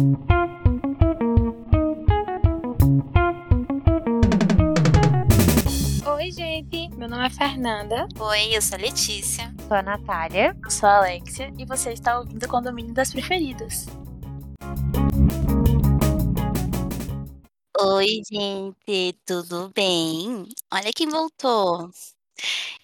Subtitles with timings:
[0.00, 0.16] Oi,
[6.32, 6.88] gente.
[6.96, 8.08] Meu nome é Fernanda.
[8.18, 9.54] Oi, eu sou a Letícia.
[9.68, 10.56] Sou a Natália.
[10.64, 13.84] Eu sou a Alexia e você está ouvindo o Condomínio das Preferidas.
[17.78, 20.48] Oi, gente, tudo bem?
[20.72, 21.90] Olha quem voltou.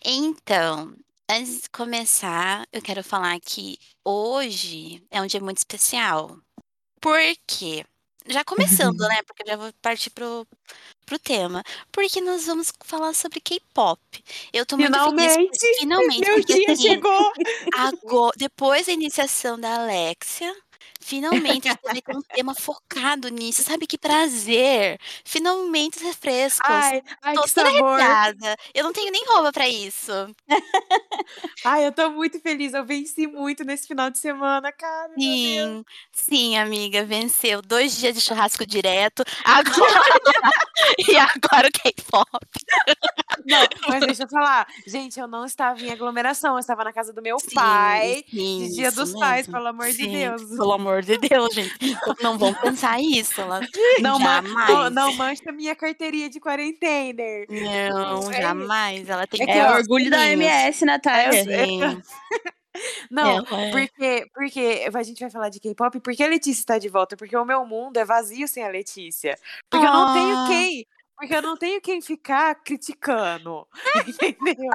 [0.05, 0.95] Então,
[1.31, 6.37] antes de começar, eu quero falar que hoje é um dia muito especial.
[7.07, 7.85] Por quê?
[8.27, 9.23] Já começando, né?
[9.23, 10.45] Porque eu já vou partir pro,
[11.05, 11.63] pro tema.
[11.93, 14.01] Porque nós vamos falar sobre K-pop.
[14.53, 15.35] Eu tô muito feliz.
[15.35, 15.79] Finalmente!
[15.79, 17.33] Finalmente, Meu dia assim, chegou!
[17.77, 20.53] Agora, depois da iniciação da Alexia,
[21.07, 23.63] finalmente vai ter um tema focado nisso.
[23.63, 24.99] Sabe que prazer!
[25.25, 26.69] Finalmente os refrescos.
[26.69, 28.01] Ai, ai Tô que sabor!
[28.01, 28.57] arrepiada.
[28.75, 30.11] Eu não tenho nem roupa pra isso.
[31.65, 32.75] Ai, eu tô muito feliz.
[32.75, 35.13] Eu venci muito nesse final de semana, cara.
[35.19, 37.63] Sim, sim, amiga, venceu.
[37.63, 39.25] Dois dias de churrasco direto.
[39.45, 39.67] Agora.
[40.99, 42.27] e agora o K-pop.
[43.45, 44.67] Não, mas deixa eu falar.
[44.87, 46.55] Gente, eu não estava em aglomeração.
[46.55, 48.25] Eu estava na casa do meu Sim, pai.
[48.29, 49.53] sim, De dia dos pais, mesmo.
[49.53, 50.43] pelo amor de Sim, Deus.
[50.57, 51.97] Pelo amor de Deus, gente.
[52.23, 53.41] Não vão pensar isso.
[53.41, 53.61] Ela...
[54.01, 54.93] Não, ma- não, Jamais.
[54.95, 57.23] não mancha minha carteirinha de quarentena.
[57.49, 59.09] Não, É jamais.
[59.09, 60.27] Ela tem É que É orgulho da.
[60.29, 61.45] MS, Natália.
[61.45, 61.81] Sim.
[63.11, 66.79] Não, Ela é- porque, porque a gente vai falar de K-pop porque a Letícia está
[66.79, 69.39] de volta, porque o meu mundo é vazio sem a Letícia.
[69.71, 70.45] Porque eu não tenho Ah.
[70.47, 70.87] quem,
[71.17, 73.67] porque eu não tenho quem ficar criticando.
[74.07, 74.71] Entendeu?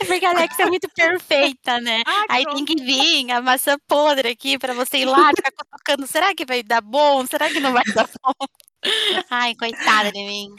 [0.00, 2.02] É porque a Alex é muito perfeita, né?
[2.06, 6.06] Ai, Aí tem que vir a maçã podre aqui pra você ir lá ficar cutucando.
[6.06, 7.26] Será que vai dar bom?
[7.26, 8.46] Será que não vai dar bom?
[9.30, 10.54] Ai, coitada de mim.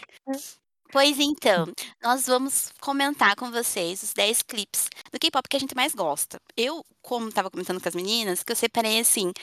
[0.92, 1.68] Pois então,
[2.02, 6.40] nós vamos comentar com vocês os 10 clipes do K-pop que a gente mais gosta.
[6.56, 9.34] Eu, como tava comentando com as meninas, que eu separei assim,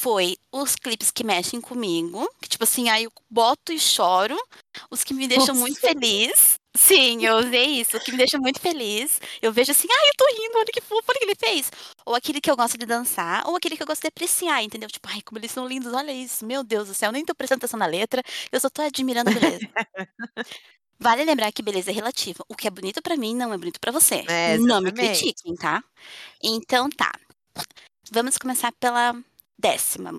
[0.00, 4.36] foi os clipes que mexem comigo, que tipo assim, aí eu boto e choro,
[4.90, 6.58] os que me deixam muito feliz.
[6.74, 9.20] Sim, eu usei isso, que me deixa muito feliz.
[9.42, 11.70] Eu vejo assim, ai, eu tô rindo, olha que fofo, olha que ele fez.
[12.06, 14.88] Ou aquele que eu gosto de dançar, ou aquele que eu gosto de apreciar, entendeu?
[14.88, 17.58] Tipo, ai, como eles são lindos, olha isso, meu Deus do céu, nem tô prestando
[17.58, 19.68] atenção na letra, eu só tô admirando a beleza.
[20.98, 22.44] Vale lembrar que beleza é relativa.
[22.48, 24.24] O que é bonito pra mim não é bonito pra você.
[24.28, 25.82] É, não me critiquem, tá?
[26.42, 27.10] Então tá.
[28.12, 29.12] Vamos começar pela
[29.58, 30.16] décima.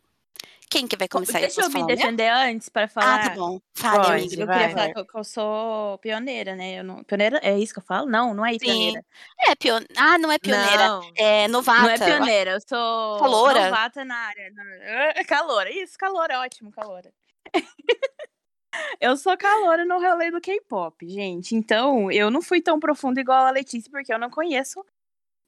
[0.74, 1.40] Quem que vai começar?
[1.40, 3.26] Deixa eu posso me defender antes para falar.
[3.26, 3.60] Ah, tá bom.
[3.76, 4.42] Fale, Pode, amiga.
[4.42, 4.58] Eu vai.
[4.58, 6.80] queria falar que eu, eu sou pioneira, né?
[6.80, 7.04] Eu não...
[7.04, 8.10] Pioneira é isso que eu falo?
[8.10, 8.58] Não, não é Sim.
[8.58, 9.06] pioneira.
[9.48, 9.82] É, pion...
[9.96, 10.88] Ah, não é pioneira.
[10.88, 11.12] Não.
[11.16, 11.82] É novata.
[11.84, 13.66] Não é pioneira, eu sou Caloura?
[13.66, 14.52] novata na área.
[14.52, 17.14] na- Caloura, isso, caloura, ótimo, caloura.
[19.00, 21.56] eu sou caloura no rolê do K-pop, gente.
[21.56, 24.84] Então, eu não fui tão profundo igual a Letícia, porque eu não conheço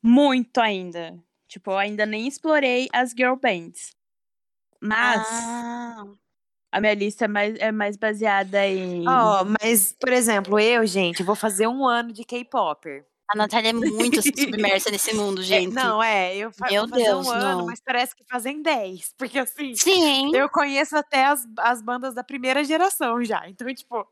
[0.04, 1.18] muito ainda.
[1.48, 3.96] Tipo, eu ainda nem explorei as girl bands.
[4.86, 6.06] Mas Ah,
[6.72, 9.08] a minha lista é mais, é mais baseada em.
[9.08, 13.06] Ó, mas, por exemplo, eu, gente, vou fazer um ano de K-Popper.
[13.28, 15.74] A Natália é muito submersa nesse mundo, É, gente.
[15.74, 17.66] não, é, eu fa- Meu Deus, um ano, não.
[17.66, 19.14] mas parece que fazem 10.
[19.18, 20.36] Porque assim, Sim.
[20.36, 23.48] eu conheço até as, as bandas da primeira geração já.
[23.50, 24.08] Então, tipo,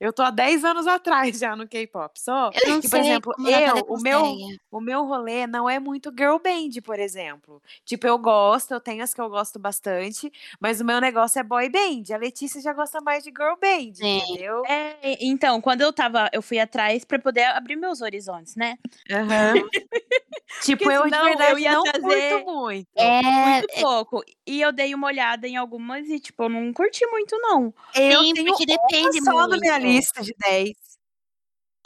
[0.00, 2.18] eu tô há 10 anos atrás já no K-pop.
[2.18, 4.22] Só Eu não que, sei por exemplo, eu, o meu,
[4.70, 7.62] o meu rolê não é muito girl band, por exemplo.
[7.84, 11.42] Tipo, eu gosto, eu tenho as que eu gosto bastante, mas o meu negócio é
[11.42, 12.14] boy band.
[12.14, 14.18] A Letícia já gosta mais de girl band, Sim.
[14.18, 14.62] entendeu?
[14.66, 18.76] É, então, quando eu tava, eu fui atrás pra poder abrir meus horizontes, né?
[19.10, 19.54] Aham.
[20.62, 22.88] tipo, eu senão verdade eu ia não trazer- curto muito.
[22.96, 24.22] É, Muito pouco.
[24.46, 27.74] E eu dei uma olhada em algumas e, tipo, eu não curti muito, não.
[27.94, 29.86] Eu sim, tenho porque depende uma só na minha muito.
[29.92, 30.72] lista de 10.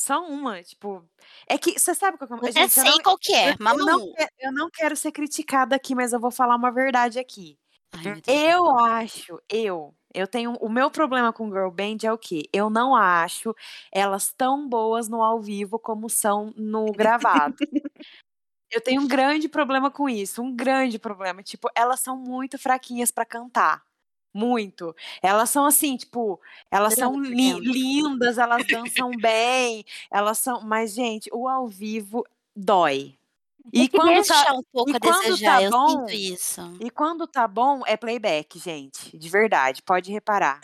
[0.00, 1.04] Só uma, tipo.
[1.48, 2.52] É que você sabe qual que é?
[2.52, 4.14] Gente, eu sei não, qual que é, eu, eu não, Mamamoo.
[4.14, 7.58] que- eu não quero ser criticada aqui, mas eu vou falar uma verdade aqui.
[7.92, 8.22] Ai.
[8.26, 10.52] Eu acho, eu, eu tenho.
[10.60, 12.48] O meu problema com girl band é o quê?
[12.52, 13.54] Eu não acho
[13.92, 17.56] elas tão boas no ao vivo como são no gravado.
[18.70, 21.42] Eu tenho um grande problema com isso, um grande problema.
[21.42, 23.82] Tipo, elas são muito fraquinhas pra cantar.
[24.34, 24.94] Muito.
[25.22, 26.38] Elas são assim, tipo,
[26.70, 30.60] elas são li- lindas, elas dançam bem, elas são.
[30.62, 32.24] Mas, gente, o ao vivo
[32.54, 33.17] dói.
[33.72, 36.06] E quando tá, um pouco e quando desejar, tá bom,
[36.80, 39.16] e quando tá bom, é playback, gente.
[39.16, 40.60] De verdade, pode reparar.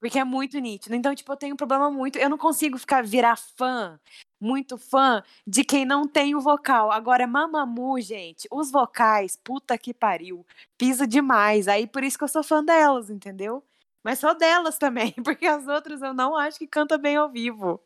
[0.00, 0.94] Porque é muito nítido.
[0.94, 2.18] Então, tipo, eu tenho um problema muito.
[2.18, 3.98] Eu não consigo ficar virar fã,
[4.40, 6.92] muito fã, de quem não tem o vocal.
[6.92, 10.46] Agora, Mamamoo, gente, os vocais, puta que pariu.
[10.76, 11.66] Pisa demais.
[11.66, 13.64] Aí por isso que eu sou fã delas, entendeu?
[14.04, 17.80] Mas só delas também, porque as outras eu não acho que canta bem ao vivo.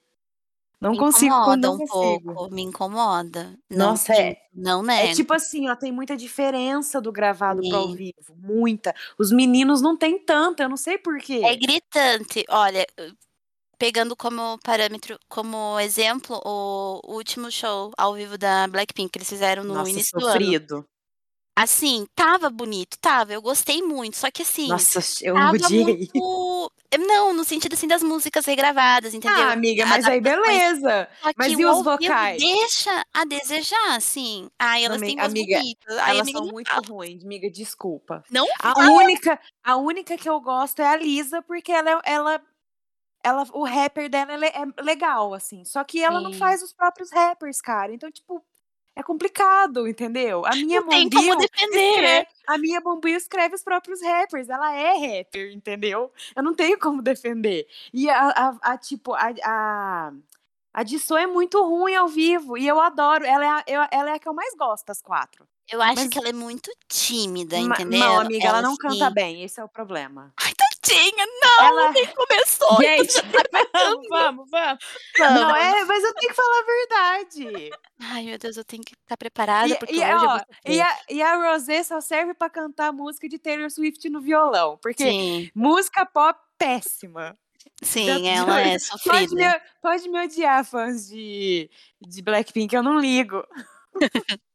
[0.82, 2.34] Não Me consigo, incomoda não um consigo.
[2.34, 3.58] pouco, me incomoda.
[3.70, 4.24] Não Nossa, é.
[4.24, 5.14] nego, não É nego.
[5.14, 8.94] tipo assim, ó, tem muita diferença do gravado pro ao vivo, muita.
[9.18, 11.56] Os meninos não tem tanta, eu não sei por É quê.
[11.56, 12.44] gritante.
[12.48, 12.86] Olha,
[13.78, 19.64] pegando como parâmetro, como exemplo, o último show ao vivo da Blackpink que eles fizeram
[19.64, 20.62] no Nossa, início do ano.
[21.54, 23.32] Assim, tava bonito, tava.
[23.32, 24.16] Eu gostei muito.
[24.16, 25.84] Só que assim, Nossa, eu tava odiei.
[26.08, 26.72] muito.
[27.06, 29.44] Não, no sentido assim das músicas regravadas, entendeu?
[29.44, 31.08] Ah, amiga, mas aí beleza.
[31.36, 32.38] Mas e os vocais?
[32.38, 34.48] deixa a desejar, assim.
[34.58, 36.02] Ai, elas têm voz amiga, bonita.
[36.02, 36.86] Ai, Elas amiga, são não muito fala.
[36.86, 38.22] ruins, amiga, desculpa.
[38.30, 38.90] Não A fala.
[38.90, 42.42] única, a única que eu gosto é a Lisa, porque ela, é- ela,
[43.24, 45.64] ela, o rapper dela é é legal, assim.
[45.64, 46.38] Só que ela não Sim.
[46.38, 47.94] faz os próprios rappers, cara.
[47.94, 48.44] Então, tipo,
[48.94, 50.44] é complicado, entendeu?
[50.44, 51.88] A minha Não tem como defender.
[51.88, 52.80] escreve, a minha
[53.16, 54.48] escreve os próprios rappers.
[54.48, 56.12] Ela é rapper, entendeu?
[56.36, 57.66] Eu não tenho como defender.
[57.92, 60.12] E a, a, a, tipo, a, a,
[60.74, 62.58] a Dissô é muito ruim ao vivo.
[62.58, 63.24] E eu adoro.
[63.24, 65.46] Ela é a, eu- ela é a que eu mais gosto das quatro.
[65.70, 67.98] Eu acho Mas- que ela é muito tímida, Ma- entendeu?
[68.00, 69.42] Não, amiga, ela, não assim- canta bem.
[69.42, 70.32] Esse é o problema.
[70.42, 72.72] Ai, tadinha, não, Ela- nem começou.
[72.72, 73.22] então Gente, tá
[73.72, 74.84] vamos, vamos, vamos.
[75.18, 77.70] Não, é, mas eu tenho que falar a verdade.
[78.00, 80.40] Ai, meu Deus, eu tenho que estar preparada, E, porque e, hoje eu ó, vou
[80.66, 84.76] e, a, e a Rosé só serve pra cantar música de Taylor Swift no violão.
[84.82, 87.38] Porque Sim, música pop péssima.
[87.82, 89.34] sim, Tanto ela é Pode sofrida.
[89.36, 91.70] me, pode me odiar, fãs de,
[92.00, 93.42] de Blackpink, eu não ligo.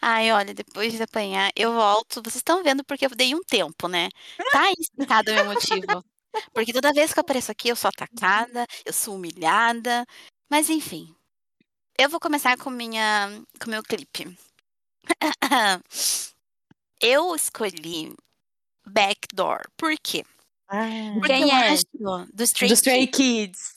[0.00, 2.22] Ai, olha, depois de apanhar, eu volto.
[2.22, 4.08] Vocês estão vendo porque eu dei um tempo, né?
[4.50, 6.04] Tá aí explicado o meu motivo.
[6.52, 10.06] Porque toda vez que eu apareço aqui, eu sou atacada, eu sou humilhada.
[10.50, 11.14] Mas enfim.
[11.98, 13.30] Eu vou começar com minha
[13.62, 14.36] com meu clipe.
[17.00, 18.14] Eu escolhi
[18.86, 19.62] Backdoor.
[19.76, 20.24] Por quê?
[21.14, 21.68] Porque Quem eu é?
[21.70, 21.84] acho
[22.32, 23.16] do Stray, Do Stray Kids.
[23.16, 23.73] Kids.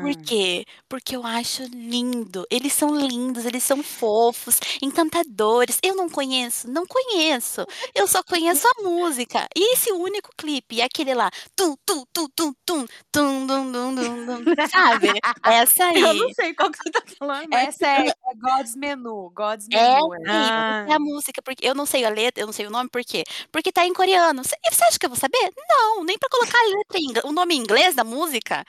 [0.00, 0.64] Por quê?
[0.88, 2.46] Porque eu acho lindo.
[2.50, 5.78] Eles são lindos, eles são fofos, encantadores.
[5.82, 7.64] Eu não conheço, não conheço.
[7.94, 9.48] Eu só conheço a música.
[9.56, 14.24] E esse único clipe, aquele lá, tum, tum, tum, tum, tum, tum, dum, dum, dum,
[14.26, 15.08] dum, sabe?
[15.44, 16.00] Essa aí.
[16.00, 17.68] Eu não sei qual que você tá falando, mas...
[17.68, 19.30] Essa é, é God's Menu.
[19.34, 20.14] God's É, Menu.
[20.24, 20.90] sim, é.
[20.90, 23.02] é a música, porque eu não sei a letra, eu não sei o nome, por
[23.04, 23.24] quê?
[23.50, 24.44] Porque tá em coreano.
[24.44, 25.50] Cê- Você acha que eu vou saber?
[25.68, 28.64] Não, nem pra colocar a letra em o nome em inglês da música.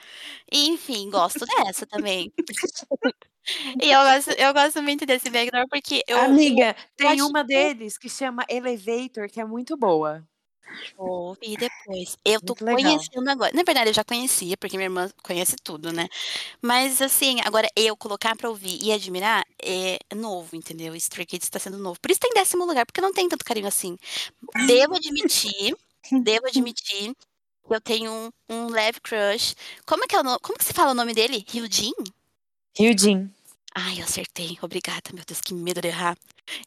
[0.50, 2.32] E, enfim, gosto dessa também.
[3.82, 7.48] e eu gosto, eu gosto muito desse backdoor porque eu Amiga, tem acho uma que-
[7.48, 10.26] deles que chama Elevator, que é muito boa.
[10.98, 12.16] ouvi depois.
[12.24, 12.82] Eu tô Muito legal.
[12.82, 13.52] conhecendo agora.
[13.54, 16.08] Na verdade, eu já conhecia, porque minha irmã conhece tudo, né?
[16.60, 20.94] Mas assim, agora eu colocar pra ouvir e admirar é novo, entendeu?
[20.96, 22.00] Stray Kids tá sendo novo.
[22.00, 23.96] Por isso tá em décimo lugar, porque não tem tanto carinho assim.
[24.66, 25.76] Devo admitir,
[26.22, 27.14] devo admitir
[27.74, 29.54] eu tenho um, um leve crush.
[29.84, 30.38] Como é que é o nome?
[30.40, 31.44] Como que se fala o nome dele?
[31.48, 31.92] Ryujin?
[32.78, 33.30] Ryujin.
[33.74, 34.56] Ai, eu acertei.
[34.62, 36.16] Obrigada, meu Deus, que medo de errar.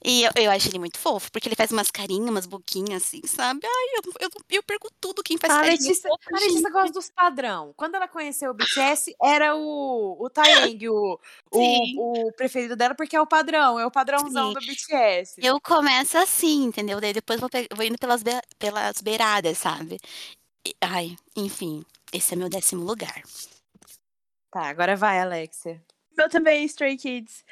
[0.03, 3.21] E eu, eu acho ele muito fofo, porque ele faz umas carinhas, umas boquinhas assim,
[3.25, 3.61] sabe?
[3.65, 7.09] Ai, eu, eu, eu perco tudo quem faz A carinha Letícia, a Letícia gosta dos
[7.09, 7.73] padrão.
[7.75, 11.19] Quando ela conheceu o BTS, era o, o Taeyang, o,
[11.51, 14.53] o, o preferido dela, porque é o padrão, é o padrãozão Sim.
[14.53, 15.35] do BTS.
[15.37, 16.99] Eu começo assim, entendeu?
[16.99, 19.97] Daí depois vou, vou indo pelas, be- pelas beiradas, sabe?
[20.81, 21.83] Ai, enfim,
[22.13, 23.21] esse é meu décimo lugar.
[24.51, 25.81] Tá, agora vai, Alexia.
[26.17, 27.43] Eu também, Stray Kids.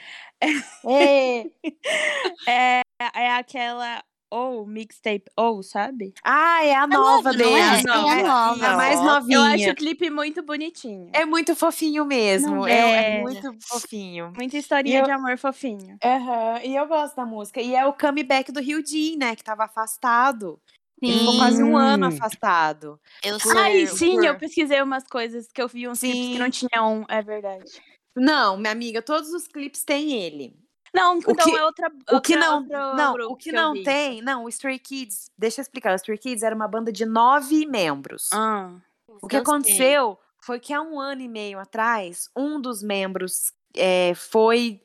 [0.88, 1.52] Ê!
[2.50, 2.82] É,
[3.14, 4.02] é aquela
[4.32, 6.14] ou mixtape ou, sabe?
[6.24, 7.86] Ah, é a nova, nova não deles.
[7.86, 7.90] é?
[7.90, 8.68] É a nova.
[8.68, 9.54] a mais Eu novinha.
[9.54, 11.10] acho o clipe muito bonitinho.
[11.14, 12.66] É muito fofinho mesmo.
[12.66, 13.22] É, é é.
[13.22, 14.32] muito fofinho.
[14.38, 15.98] Muita historinha eu- de amor fofinho.
[16.04, 17.62] Aham, E eu gosto da música.
[17.62, 19.36] E é o comeback do Ryujin, né?
[19.36, 20.60] Que tava afastado.
[21.02, 21.38] Ele ficou Sim.
[21.40, 23.00] quase um ano afastado.
[23.24, 23.58] Eu Por- sou.
[23.62, 26.32] Ai, sim, por- eu pesquisei umas coisas que eu vi uns clipes Sim.
[26.34, 27.66] que não tinham, é verdade.
[28.16, 30.56] Não, minha amiga, todos os clipes têm ele.
[30.94, 33.84] Não, então que- é outra O que outra- não, outro não, o que eu não
[33.84, 37.06] tem, não, o Stray Kids, deixa eu explicar, o Stray Kids era uma banda de
[37.06, 38.30] nove membros.
[38.34, 38.72] Ah,
[39.08, 39.40] o que eu sei.
[39.42, 44.82] aconteceu foi que há um ano e meio atrás, um dos membros é, foi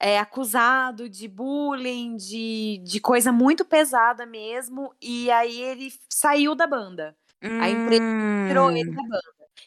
[0.00, 6.66] é, acusado de bullying, de, de coisa muito pesada mesmo, e aí ele saiu da
[6.66, 7.14] banda.
[7.42, 8.02] A empresa
[8.48, 9.22] tirou ele hum, da banda.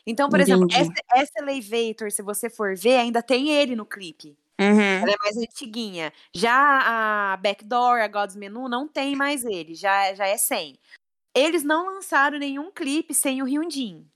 [0.05, 0.81] Então, por exemplo, Entendi.
[0.81, 4.35] essa, essa Elevator, se você for ver, ainda tem ele no clipe.
[4.59, 4.79] uhum.
[4.79, 6.11] Ela é mais antiguinha.
[6.33, 10.77] Já a Backdoor, a God's Menu, não tem mais ele, já, já é sem.
[11.35, 14.07] Eles não lançaram nenhum clipe sem o Hyundin.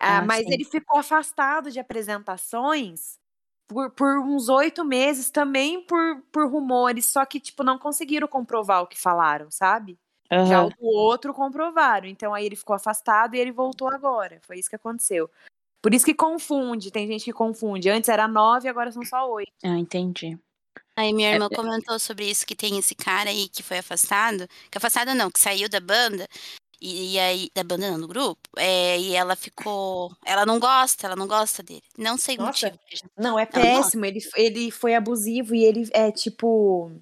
[0.00, 0.52] Ah, Ah, mas sim.
[0.52, 3.18] ele ficou afastado de apresentações
[3.66, 8.82] por, por uns oito meses, também por, por rumores, só que, tipo, não conseguiram comprovar
[8.82, 9.98] o que falaram, sabe?
[10.30, 10.70] Já Aham.
[10.80, 12.06] o outro comprovaram.
[12.06, 14.40] Então aí ele ficou afastado e ele voltou agora.
[14.42, 15.30] Foi isso que aconteceu.
[15.82, 17.90] Por isso que confunde, tem gente que confunde.
[17.90, 19.52] Antes era nove, agora são só oito.
[19.62, 20.38] Ah, entendi.
[20.96, 21.54] Aí minha É, irmã é.
[21.54, 24.48] comentou sobre isso, que tem esse cara aí que foi afastado.
[24.70, 26.26] Que afastado não, que saiu da banda.
[26.84, 28.46] E, e aí, da banda não, do grupo.
[28.58, 30.14] É, e ela ficou.
[30.22, 31.82] Ela não gosta, ela não gosta dele.
[31.96, 32.66] Não sei o Nossa.
[32.66, 33.10] motivo.
[33.16, 33.62] Não, é não.
[33.62, 34.04] péssimo.
[34.04, 36.92] Ele, ele foi abusivo e ele é tipo.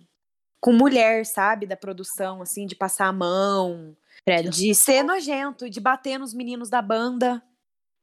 [0.60, 1.66] Com mulher, sabe?
[1.66, 4.50] Da produção, assim, de passar a mão, Credo.
[4.50, 7.42] de ser nojento, de bater nos meninos da banda.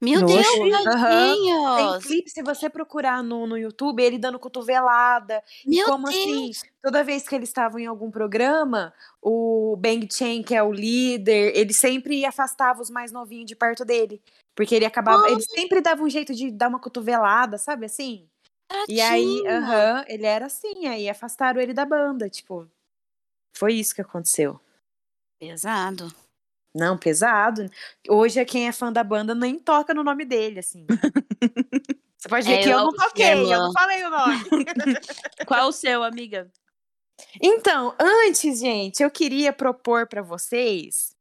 [0.00, 0.34] Meu Nossa.
[0.34, 1.36] Deus, Aham.
[1.76, 5.42] Tem clipe, se você procurar no, no YouTube, ele dando cotovelada.
[5.66, 6.16] E Meu como Deus!
[6.16, 10.72] assim, toda vez que eles estavam em algum programa, o Bang Chen, que é o
[10.72, 14.22] líder, ele sempre afastava os mais novinhos de perto dele.
[14.54, 15.28] Porque ele acabava.
[15.28, 18.26] Ele sempre dava um jeito de dar uma cotovelada, sabe assim?
[18.88, 22.66] E aí, aham, ele era assim, aí afastaram ele da banda, tipo.
[23.56, 24.60] Foi isso que aconteceu.
[25.38, 26.10] Pesado.
[26.74, 27.68] Não, pesado.
[28.08, 30.86] Hoje, quem é fã da banda nem toca no nome dele, assim.
[32.16, 34.34] Você pode ver É, que eu eu não toquei, eu não falei o nome.
[35.46, 36.50] Qual o seu, amiga?
[37.42, 41.14] Então, antes, gente, eu queria propor pra vocês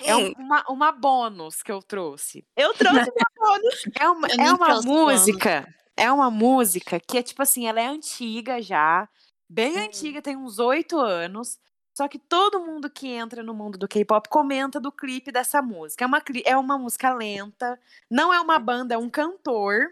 [0.00, 2.44] é um- uma, uma bônus que eu trouxe.
[2.56, 3.82] Eu trouxe uma bônus.
[4.00, 5.20] É uma, Eu é uma trouxe bônus.
[5.20, 9.06] música, é uma música que é tipo assim, ela é antiga já,
[9.48, 11.58] bem antiga, tem uns oito anos.
[11.94, 16.04] Só que todo mundo que entra no mundo do K-pop comenta do clipe dessa música.
[16.04, 17.78] É uma, é uma música lenta,
[18.10, 19.90] não é uma banda, é um cantor.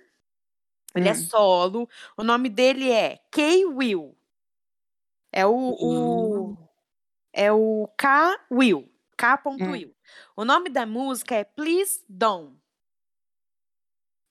[0.94, 1.14] Ele é Hum.
[1.16, 1.88] solo.
[2.16, 4.16] O nome dele é K-Will.
[5.32, 6.56] É o, o
[7.32, 9.94] é o K Will, K.Will.
[10.34, 12.58] O nome da música é Please Don't.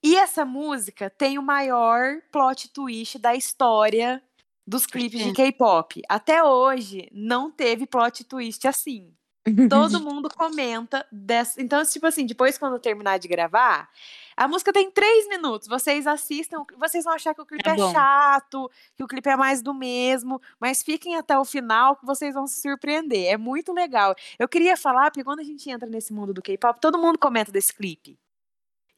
[0.04, 4.22] E essa música tem o maior plot twist da história
[4.70, 6.02] dos clipes de K-pop.
[6.08, 9.12] Até hoje não teve plot twist assim.
[9.68, 11.60] Todo mundo comenta dessa.
[11.60, 13.90] Então, tipo assim, depois quando eu terminar de gravar,
[14.38, 15.68] a música tem três minutos.
[15.68, 17.92] Vocês assistam, vocês vão achar que o clipe é bom.
[17.92, 22.36] chato, que o clipe é mais do mesmo, mas fiquem até o final que vocês
[22.36, 23.26] vão se surpreender.
[23.28, 24.14] É muito legal.
[24.38, 27.52] Eu queria falar, porque quando a gente entra nesse mundo do K-pop, todo mundo comenta
[27.52, 28.20] desse clipe.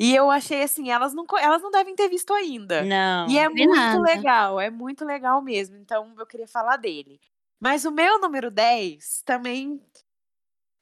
[0.01, 2.81] E eu achei assim, elas não, elas não devem ter visto ainda.
[2.81, 3.29] Não.
[3.29, 4.01] E é muito nada.
[4.01, 5.77] legal, é muito legal mesmo.
[5.77, 7.21] Então eu queria falar dele.
[7.59, 9.79] Mas o meu número 10 também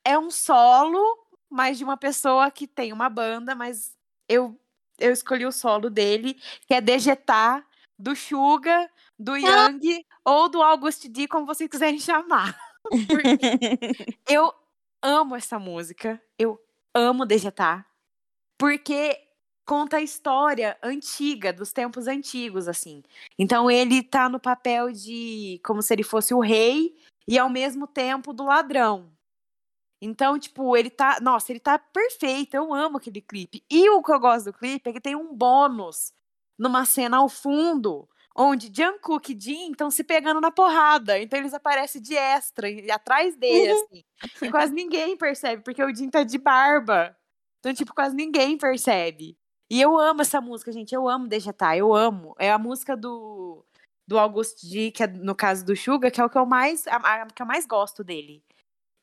[0.05, 1.03] é um solo,
[1.49, 3.93] mas de uma pessoa que tem uma banda, mas
[4.29, 4.57] eu,
[4.97, 11.09] eu escolhi o solo dele, que é Dejetar, do Suga, do Yang ou do August
[11.09, 12.57] D, como vocês quiserem chamar.
[14.25, 14.53] Eu
[15.01, 16.57] amo essa música, eu
[16.93, 17.85] amo Dejetar,
[18.59, 19.17] porque
[19.65, 23.01] conta a história antiga, dos tempos antigos, assim.
[23.37, 26.93] Então ele tá no papel de como se ele fosse o rei
[27.27, 29.11] e ao mesmo tempo do ladrão.
[30.01, 31.19] Então, tipo, ele tá.
[31.21, 32.53] Nossa, ele tá perfeito.
[32.55, 33.63] Eu amo aquele clipe.
[33.69, 36.13] E o que eu gosto do clipe é que tem um bônus
[36.57, 41.19] numa cena ao fundo, onde Jungkook e Jin estão se pegando na porrada.
[41.19, 44.03] Então eles aparecem de extra, e- atrás dele, assim.
[44.41, 47.15] E quase ninguém percebe, porque o Jin tá de barba.
[47.59, 49.37] Então, tipo, quase ninguém percebe.
[49.69, 50.93] E eu amo essa música, gente.
[50.93, 52.33] Eu amo Dejetar, eu amo.
[52.39, 53.63] É a música do,
[54.07, 56.87] do August D, que é no caso do Suga, que é o que eu mais,
[56.87, 58.41] a, a que eu mais gosto dele.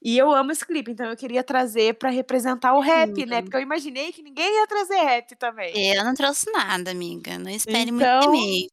[0.02, 3.36] E eu amo esse clipe, então eu queria trazer pra representar o rap, né?
[3.36, 3.42] Lindo.
[3.42, 5.72] Porque eu imaginei que ninguém ia trazer rap também.
[5.94, 7.38] Eu não trouxe nada, amiga.
[7.38, 8.68] Não espere Então, muito de mim.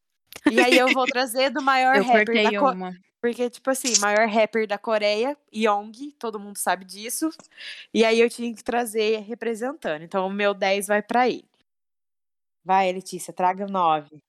[0.52, 2.94] E aí eu vou trazer do maior Eu rapper cortei da uma.
[3.24, 7.30] Porque, tipo assim, maior rapper da Coreia, Young, todo mundo sabe disso.
[7.94, 10.02] E aí eu tinha que trazer representando.
[10.02, 11.46] Então o meu 10 vai pra ele.
[12.66, 14.22] Vai, Letícia, traga o 9.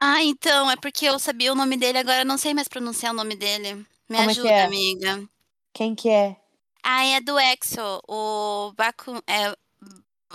[0.00, 3.12] Ah, então, é porque eu sabia o nome dele, agora eu não sei mais pronunciar
[3.12, 3.74] o nome dele.
[4.08, 4.64] Me Como é que ajuda, é?
[4.64, 5.28] amiga.
[5.72, 6.36] Quem que é?
[6.84, 9.20] Ah, é do EXO, o Baku...
[9.26, 9.56] É...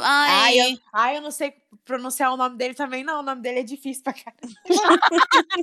[0.01, 1.53] Ai, Ai, eu, ai, eu não sei
[1.85, 3.19] pronunciar o nome dele também, não.
[3.19, 4.53] O nome dele é difícil pra caramba.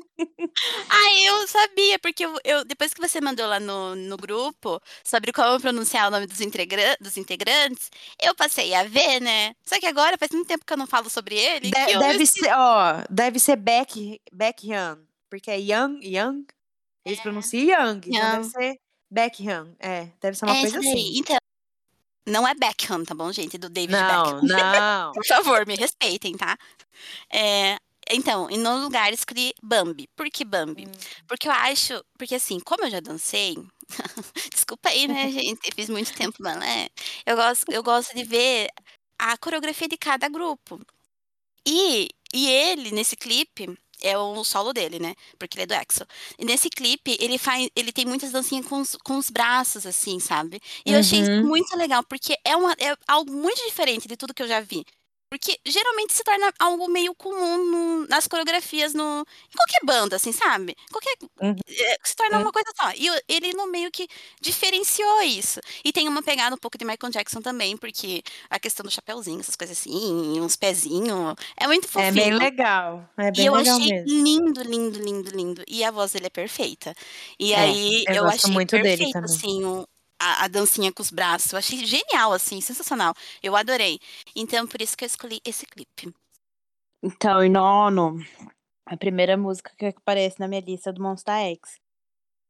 [0.90, 5.32] ai, eu sabia, porque eu, eu- depois que você mandou lá no, no grupo sobre
[5.32, 7.90] como pronunciar o nome dos, integra- dos integrantes,
[8.20, 9.54] eu passei a ver, né?
[9.64, 11.70] Só que agora faz muito tempo que eu não falo sobre ele.
[11.70, 12.44] De- eu deve esqueci.
[12.46, 14.98] ser, ó, deve ser Back, Baekhyun,
[15.30, 16.44] porque é Young, Young.
[17.04, 18.30] Eles pronunciam Young, então Young.
[18.32, 18.76] deve ser
[19.10, 19.74] Baekhyun.
[19.78, 21.18] É, deve ser uma É coisa assim.
[21.18, 21.36] Então,
[22.26, 23.56] não é Beckham, tá bom, gente?
[23.56, 24.42] Do David Não, Beckham.
[25.06, 25.12] não.
[25.12, 26.56] Por favor, me respeitem, tá?
[27.32, 27.76] É,
[28.10, 30.08] então, e no lugar escolhi Bambi.
[30.16, 30.86] Por que Bambi?
[30.86, 30.92] Hum.
[31.26, 32.04] Porque eu acho.
[32.18, 33.56] Porque assim, como eu já dancei.
[34.52, 35.70] Desculpa aí, né, gente?
[35.74, 36.88] Fiz muito tempo balé.
[37.24, 38.68] Eu gosto, eu gosto de ver
[39.18, 40.80] a coreografia de cada grupo.
[41.66, 43.76] E, e ele, nesse clipe,
[44.06, 45.14] é o solo dele, né?
[45.38, 46.06] Porque ele é do EXO.
[46.38, 50.18] E nesse clipe, ele faz, ele tem muitas dancinhas com os, com os braços, assim,
[50.20, 50.60] sabe?
[50.84, 51.40] E eu achei Uhum.
[51.40, 54.84] muito legal, porque é, uma, é algo muito diferente de tudo que eu já vi.
[55.38, 60.32] Porque geralmente se torna algo meio comum no- nas coreografias no, em qualquer banda, assim,
[60.32, 60.74] sabe?
[60.90, 61.56] Qualquer, Uhum.
[61.68, 62.42] é, se torna Uhum.
[62.42, 62.90] uma coisa só.
[62.96, 64.08] E ele no meio que
[64.40, 65.60] diferenciou isso.
[65.84, 69.40] E tem uma pegada um pouco de Michael Jackson também, porque a questão do chapéuzinho,
[69.40, 72.04] essas coisas assim, uns pezinhos, é muito fofinho.
[72.06, 73.08] É bem legal.
[73.18, 74.06] É E bem eu legal achei mesmo.
[74.06, 75.64] lindo, lindo, lindo, lindo.
[75.68, 76.94] E a voz dele é perfeita.
[77.38, 79.42] E É, aí eu eu, gosto achei muito dele perfeito, também.
[79.42, 79.86] assim, o-
[80.20, 81.52] a, a dancinha com os braços.
[81.52, 83.12] Eu achei genial, assim, sensacional.
[83.42, 83.98] Eu adorei.
[84.34, 86.14] Então, por isso que eu escolhi esse clipe.
[87.02, 88.18] Então, em nono,
[88.86, 91.78] a primeira música que aparece na minha lista é do Monsta X.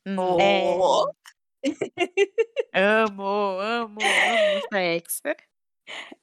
[0.06, 0.40] Hum.
[0.40, 1.06] É, Oh,
[2.72, 3.22] Amo,
[3.60, 5.22] amo, amo Monsta X.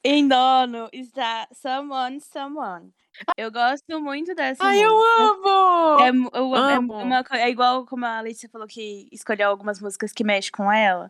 [0.03, 2.93] Em nono está Someone, Someone.
[3.37, 5.21] Eu gosto muito dessa Ai, eu música.
[5.21, 5.99] amo!
[5.99, 6.09] É,
[6.39, 6.93] eu- é Amo.
[6.95, 10.71] uma co- é igual como a Alicia falou que escolheu algumas músicas que mexem com
[10.71, 11.09] ela.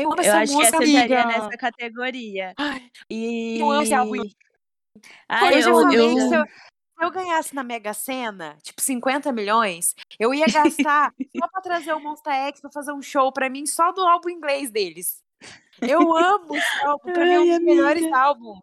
[0.00, 1.38] Eu amo Eu essa acho música, que essa estaria amiga.
[1.44, 2.54] nessa categoria.
[2.58, 3.58] Ai, E.
[3.60, 4.22] eu amo esse álbum.
[5.28, 9.32] Ai, eu eu, falei eu- se eu, se eu ganhasse na Mega Sena, tipo 50
[9.32, 13.48] milhões, eu ia gastar só pra trazer o Monsta X pra fazer um show pra
[13.50, 15.22] mim só do álbum inglês deles.
[15.80, 18.60] Eu amo esse álbum, pra mim é um dos melhores álbuns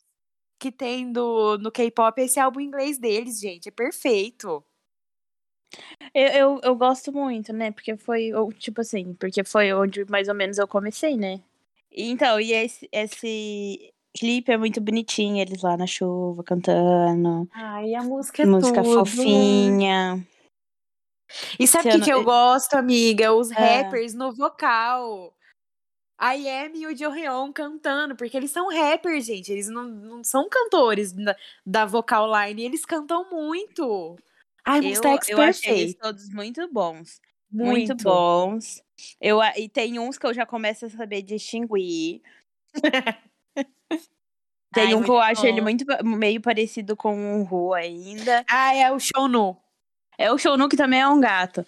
[0.60, 4.64] que tem do, no K-pop, esse álbum inglês deles, gente, é perfeito.
[6.14, 7.72] Eu, eu, eu gosto muito, né?
[7.72, 11.42] Porque foi, o- tipo assim, porque foi onde mais ou menos eu comecei, né?
[11.92, 18.04] Então, e esse, esse clipe é muito bonitinho, eles lá na chuva cantando, Ai, a
[18.04, 18.94] música é música tudo.
[19.06, 20.26] fofinha.
[21.60, 23.34] E sabe o que, eu que não- eu gosto, amiga?
[23.34, 23.56] Os Ah.
[23.56, 25.34] rappers no vocal.
[26.18, 29.52] A Yemi e o Joheon cantando, porque eles são rappers, gente.
[29.52, 31.36] Eles não, não são cantores da,
[31.66, 34.18] da vocal line, eles cantam muito.
[34.72, 37.20] Ai, Eu, Monsta X eu achei eles todos muito bons.
[37.52, 38.84] Muito, bons.
[39.20, 42.22] Eu, e tem uns que eu já começo a saber distinguir.
[44.72, 45.64] Tem Ai, um que eu muito acho ele bom.
[45.64, 48.46] muito meio parecido com o Ru ainda.
[48.48, 49.58] Ah, é o Shonu.
[50.18, 51.66] É o Shonu, que também é um gato.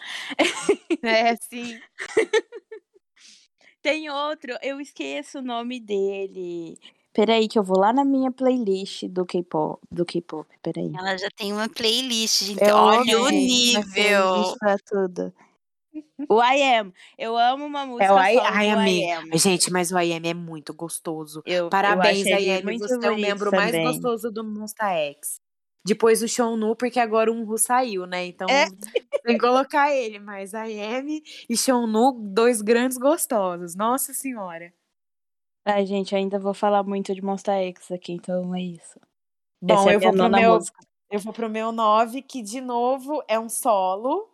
[1.03, 1.79] É, sim.
[3.81, 6.77] Tem outro, eu esqueço o nome dele.
[7.13, 9.81] Peraí, que eu vou lá na minha playlist do K-pop.
[9.91, 10.91] Do K-pop, peraí.
[10.97, 12.63] Ela já tem uma playlist, gente.
[12.63, 14.55] Eu Olha amo, o nível.
[14.57, 15.33] pra tudo.
[16.29, 16.93] O I Am.
[17.17, 19.11] Eu amo uma música É o I, Ai, do I.
[19.11, 19.37] Am.
[19.37, 21.41] Gente, mas o IM é muito gostoso.
[21.45, 22.63] Eu, Parabéns, eu Ayane.
[22.63, 23.87] muito Você é o membro mais também.
[23.87, 25.35] gostoso do Monsta X.
[25.85, 28.25] Depois do Shonu, porque agora um Ru saiu, né?
[28.27, 28.67] Então É.
[29.25, 30.19] tem que colocar ele.
[30.19, 33.75] Mas a Yemi e Shonu, dois grandes gostosos.
[33.75, 34.71] Nossa senhora.
[35.65, 38.99] Ai, gente, ainda vou falar muito de Monster X aqui, então é isso.
[39.61, 40.79] Bom, Essa é eu, minha vou pro meu, música.
[41.11, 44.27] eu vou pro meu 9, que de novo é um solo.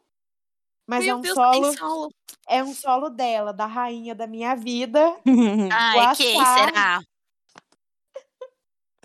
[0.89, 2.09] Mas Meu é um Deus, solo, solo.
[2.47, 5.01] é um solo dela, da rainha da minha vida.
[5.73, 6.69] Ai, quem Assar.
[6.69, 6.99] será?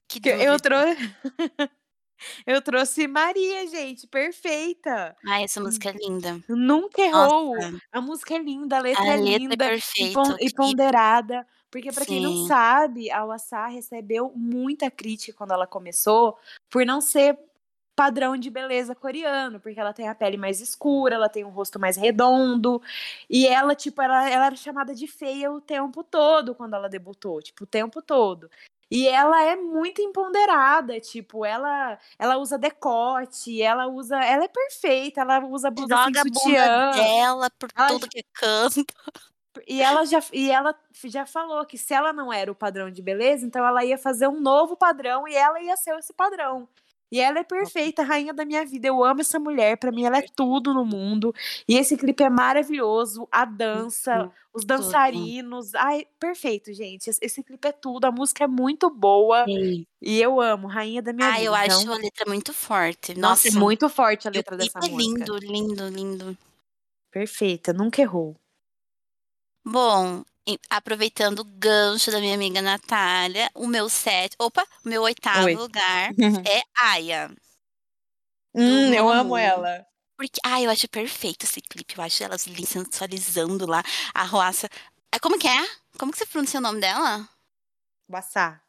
[0.07, 0.97] Que Que eu, trouxe.
[2.47, 5.17] eu trouxe Maria, gente, perfeita.
[5.27, 6.41] Ai, essa música é linda.
[6.49, 7.57] Nunca errou.
[7.57, 10.13] Nossa, A música é linda, a letra a é letra é linda e perfeita.
[10.23, 11.45] pon- o e ponderada.
[11.73, 16.37] Porque, pra quem não sabe, a Wassá recebeu muita crítica quando ela começou
[16.69, 17.39] por não ser
[17.97, 21.79] padrão de beleza coreano, porque ela tem a pele mais escura, ela tem um rosto
[21.79, 22.81] mais redondo,
[23.29, 27.41] e ela, tipo, ela, ela era chamada de feia o tempo todo quando ela debutou,
[27.41, 28.51] tipo, o tempo todo.
[28.91, 35.23] E ela é muito empoderada, tipo, ela ela usa decote, ela usa, ela é perfeita,
[35.23, 36.91] ela usa blusa Joga a sem bunda sutiã.
[36.91, 38.85] dela por Ela tudo que é canto.
[39.67, 43.03] E ela já, e ela já falou que se ela não era o padrão de
[43.03, 46.69] beleza, então ela ia fazer um novo padrão e ela ia ser esse padrão.
[47.13, 48.89] E ela é perfeita, rainha da minha vida.
[48.89, 51.35] Eu amo essa mulher, pra mim ela é tudo no mundo.
[51.69, 55.75] E esse clipe é maravilhoso, a dança, os dançarinos.
[55.75, 57.11] Ai, perfeito, gente.
[57.21, 59.87] Esse, clipe é tudo, a música é muito boa Sim.
[60.01, 61.45] e eu amo, rainha da minha vida.
[61.45, 63.13] eu acho Então, a letra muito forte.
[63.13, 64.97] nossa, Nossa, é muito forte a letra dessa é música.
[64.97, 66.39] lindo, lindo, lindo.
[67.11, 68.35] Perfeita, nunca errou.
[69.65, 75.03] Bom, e- aproveitando o gancho da minha amiga Natália, o meu set, opa, o meu
[75.03, 75.55] oitavo Oi.
[75.55, 76.11] lugar
[76.47, 77.31] é Aya.
[78.55, 79.87] Hum, eu amo ela.
[80.17, 81.97] Porque, ai, eu acho perfeito esse clipe.
[81.97, 83.83] Eu acho elas ali sensualizando lá
[84.15, 84.69] a roça.
[85.11, 85.67] É, Como que é?
[85.99, 87.29] Como que você pronuncia o nome dela?
[88.09, 88.63] Wassá.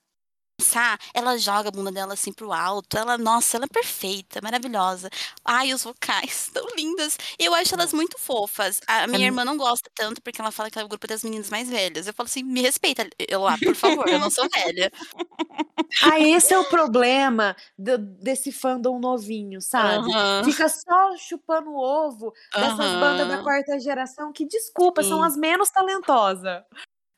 [1.14, 2.98] Ela joga a bunda dela assim pro alto.
[2.98, 5.10] Ela, nossa, ela é perfeita, maravilhosa.
[5.46, 7.18] Ai, os vocais tão lindas.
[7.38, 8.80] Eu acho elas muito fofas.
[8.88, 11.24] A minha É irmã não gosta tanto porque ela fala que é o grupo das
[11.24, 12.08] meninas mais velhas.
[12.08, 14.92] Eu falo assim, me respeita, eu lá, por favor, eu não sou velha.
[16.02, 20.08] Ah, esse é o problema do- desse fandom novinho, sabe?
[20.44, 25.26] Fica só chupando o ovo dessas bandas da quarta geração que, desculpa, são Sim.
[25.28, 26.64] as menos talentosas.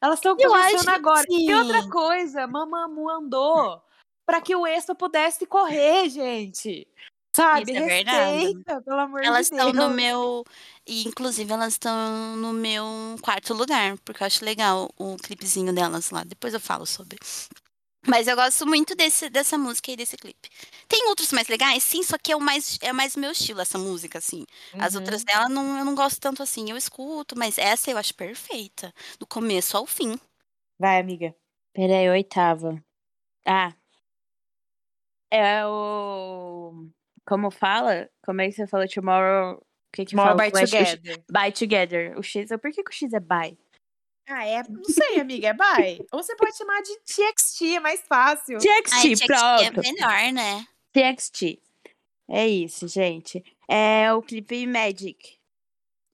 [0.02, 1.26] Elas estão acho agora.
[1.30, 1.90] E outra sim.
[1.90, 3.82] coisa, Mamamoo andou
[4.26, 6.88] para que o Expa pudesse correr, gente.
[7.36, 7.72] Sabe?
[7.74, 8.38] Isso é verdade.
[8.38, 9.68] Respeita, pelo amor Elas de Deus.
[9.68, 10.44] estão no meu.
[10.88, 12.86] E, inclusive, elas estão no meu
[13.22, 16.24] quarto lugar, porque eu acho legal o clipezinho delas lá.
[16.24, 17.18] Depois eu falo sobre.
[18.08, 20.50] Mas eu gosto muito desse, dessa música e desse clipe.
[20.88, 23.62] Tem outros mais legais, sim, só que é o mais é mais o meu estilo,
[23.62, 24.46] essa música, assim.
[24.78, 25.02] As Uhum.
[25.02, 26.70] outras dela não, eu não gosto tanto assim.
[26.70, 28.94] Eu escuto, mas essa eu acho perfeita.
[29.20, 30.20] Do começo ao fim.
[30.80, 31.36] Vai, amiga.
[31.74, 32.82] Peraí, oitava.
[33.48, 33.74] Ah.
[35.32, 36.88] É o.
[37.28, 38.10] Como fala?
[38.24, 38.88] Como é que você falou?
[38.88, 39.56] Tomorrow.
[39.58, 40.52] O que que Tomorrow fala?
[40.52, 41.24] by Together.
[41.32, 42.18] By Together.
[42.20, 42.50] O X.
[42.62, 43.58] Por que, que o X é by?
[44.28, 44.64] Ah, é?
[44.68, 46.04] Não sei, amiga, é bye.
[46.12, 48.58] Ou você pode chamar de TXT, é mais fácil.
[48.58, 49.82] Ai, TXT, tinha que ser pronto.
[49.82, 50.68] melhor, né?
[50.94, 51.60] TXT.
[52.30, 53.44] É isso, gente.
[53.70, 55.36] É o clipe Magic.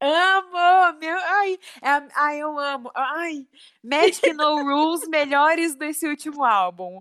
[0.04, 0.98] Amo!
[1.00, 2.92] Meu, ai, é- ai, eu amo.
[2.96, 3.46] Ai,
[3.84, 7.00] Magic No Rules, melhores desse último álbum.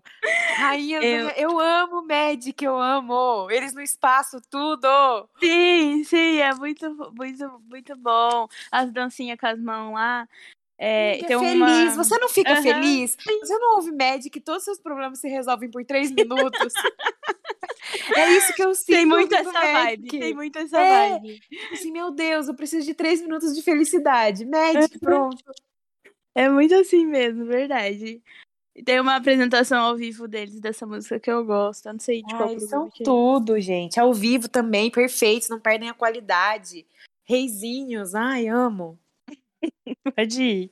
[0.59, 1.51] Rainha, Eu- eu...
[1.51, 3.51] eu amo Magic, eu amo.
[3.51, 4.87] Eles no espaço, tudo.
[5.41, 8.47] Sim, sim, é muito, muito, muito bom.
[8.71, 10.29] As dancinhas com as mãos lá.
[10.83, 11.55] É, tem feliz.
[11.57, 11.91] uma...
[11.93, 13.15] Você não fica Aham, feliz?
[13.43, 16.73] Você não ouve Magic, todos os seus problemas se resolvem por três minutos.
[18.17, 18.87] é isso que eu sinto.
[18.97, 19.73] Tem muito essa vibe.
[20.05, 20.19] Magic.
[20.19, 21.11] Tem muito essa É.
[21.19, 21.41] vibe.
[21.73, 24.47] Assim, meu Deus, eu preciso de três minutos de felicidade.
[24.47, 25.37] Magic, pronto.
[26.35, 28.23] É muito assim mesmo, verdade.
[28.75, 31.87] E Tem uma apresentação ao vivo deles dessa música que eu gosto.
[31.87, 33.05] Eu não sei de qual Ai, programa são que é.
[33.05, 33.99] tudo, gente.
[33.99, 36.87] Ao vivo também, perfeitos, não perdem a qualidade.
[37.25, 38.99] Reizinhos, ai, amo.
[40.17, 40.71] Pode ir.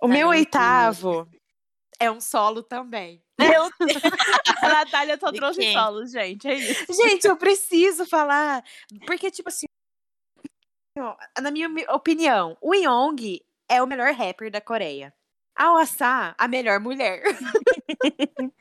[0.00, 1.28] O Ai, meu eu oitavo
[2.00, 3.22] é um solo também.
[3.38, 4.02] Meu Deus.
[4.62, 5.72] A Natália só trouxe quem?
[5.72, 6.46] solos, gente.
[6.48, 6.92] É isso.
[6.92, 8.64] Gente, eu preciso falar,
[9.06, 9.66] porque, tipo assim,
[11.40, 15.12] na minha mi- opinião, o Young é o melhor rapper da Coreia.
[15.54, 17.22] A Ossa, a melhor mulher.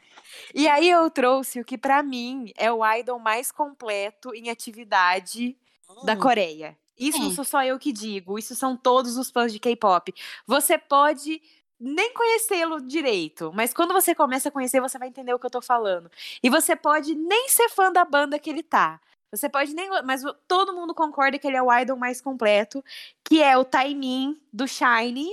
[0.53, 5.55] e aí eu trouxe o que pra mim é o idol mais completo em atividade
[6.03, 6.19] da Hum.
[6.19, 6.77] Coreia.
[6.97, 7.35] Isso não Quem?
[7.35, 10.13] sou só eu que digo, isso são todos os fãs de K-pop.
[10.45, 11.41] Você pode
[11.79, 15.49] nem conhecê-lo direito, mas quando você começa a conhecer, você vai entender o que eu
[15.51, 16.09] tô falando.
[16.41, 18.99] E você pode nem ser fã da banda que ele tá.
[19.31, 19.89] Você pode nem.
[20.03, 22.83] Mas todo mundo concorda que ele é o idol mais completo,
[23.23, 25.29] que é o Taimin do Shine.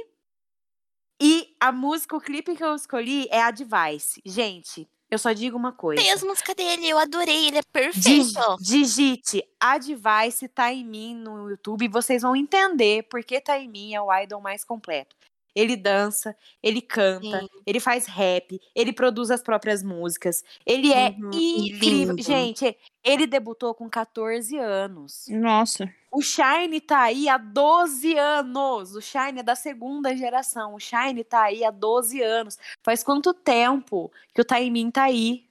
[1.20, 4.20] E a música, o clipe que eu escolhi é a Device.
[4.26, 6.02] Gente, eu só digo uma coisa.
[6.02, 8.56] Tem as músicas dele, eu adorei, ele é perfeito.
[8.60, 13.68] digite a Device tá em mim no YouTube e vocês vão entender porque tá em
[13.68, 15.14] mim é o idol mais completo.
[15.56, 17.48] Ele dança, ele canta, Sim.
[17.64, 20.42] ele faz rap, ele produz as próprias músicas.
[20.66, 22.16] Ele é Uhum, e incrível.
[22.16, 22.22] lindo.
[22.24, 25.26] Gente, ele debutou com 14 anos.
[25.28, 25.88] Nossa.
[26.14, 28.94] O Shine tá aí há 12 anos.
[28.94, 30.74] O Shine é da segunda geração.
[30.74, 32.56] O Shine tá aí há 12 anos.
[32.84, 35.50] Faz quanto tempo que o Taimin tá aí?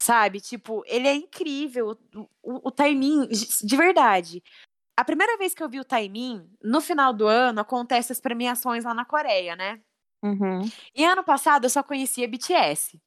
[0.00, 0.40] Sabe?
[0.40, 1.98] Tipo, ele é incrível.
[2.14, 4.44] O, o, o Taimin, de verdade.
[4.96, 8.84] A primeira vez que eu vi o Taimin, no final do ano, acontece as premiações
[8.84, 9.80] lá na Coreia, né?
[10.22, 10.70] Uhum.
[10.94, 13.02] E ano passado eu só conhecia BTS.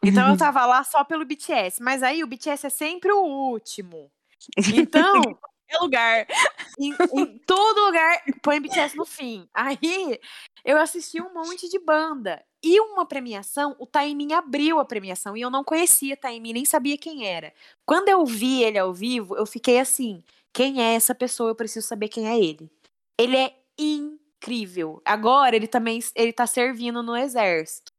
[0.00, 1.82] Então eu tava lá só pelo BTS.
[1.82, 4.12] Mas aí o BTS é sempre o último.
[4.76, 5.22] Então,
[5.74, 6.26] É lugar.
[6.78, 9.48] em, em todo lugar põe BTS no fim.
[9.52, 10.18] Aí
[10.64, 12.44] eu assisti um monte de banda.
[12.62, 16.96] E uma premiação, o Taimin abriu a premiação e eu não conhecia Taimin, nem sabia
[16.96, 17.52] quem era.
[17.84, 21.50] Quando eu vi ele ao vivo, eu fiquei assim: quem é essa pessoa?
[21.50, 22.70] Eu preciso saber quem é ele.
[23.18, 25.02] Ele é incrível.
[25.04, 27.92] Agora ele também ele tá servindo no exército.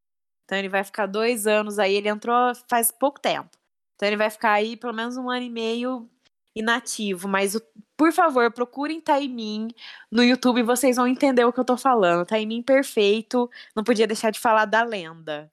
[0.46, 1.94] Então ele vai ficar dois anos aí.
[1.96, 2.36] Ele entrou
[2.68, 3.50] faz pouco tempo.
[3.96, 6.10] Então ele vai ficar aí pelo menos um ano e meio
[6.56, 7.28] inativo.
[7.28, 7.60] Mas,
[7.98, 9.70] por favor, procurem Taimin
[10.12, 12.26] no YouTube vocês vão entender o que eu tô falando.
[12.26, 13.50] Taimin perfeito.
[13.76, 15.52] Não podia deixar de falar da lenda.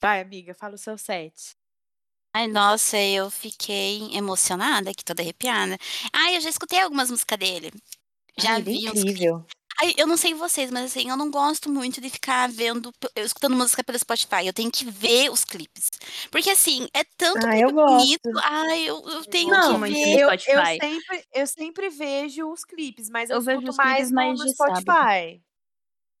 [0.00, 1.56] Vai, amiga, fala o seu set.
[2.34, 5.76] Ai, nossa, eu fiquei emocionada aqui, toda arrepiada.
[6.12, 7.72] Ai, eu já escutei algumas músicas dele.
[8.38, 9.44] Já Ai, é vi uns incrível.
[9.80, 13.24] Ai, eu não sei vocês, mas assim, eu não gosto muito de ficar vendo, eu
[13.24, 14.44] escutando música pelo Spotify.
[14.46, 15.88] Eu tenho que ver os clipes.
[16.32, 17.96] Porque assim, é tanto Ah, eu clipe gosto.
[17.96, 18.40] bonito.
[18.44, 20.14] Ai, eu, eu tenho Não, que ver.
[20.14, 20.78] eu- Eu, eu, Spotify.
[20.82, 24.80] sempre, eu sempre vejo os clipes, mas eu, Eu vejo mais no, mais no sábado.
[24.82, 25.40] Spotify.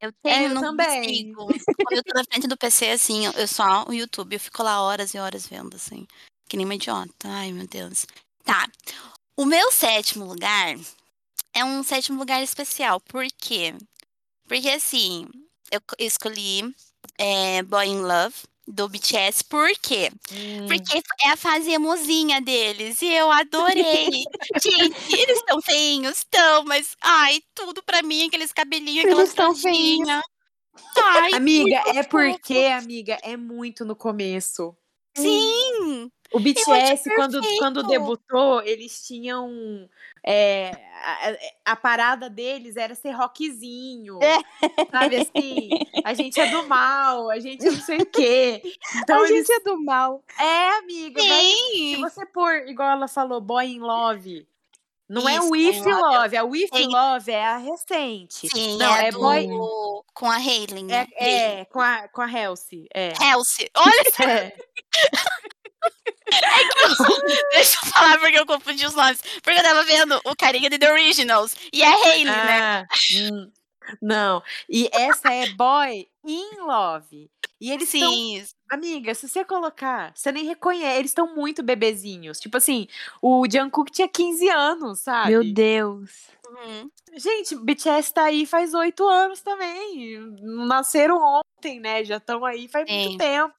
[0.00, 1.32] Eu tenho, eu não também.
[1.34, 1.46] consigo.
[1.84, 4.62] Quando eu tô na frente do PC, assim, eu, eu só o YouTube, eu fico
[4.62, 6.06] lá horas e horas vendo, assim.
[6.48, 7.10] Que nem uma idiota.
[7.24, 8.06] Ai, meu Deus.
[8.44, 8.68] Tá.
[9.36, 10.76] O meu sétimo lugar
[11.54, 13.00] é um sétimo lugar especial.
[13.00, 13.74] Por quê?
[14.46, 15.26] Porque, assim,
[15.70, 16.74] eu, escolhi
[17.18, 18.34] é, Boy in Love,
[18.66, 19.42] do BTS.
[19.44, 20.10] Por quê?
[20.32, 20.66] Hum.
[20.66, 23.00] Porque é a fase emozinha deles.
[23.02, 24.08] E eu adorei.
[24.62, 26.18] Gente, eles estão feinhos?
[26.18, 30.22] Estão, mas ai, tudo pra mim, aqueles cabelinhos, aquelas Eles tão feinhos.
[30.96, 34.76] Ai, Amiga, é porque, amiga, é muito no começo.
[35.16, 36.10] Sim!
[36.32, 39.88] O BTS, quando, quando debutou, eles tinham.
[40.24, 40.70] É,
[41.64, 44.18] a, a parada deles era ser rockzinho.
[44.22, 44.38] É.
[44.90, 45.68] Sabe assim?
[46.04, 48.62] A gente é do mal, a gente é não sei o quê.
[48.96, 49.46] Então a eles.
[49.46, 50.22] gente é do mal.
[50.38, 52.00] É, amiga, mas se Sim!
[52.00, 54.46] você pôr, igual ela falou, Boy in Love.
[55.08, 56.16] Não é Isso, o If Boy in Love.
[56.18, 58.46] Love, a With Tem- Love é a recente.
[58.46, 59.18] Sim, Não, é, é do...
[59.20, 59.48] Boy.
[60.12, 61.06] com a Hailey, né?
[61.14, 62.86] É, é, com a, com a Halsey.
[62.94, 63.12] É.
[63.32, 63.70] Elsie.
[63.74, 63.94] Olha,
[64.30, 64.52] É.
[67.52, 69.20] deixa eu falar porque eu confundi os nomes.
[69.42, 71.54] Porque eu tava vendo o carinha de The Originals.
[71.72, 72.60] E é Hailey, né?
[72.60, 73.50] Ah, hum,
[74.00, 74.42] não.
[74.68, 77.30] E essa é Boy in Love.
[77.60, 78.12] E eles estão.
[78.12, 78.44] Sim.
[78.70, 80.98] Amiga, se você colocar, você nem reconhece.
[80.98, 82.38] Eles estão muito bebezinhos.
[82.38, 82.86] Tipo assim,
[83.20, 85.30] o Jungkook tinha 15 anos, sabe?
[85.30, 86.10] Meu Deus.
[86.48, 86.90] Uhum.
[87.16, 90.18] Gente, BTS tá aí faz oito anos também.
[90.40, 91.18] Nasceram
[91.58, 92.04] ontem, né?
[92.04, 93.00] Já estão aí faz Sim.
[93.00, 93.54] muito tempo.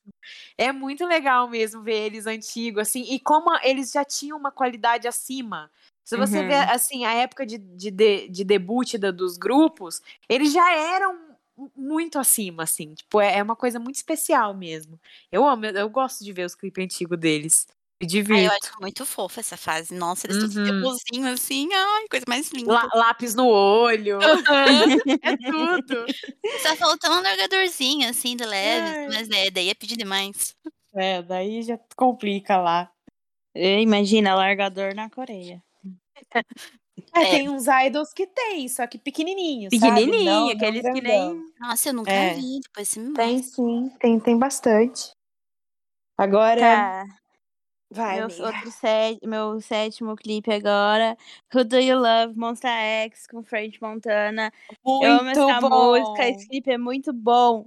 [0.57, 3.03] É muito legal mesmo ver eles antigos, assim.
[3.09, 5.71] E como eles já tinham uma qualidade acima.
[6.03, 6.47] Se você Uhum.
[6.47, 11.17] vê, assim, a época de, de, de, de debut da- dos grupos, eles já eram
[11.75, 12.93] muito acima, assim.
[12.95, 14.99] Tipo, é, é uma coisa muito especial mesmo.
[15.31, 17.67] Eu amo, eu, eu gosto de ver os clipes antigos deles.
[18.01, 18.53] Me Ai, eu divirto.
[18.63, 19.93] acho muito fofa essa fase.
[19.93, 20.63] Nossa, eles todos Uhum.
[20.63, 21.67] debuzinhos assim.
[21.73, 22.71] Ai, coisa mais linda.
[22.71, 24.19] Lá- lápis no olho.
[24.21, 26.05] é tudo.
[26.73, 28.87] Só faltou um largadorzinho, assim, de leve.
[28.99, 29.07] Ai.
[29.09, 30.55] Mas é, daí é pedir demais.
[30.95, 32.89] É, daí já complica lá.
[33.53, 35.61] Imagina, largador na Coreia.
[37.13, 37.29] É, É.
[37.31, 40.23] tem uns idols que tem, só que pequenininhos, Pequenininho, sabe?
[40.25, 41.33] Não- não aqueles que grandão.
[41.33, 41.53] nem.
[41.59, 42.33] Nossa, eu nunca É.
[42.33, 42.59] vi.
[42.61, 45.11] Depois você me Tem sim, tem, tem bastante.
[46.17, 47.05] Agora, Tá.
[47.91, 48.45] Vai, Meu, amiga.
[48.47, 51.17] outro sé- meu sétimo clipe agora.
[51.53, 52.37] Who Do You Love?
[52.37, 54.51] Monsta X com French Montana.
[54.85, 55.69] eu amo Muito essa bom.
[55.97, 56.27] música.
[56.29, 57.65] Esse clipe é muito bom.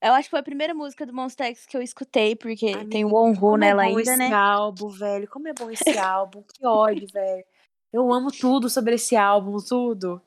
[0.00, 3.04] Eu acho que foi a primeira música do Monsta X que eu escutei, porque tem
[3.04, 4.32] o Wonhu Como nela é bom ainda, esse né?
[4.32, 5.28] álbum, velho.
[5.28, 6.42] Como é bom esse álbum.
[6.42, 7.44] Que ódio, velho.
[7.92, 10.22] Eu amo tudo sobre esse álbum, tudo.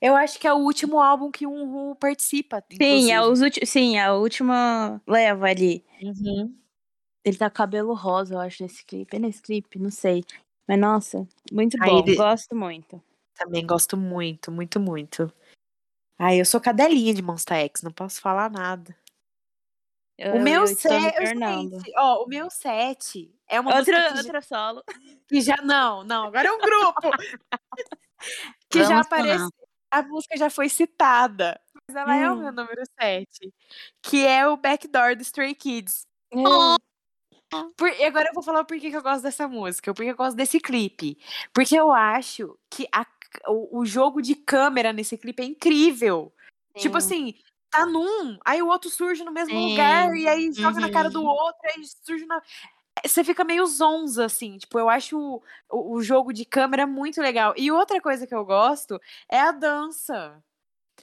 [0.00, 2.62] Eu acho que é o último álbum que um Ru participa.
[2.70, 3.64] Sim, é os ulti...
[3.64, 5.84] Sim, a última leva ali.
[6.02, 6.54] Uhum.
[7.26, 9.16] Ele tá com cabelo rosa, eu acho, nesse clipe.
[9.16, 9.80] É nesse clipe?
[9.80, 10.22] Não sei.
[10.68, 11.98] Mas, nossa, muito Aí bom.
[11.98, 13.02] ele- Gosto muito.
[13.34, 15.32] Também gosto muito, muito, muito.
[16.18, 18.96] Ai, eu sou cadelinha de Monster X, não posso falar nada.
[20.16, 21.12] Eu, o meu set,
[21.96, 24.84] ó, o meu set é uma Outra, música que, já- outra solo.
[25.28, 27.10] que já não, não, agora é um grupo
[28.70, 29.22] que já Vamos falar.
[29.24, 32.38] apareceu, a música já foi citada, mas ela é o Hum.
[32.44, 33.52] meu número 7,
[34.00, 36.06] que é o Backdoor do Stray Kids.
[36.32, 36.76] Oh,
[37.76, 40.10] Por, e agora eu vou falar por que que eu gosto dessa música, por que
[40.10, 41.18] eu gosto desse clipe.
[41.52, 43.06] Porque eu acho que a-
[43.48, 46.32] o, o jogo de câmera nesse clipe é incrível.
[46.76, 47.06] Tipo sim.
[47.30, 47.34] assim,
[47.70, 49.68] tá num, aí o outro surge no mesmo Sim.
[49.70, 51.26] lugar, e aí joga na cara do Uhum.
[51.28, 52.42] outro, aí surge na.
[53.04, 54.56] Você fica meio zonza, assim.
[54.58, 57.54] Tipo, eu acho o, o, o jogo de câmera muito legal.
[57.56, 60.42] E outra coisa que eu gosto é a dança.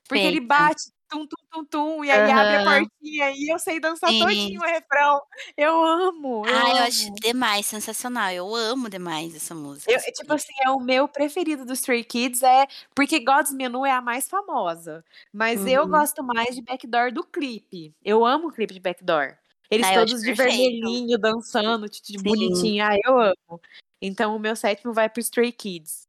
[0.07, 0.47] Porque ele Perfeita.
[0.47, 4.19] bate, tum, tum, tum, tum, e aí abre a portinha e eu sei dançar Sim.
[4.19, 5.21] todinho o refrão.
[5.55, 6.77] Eu amo, eu eu amo.
[6.79, 8.31] acho demais, sensacional.
[8.31, 9.91] Eu amo demais essa música.
[9.91, 10.11] Eu, assim.
[10.11, 14.01] tipo assim, é o meu preferido dos Stray Kids, é porque God's Menu é a
[14.01, 15.03] mais famosa.
[15.31, 15.89] Mas eu Uhum.
[15.89, 17.93] gosto mais de Backdoor do clipe.
[18.03, 19.37] Eu amo o clipe de Backdoor.
[19.69, 22.83] Eles Ah, eu todos de vermelhinho, dançando, de, bonitinho.
[22.83, 23.61] Ah, eu amo.
[24.01, 26.07] Então o meu sétimo vai pro Stray Kids.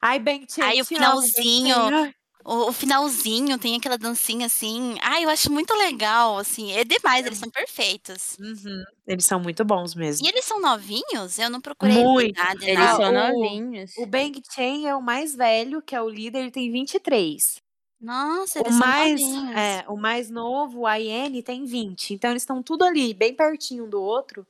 [0.00, 2.14] Ai, Bang Chan, Ai, o amo,
[2.46, 4.96] O, o finalzinho tem aquela dancinha assim.
[5.02, 6.72] Ai, eu acho muito legal, assim.
[6.72, 8.38] É demais, eles são perfeitos.
[8.38, 10.28] uhum, Eles são muito bons E mesmo.
[10.28, 11.38] eles são novinhos?
[11.38, 12.36] Eu não procurei Muito.
[12.36, 13.10] nada, Eles Ah, nada.
[13.10, 13.92] são o- novinhos.
[13.94, 17.62] O Bang Chan é o mais velho, que é o líder, ele tem 23.
[18.00, 19.82] Nossa, O eles são mais, novinhos.
[19.82, 22.14] é, o mais novo, a Iene, tem 20.
[22.14, 24.46] Então eles estão tudo ali, bem pertinho um do outro.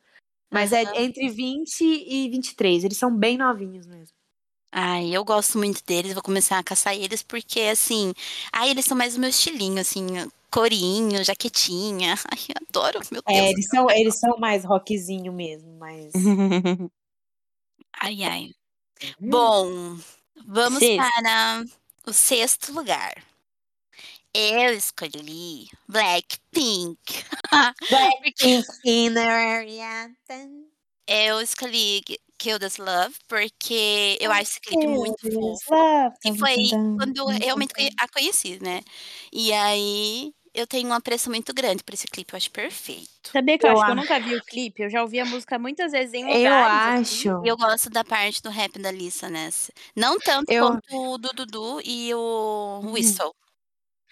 [0.53, 0.73] Mas Aham.
[0.73, 2.85] é entre 20 e 23.
[2.85, 4.17] Eles são bem novinhos mesmo.
[4.73, 8.13] Ai, eu gosto muito deles, vou começar a caçar eles, porque assim.
[8.53, 10.07] Ai, eles são mais o meu estilinho, assim,
[10.51, 12.15] corinho, jaquetinha.
[12.31, 13.39] Ai, eu adoro, meu Deus.
[13.39, 16.13] É, eles são, eles são mais rockzinho mesmo, mas.
[17.99, 18.51] Ai, ai.
[19.19, 19.99] Bom,
[20.47, 20.97] vamos Sexto.
[20.99, 21.65] para
[22.07, 23.25] o sexto lugar.
[24.35, 26.99] Eu escolhi Blackpink.
[27.89, 30.11] Blackpink in the area.
[31.07, 32.03] Eu escolhi
[32.39, 35.17] Kill This Love porque eu acho esse clipe muito
[35.65, 36.15] fofo.
[36.25, 36.55] E foi
[36.97, 38.83] quando eu realmente a conheci, né?
[39.33, 43.31] E aí eu tenho uma apreço muito grande por esse clipe, eu acho perfeito.
[43.31, 44.83] Sabia que eu, Eu acho que eu nunca vi o clipe?
[44.83, 46.45] Eu já ouvi a música muitas vezes em lugares.
[46.47, 47.29] Eu assim.
[47.29, 47.45] acho.
[47.45, 49.73] E eu gosto da parte do rap da Lisa nessa.
[49.95, 53.35] Não tanto Eu- quanto o do Dudu e o Whistle.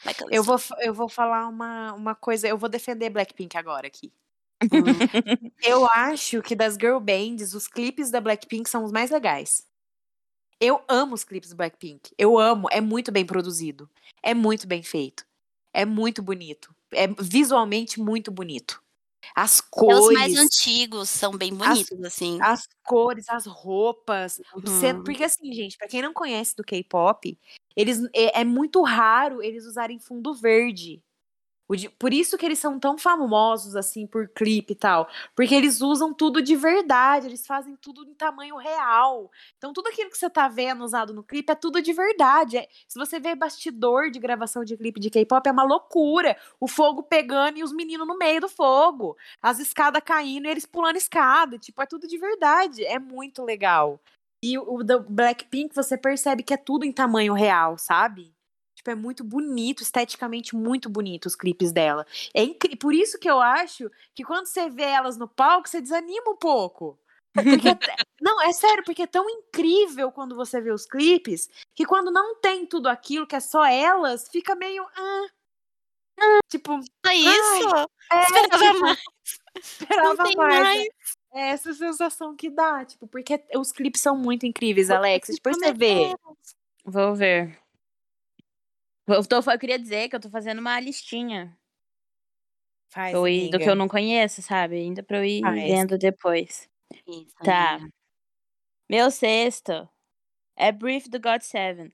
[0.04, 4.12] Vai, Eu vou, eu vou falar uma, uma coisa, eu vou defender Blackpink agora aqui.
[4.72, 9.66] Hum, Eu acho que das girl bands, os clipes da Blackpink são os mais legais.
[10.60, 12.10] Eu amo os clipes do Blackpink.
[12.16, 13.90] Eu amo, é muito bem produzido.
[14.22, 15.26] É muito bem feito.
[15.72, 16.74] É muito bonito.
[16.92, 18.82] É visualmente muito bonito.
[19.34, 22.38] As até os mais cores, antigos são bem bonitos, assim.
[22.42, 24.40] as cores, as roupas.
[24.54, 25.02] Uhum.
[25.04, 27.38] Porque assim, gente, pra quem não conhece do K-pop,
[27.76, 31.02] eles é, é muito raro eles usarem fundo verde.
[31.98, 36.12] Por isso que eles são tão famosos assim por clipe e tal, porque eles usam
[36.12, 39.30] tudo de verdade, eles fazem tudo em tamanho real.
[39.56, 42.58] Então tudo aquilo que você tá vendo usado no clipe é tudo de verdade.
[42.58, 46.36] É- se você vê bastidor de gravação de clipe de K-pop é uma loucura.
[46.60, 50.66] O fogo pegando e os meninos no meio do fogo, as escadas caindo e eles
[50.66, 52.84] pulando escada, tipo, é tudo de verdade.
[52.84, 54.00] É muito legal.
[54.42, 58.33] E o do Blackpink você percebe que é tudo em tamanho real, sabe?
[58.84, 62.06] Tipo, é muito bonito, esteticamente muito bonito os clipes dela.
[62.34, 62.76] É incri...
[62.76, 66.36] Por isso que eu acho que quando você vê elas no palco, você desanima um
[66.36, 66.98] pouco.
[67.32, 67.78] Porque é
[68.20, 72.36] não, é sério, porque é tão incrível quando você vê os clipes que quando não
[72.36, 74.86] tem tudo aquilo, que é só elas, fica meio.
[74.94, 75.26] ah,
[76.20, 77.68] ah, tipo, É isso?
[78.12, 78.98] é, Esperava tipo, mais.
[79.62, 80.60] esperava Não tem mais.
[80.60, 80.88] mais.
[81.32, 85.28] É essa sensação que dá, tipo, porque os clipes são muito incríveis, Alex.
[85.28, 86.14] Depois você vê.
[86.84, 87.63] Vou ver.
[89.06, 91.56] Eu, tô, eu queria dizer que eu tô fazendo uma listinha
[92.88, 94.76] Faz, eu ir, do que eu não conheço, sabe?
[94.76, 95.62] Ainda pra eu ir Faz.
[95.62, 96.70] vendo depois.
[97.06, 97.74] Isso, Tá.
[97.74, 97.90] amiga.
[98.88, 99.88] Meu sexto
[100.56, 101.92] é Brief do God Seven.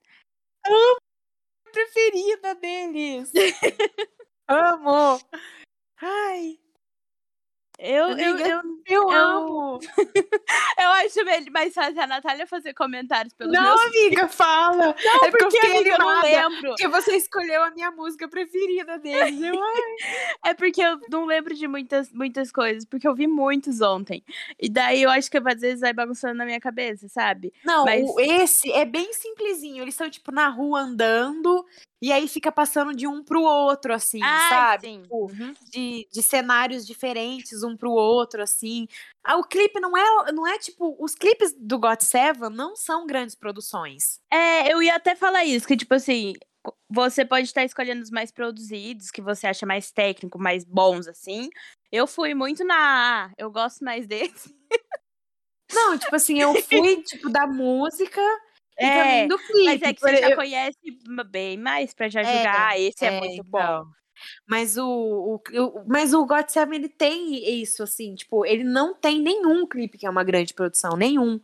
[1.71, 3.31] preferida deles.
[4.47, 5.19] Amo.
[6.01, 6.59] Ai,
[7.83, 9.79] Eu, eu, eu, eu, amo.
[10.79, 14.95] eu acho mais fácil a Natália fazer comentários pelos Não, amiga, fala.
[15.03, 16.69] Não, é porque eu amiga, eu não lembro.
[16.69, 19.39] Porque você escolheu a minha música preferida deles.
[20.43, 24.23] É porque eu não lembro de muitas, muitas coisas, porque eu vi muitos ontem.
[24.59, 27.53] E daí eu acho que às vezes vai bagunçando na minha cabeça, sabe?
[27.63, 27.85] Não,
[28.19, 29.83] esse é bem simplesinho.
[29.83, 31.65] Eles estão, tipo, na rua andando.
[32.01, 34.87] E aí fica passando de um pro outro, assim, sabe?
[34.87, 35.01] sim.
[35.03, 35.53] Tipo, Uhum.
[35.69, 38.87] de, de cenários diferentes um pro outro, assim.
[39.23, 43.05] Ah, o clipe não é, não é tipo, os clipes do God Seven não são
[43.05, 44.19] grandes produções.
[44.31, 46.33] É, eu ia até falar isso, que tipo assim,
[46.89, 51.49] você pode estar escolhendo os mais produzidos, que você acha mais técnico, mais bons, assim.
[51.91, 54.55] Eu fui muito na eu gosto mais desse.
[55.71, 58.21] Não, tipo assim, eu fui, tipo, da música
[58.85, 59.65] É, do clipe.
[59.65, 62.69] Mas é que você já eu- conhece m- bem mais pra já É, julgar.
[62.71, 63.59] Ah, esse é, é, muito bom.
[63.59, 63.87] então.
[64.47, 68.93] Mas o, o, o- mas o God Seven, ele tem isso, assim, tipo, ele não
[68.93, 71.39] tem nenhum clipe que é uma grande produção, nenhum.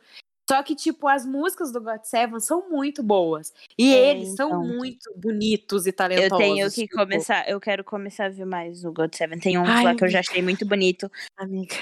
[0.50, 3.52] Só que, tipo, as músicas do God Seven são muito boas.
[3.78, 4.64] E É, eles são então.
[4.64, 6.38] muito bonitos e Eu talentosos.
[6.38, 9.40] tenho que tipo, começar, eu quero começar a ver mais o God Seven.
[9.40, 11.12] Tem uns Ai, lá que eu já achei muito bonito.
[11.36, 11.76] Amiga,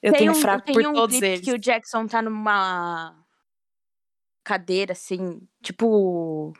[0.00, 1.40] eu tem tenho um, fraco por um todos eles.
[1.40, 3.16] que o Jackson tá numa
[4.44, 6.52] cadeira, assim, tipo,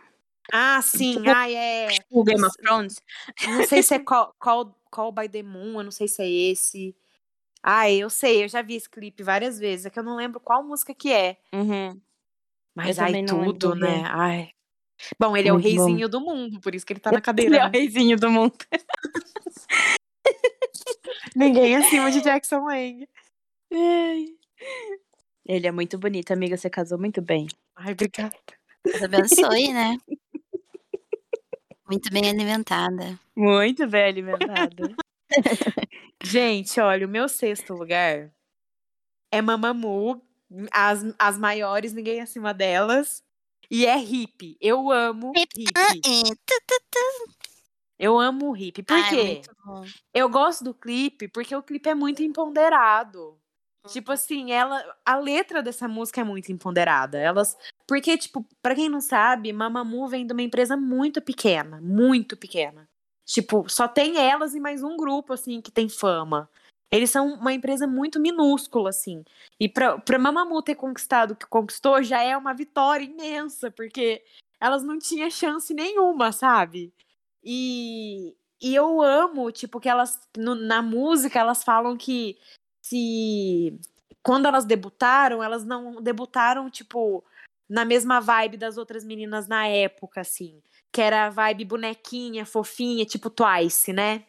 [0.53, 1.87] Ah, sim, tipo- ai, é.
[1.89, 2.97] tipo Game of Thrones.
[3.47, 6.29] Não sei se é Call, Call, Call by the Moon, eu não sei se é
[6.31, 6.95] esse.
[7.63, 10.41] Ai, eu sei, eu já vi esse clipe várias vezes, é que eu não lembro
[10.41, 11.37] qual música que é.
[11.55, 12.01] Uhum.
[12.75, 14.01] Mas Eu ai, lembro tudo, do né?
[14.03, 14.09] quê.
[14.11, 14.51] Ai.
[15.19, 15.85] Bom, ele é o Muito bom.
[15.87, 17.57] reizinho do mundo, por isso que ele tá na Ele cadeira.
[17.57, 17.71] é o né?
[17.79, 18.55] reizinho do mundo.
[21.37, 23.09] Ninguém acima de Jackson Wang.
[25.45, 26.57] Ele é muito bonito, amiga.
[26.57, 27.47] Você casou muito bem.
[27.77, 28.37] Ai, obrigada.
[28.85, 29.97] Deus abençoe, né?
[31.89, 33.19] Muito bem alimentada.
[33.37, 34.97] Muito bem alimentado.
[36.23, 38.33] Gente, olha, o meu sexto lugar
[39.31, 40.23] é Mamamoo.
[40.71, 43.25] As, as maiores, ninguém acima delas.
[43.71, 44.57] E é hippie.
[44.61, 45.61] Eu amo tu.
[47.99, 48.83] Eu amo o hippie.
[48.83, 49.43] Por Ai, quê?
[49.65, 49.85] bom.
[50.13, 53.41] Eu gosto do clipe porque o clipe é muito empoderado.
[53.89, 57.19] Tipo assim, ela, a letra dessa música é muito empoderada.
[57.19, 62.37] Elas, porque tipo, para quem não sabe, Mamamoo vem de uma empresa muito pequena, muito
[62.37, 62.89] pequena.
[63.25, 66.49] Tipo, só tem elas e mais um grupo assim que tem fama.
[66.93, 69.25] Eles são uma empresa muito minúscula assim.
[69.59, 74.23] E pra, pra Mamamoo ter conquistado o que conquistou já é uma vitória imensa, porque
[74.61, 76.93] elas não tinham chance nenhuma, sabe?
[77.43, 82.39] E, e eu amo, tipo, que elas, no- na música, elas falam que
[82.83, 83.79] se.
[84.23, 87.25] Quando elas debutaram, elas não debutaram, tipo,
[87.69, 90.63] na mesma vibe das outras meninas na época, assim.
[90.93, 94.25] Que era a vibe bonequinha, fofinha, tipo Twice, né?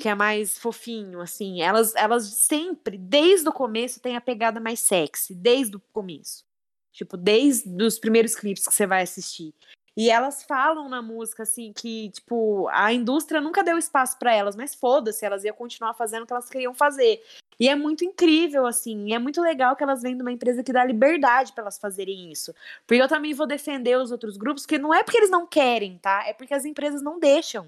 [0.00, 1.62] Que é mais fofinho, assim.
[1.62, 5.34] Elas, elas sempre, desde o começo, têm a pegada mais sexy.
[5.34, 6.44] Desde o começo.
[6.92, 9.54] Tipo, desde os primeiros clipes que você vai assistir.
[9.96, 14.54] E elas falam na música, assim, que, tipo, a indústria nunca deu espaço para elas,
[14.54, 17.22] mas foda-se, elas iam continuar fazendo o que elas queriam fazer.
[17.58, 20.62] E é muito incrível, assim, e é muito legal que elas vêm de uma empresa
[20.62, 22.54] que dá liberdade para elas fazerem isso.
[22.86, 25.96] Porque eu também vou defender os outros grupos, que não é porque eles não querem,
[25.96, 26.24] tá?
[26.26, 27.66] É porque as empresas não deixam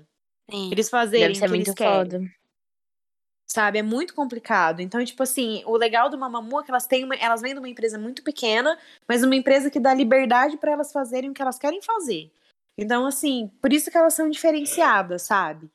[0.50, 0.70] Sim.
[0.70, 1.94] eles fazerem o que muito eles querem.
[1.94, 2.37] foda.
[3.50, 4.80] Sabe, é muito complicado.
[4.80, 7.58] Então, tipo assim, o legal do Mamamoo é que elas têm uma, elas vêm de
[7.58, 8.78] uma empresa muito pequena,
[9.08, 12.30] mas uma empresa que dá liberdade para elas fazerem o que elas querem fazer.
[12.76, 15.70] Então, assim, por isso que elas são diferenciadas, sabe?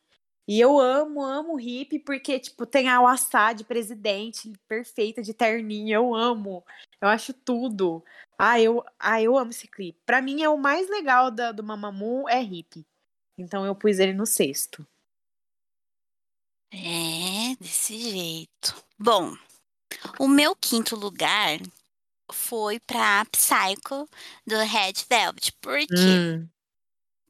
[0.48, 5.34] E eu amo, amo o hip, porque, tipo, tem a Wassá de presidente, perfeita, de
[5.34, 6.64] terninho, eu amo.
[7.02, 8.04] Eu acho tudo.
[8.38, 10.00] Ah, eu, ah, eu amo esse clipe.
[10.06, 12.86] Pra mim, é o mais legal da, do Mamamoo é hip.
[13.38, 14.86] Então, eu pus ele no sexto.
[16.74, 18.76] É, desse jeito.
[18.98, 19.36] Bom,
[20.20, 21.60] o meu quinto lugar
[22.32, 24.08] foi pra Psycho
[24.48, 25.52] do Red Velvet.
[25.62, 25.96] Por quê?
[25.98, 26.50] Hum.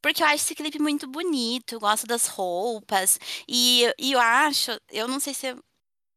[0.01, 3.19] Porque eu acho esse clipe muito bonito, eu gosto das roupas.
[3.47, 5.55] E, e eu acho, eu não sei se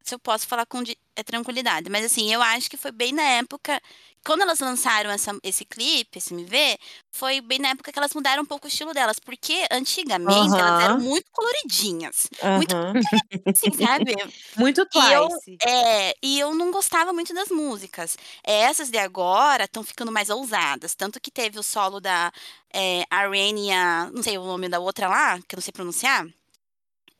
[0.06, 0.82] se eu posso falar com
[1.16, 3.80] é, tranquilidade, mas assim, eu acho que foi bem na época.
[4.24, 6.78] Quando elas lançaram essa- esse clipe, esse MV,
[7.12, 9.18] foi bem na época que elas mudaram um pouco o estilo delas.
[9.18, 12.28] Porque antigamente elas eram muito coloridinhas.
[12.56, 12.74] Muito
[13.46, 14.14] assim, sabe?
[14.56, 15.56] Muito E eu, Twice.
[15.62, 18.16] é, e eu não gostava muito das músicas.
[18.44, 20.94] Essas de agora estão ficando mais ousadas.
[20.94, 22.32] Tanto que teve o solo da
[22.72, 26.26] é, Arenia, não sei o nome da outra lá, que eu não sei pronunciar.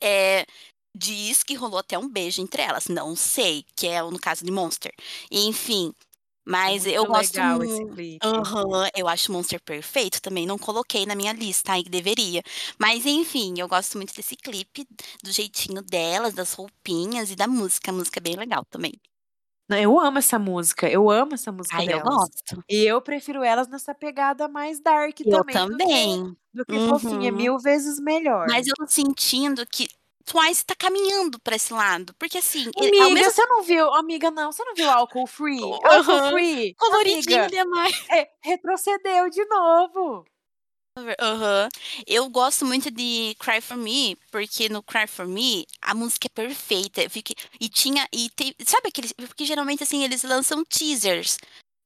[0.01, 0.45] É,
[0.97, 2.87] diz que rolou até um beijo entre elas.
[2.87, 4.91] Não sei, que é no caso de Monster.
[5.31, 5.93] Enfim,
[6.45, 7.93] mas É eu muito gosto legal esse muito.
[7.93, 8.23] clipe.
[8.23, 10.45] Aham, eu acho Monster perfeito também.
[10.47, 12.41] Não coloquei na minha lista, aí que deveria.
[12.79, 14.85] Mas enfim, eu gosto muito desse clipe,
[15.23, 17.91] do jeitinho delas, das roupinhas e da música.
[17.91, 18.93] A música é bem legal também.
[19.69, 22.01] Eu amo essa música, eu amo essa música Ai, eu delas.
[22.01, 22.63] gosto.
[22.69, 26.35] E eu prefiro elas nessa pegada mais dark Eu também, do que, também.
[26.53, 27.33] do que fofinha, Uhum.
[27.33, 28.47] mil vezes melhor.
[28.47, 29.87] Mas eu tô sentindo que
[30.29, 32.13] Twice tá caminhando pra esse lado.
[32.19, 35.25] Porque assim, ele- ao Amiga, mesmo você não viu, amiga, não, você não viu álcool
[35.25, 35.57] free?
[35.85, 36.13] Aham.
[36.13, 38.05] Álcool free, coloridinho amiga, demais.
[38.11, 40.25] é, retrocedeu de novo.
[41.19, 41.69] Aham.
[42.07, 46.29] Eu gosto muito de Cry For Me, porque no Cry For Me a música é
[46.29, 47.07] perfeita.
[47.07, 48.07] Fiquei- E tinha.
[48.11, 49.13] E tem, sabe aqueles.
[49.13, 51.37] Porque geralmente assim eles lançam teasers.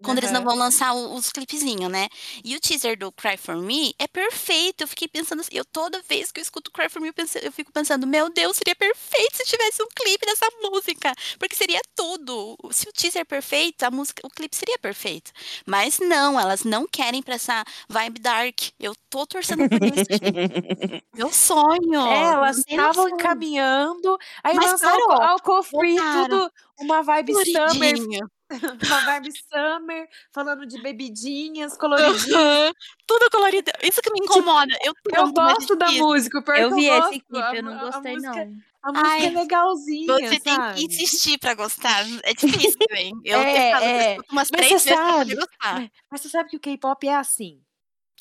[0.03, 2.07] Quando eles não vão lançar os clipezinhos, né?
[2.43, 4.81] E o teaser do Cry For Me é perfeito.
[4.81, 7.37] Eu fiquei pensando assim, eu toda vez que eu escuto Cry For Me, eu, penso-
[7.37, 11.13] eu fico pensando, meu Deus, seria perfeito se tivesse um clipe dessa música.
[11.37, 12.57] Porque seria tudo.
[12.71, 15.31] Se o teaser é perfeito, a música, o clipe seria perfeito.
[15.65, 18.59] Mas não, elas não querem pra essa vibe dark.
[18.79, 20.07] Eu tô torcendo por isso.
[21.13, 22.07] Meu sonho.
[22.07, 28.31] É, elas estavam encaminhando, aí Mas lançaram álcool free, tudo uma vibe summer, Coloridinho.
[28.83, 32.41] uma vibe summer, falando de bebidinhas, coloridinhas.
[32.41, 32.71] Aham.
[33.07, 33.71] Tudo colorido.
[33.83, 34.73] Isso que me incomoda.
[34.83, 37.77] Eu, Tipo, Eu gosto da música, Eu que vi eu esse clipe, a, eu não
[37.97, 38.53] a gostei, música, não.
[38.83, 40.73] a música Ai, é legalzinha, Você tem sabe?
[40.73, 42.03] que insistir pra gostar.
[42.25, 43.13] É difícil, hein?
[43.23, 44.21] Eu, É, eu falo, eu é.
[44.21, 45.47] escuto umas Mas três você vezes pra sabe, gostar.
[45.71, 47.63] mas, mas você sabe que o K-pop é assim.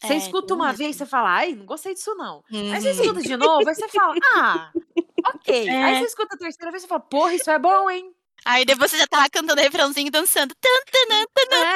[0.02, 0.74] Você É, escuta tem uma mesmo.
[0.74, 2.44] vez, você fala, ai, não gostei disso não.
[2.70, 2.92] Aí você Uhum.
[2.92, 4.74] escuta de novo, aí você fala, ah,
[5.26, 5.76] ok.
[5.80, 5.96] Aí É.
[5.96, 8.14] você escuta a terceira vez, você fala, porra, isso é bom, hein?
[8.44, 10.54] Aí depois você já tá lá cantando refrãozinho e dançando.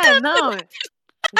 [0.05, 0.51] É, não.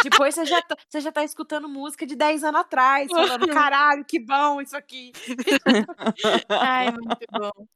[0.03, 4.05] Depois você já, tá, você já tá escutando música de 10 anos atrás, falando, caralho,
[4.05, 5.13] que bom isso aqui.
[6.49, 7.67] Ai, muito bom.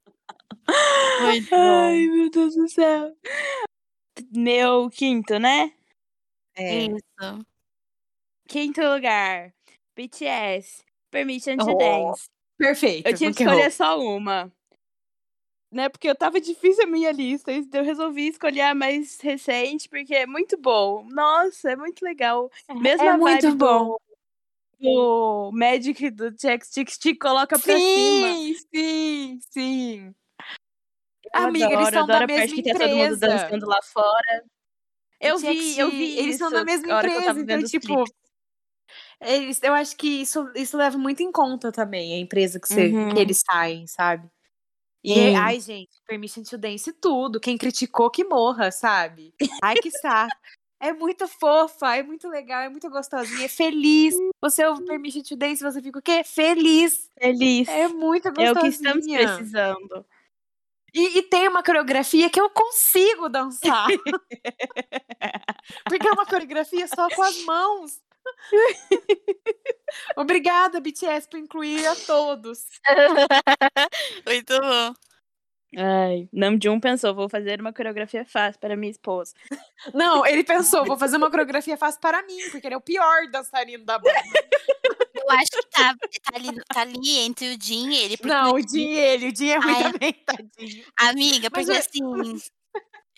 [1.21, 2.15] Muito Ai, bom.
[2.15, 3.15] meu Deus do céu.
[4.31, 5.71] Meu quinto, né?
[6.55, 6.85] É.
[6.85, 7.45] Isso.
[8.47, 9.53] Quinto lugar.
[9.95, 10.83] BTS.
[11.11, 12.29] Permission to Oh, Dance.
[12.57, 13.07] Perfeito.
[13.07, 14.51] Eu tive que escolher só uma.
[15.71, 15.87] Né?
[15.87, 17.51] Porque eu tava difícil a minha lista.
[17.51, 21.05] então Eu resolvi escolher a mais recente, porque é muito bom.
[21.09, 22.49] Nossa, é muito legal.
[22.81, 23.85] Mesma É muito vibe bom.
[23.85, 24.01] do,
[24.79, 28.27] do Magic do Jack Stick Stick coloca pra cima.
[28.35, 30.15] Sim, sim, sim.
[31.33, 33.27] Eu Amiga, eles adoro, são da adoro a parte mesma que tá todo mundo empresa.
[33.27, 34.43] dançando lá fora.
[35.21, 38.03] Eu Jack vi, eu vi eles isso são da mesma empresa, então, tipo,
[39.21, 42.89] eles, eu acho que isso, isso leva muito em conta também, a empresa que, você,
[42.89, 43.09] Uhum.
[43.09, 44.29] que eles saem, sabe?
[45.03, 45.35] E, Sim.
[45.35, 47.39] ai, gente, Permission to Dance tudo.
[47.39, 49.33] Quem criticou que morra, sabe?
[49.63, 50.35] Ai, que saco.
[50.81, 54.15] É muito fofa, é muito legal, é muito gostosinha, é feliz.
[54.41, 56.23] Você ouve Permission to Dance, você fica o quê?
[56.23, 57.09] Feliz.
[57.19, 57.67] Feliz.
[57.67, 59.19] É muito É o que estamos gostosinha.
[59.27, 60.05] precisando.
[60.93, 63.87] E, e tem uma coreografia que eu consigo dançar.
[65.85, 68.01] Porque é uma coreografia só com as mãos.
[70.15, 72.65] Obrigada, BTS, por incluir a todos.
[74.25, 74.93] Muito bom.
[75.77, 79.33] Ai, Namjoon pensou, vou fazer uma coreografia fácil para minha esposa.
[79.93, 83.27] Não, ele pensou, vou fazer uma coreografia fácil para mim, porque ele é o pior
[83.31, 84.17] dançarino da banda.
[85.13, 88.17] Eu acho que tá, tá, ali, tá ali entre o Jin e ele.
[88.23, 90.85] Não, o Jin e ele, o Jin é ruim Ai, também, tadinho.
[90.97, 92.41] Amiga, Mas porque é- assim.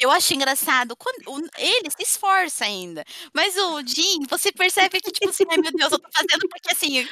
[0.02, 0.96] Eu acho engraçado.
[0.96, 3.04] Quando, o- ele se esforça ainda.
[3.34, 6.72] Mas o Jim, você percebe que, tipo assim, ai meu Deus, eu tô fazendo porque
[6.72, 7.08] assim,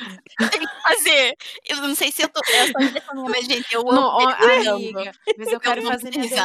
[0.49, 1.35] tem que fazer.
[1.65, 2.41] Eu não sei se eu tô.
[2.51, 4.29] Eu sou impressão minha, mas, gente, eu amo Não, ó,
[4.75, 6.41] amiga, mas eu Eu quero fazer minha defesa.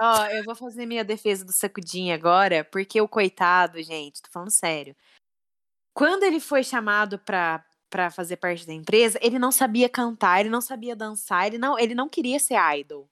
[0.00, 4.50] Ó, eu vou fazer minha defesa do Sacudinho agora, porque o coitado, gente, tô falando
[4.50, 4.94] sério.
[5.92, 10.48] Quando ele foi chamado pra, pra fazer parte da empresa, ele não sabia cantar, ele
[10.48, 13.08] não sabia dançar, ele não, ele não queria ser idol.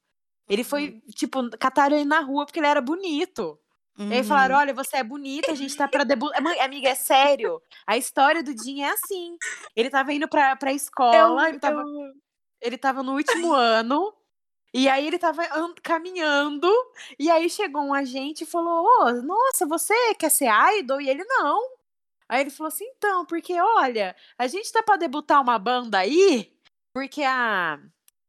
[0.48, 3.58] Ele foi, tipo, cataram ele na rua porque ele era bonito.
[3.98, 6.40] E aí falaram: olha, você é bonita, a gente tá pra debutar.
[6.62, 7.60] Amiga, é sério.
[7.86, 9.36] A história do Jim é assim.
[9.74, 11.12] Ele tava indo pra, pra escola,
[11.48, 11.82] ele tava
[12.60, 14.14] ele tava no último ano.
[14.72, 16.70] E aí ele tava an- caminhando.
[17.18, 21.00] E aí chegou um agente e falou: Ô, nossa, você quer ser idol?
[21.00, 21.58] E ele não.
[22.28, 26.52] Aí ele falou assim: então, porque olha, a gente tá pra debutar uma banda aí,
[26.92, 27.80] porque a,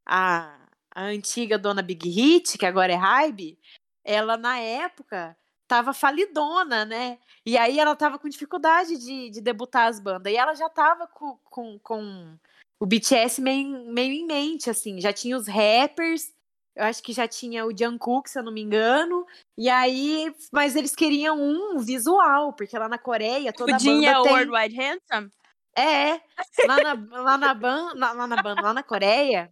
[0.07, 0.57] a,
[0.99, 3.57] a antiga dona Big Hit, que agora é Hybe,
[4.03, 7.19] ela na época tava falidona, né?
[7.45, 10.33] E aí ela tava com dificuldade de, de debutar as bandas.
[10.33, 12.37] E ela já tava com, com, com
[12.81, 14.99] o BTS meio, meio em mente, assim.
[14.99, 16.33] Já tinha os rappers,
[16.75, 19.25] eu acho que já tinha o Jungkook, se eu não me engano.
[19.57, 24.19] E aí, mas eles queriam um visual, porque lá na Coreia toda o Jin banda
[24.19, 24.33] o tem...
[24.33, 25.31] Worldwide Handsome?
[25.77, 26.19] É,
[26.67, 29.49] lá na, lá na ban, lá, lá na banda, lá na Coreia,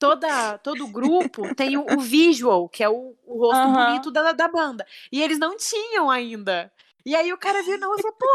[0.00, 3.84] toda, todo grupo tem o, o visual, que é o, o rosto Aham.
[3.86, 4.84] bonito da, da banda.
[5.12, 6.72] E eles não tinham ainda.
[7.04, 8.26] E aí o cara viu e falou, pô,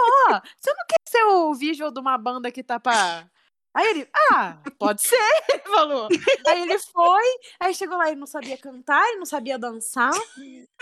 [0.57, 3.27] você não quer ser o visual de uma banda que tá pra.
[3.73, 5.17] Aí ele, ah, pode ser,
[5.51, 6.07] ele falou.
[6.47, 7.23] Aí ele foi,
[7.59, 10.13] aí chegou lá, ele não sabia cantar, ele não sabia dançar.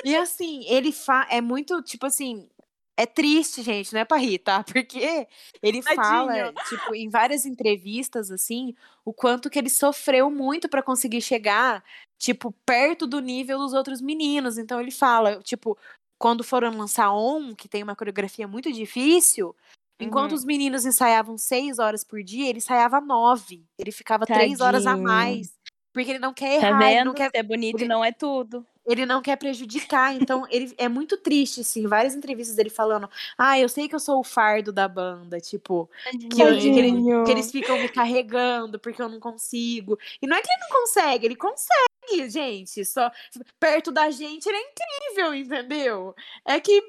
[0.06, 2.50] E assim, ele fa é muito, tipo assim,
[2.98, 4.64] é triste, gente, não é pra rir, tá?
[4.88, 5.28] Porque
[5.62, 6.54] ele fala, Tadinho.
[6.70, 8.74] tipo, em várias entrevistas, assim,
[9.06, 11.84] o quanto que ele sofreu muito pra conseguir chegar,
[12.18, 14.58] tipo, perto do nível dos outros meninos.
[14.58, 15.78] Então ele fala, tipo,
[16.20, 19.56] quando foram lançar On, que tem uma coreografia muito difícil,
[20.00, 20.38] enquanto Uhum.
[20.38, 23.66] os meninos ensaiavam seis horas por dia, ele ensaiava nove.
[23.78, 25.08] Ele ficava três horas a Tadinho.
[25.08, 25.54] mais.
[25.94, 27.06] Porque ele não quer Tá errar, ele vendo?
[27.06, 28.66] não quer Ser bonito ele- não é tudo.
[28.86, 30.16] ele não quer prejudicar.
[30.16, 34.00] Então, ele é muito triste, assim, várias entrevistas dele falando: Ah, eu sei que eu
[34.00, 35.88] sou o fardo da banda, tipo,
[36.32, 39.98] que, eu- que ele- que eles ficam me carregando porque eu não consigo.
[40.22, 42.84] E não é que ele não consegue, ele consegue, gente.
[42.86, 43.12] Só
[43.60, 46.16] perto da gente ele é incrível, entendeu?
[46.46, 46.82] É que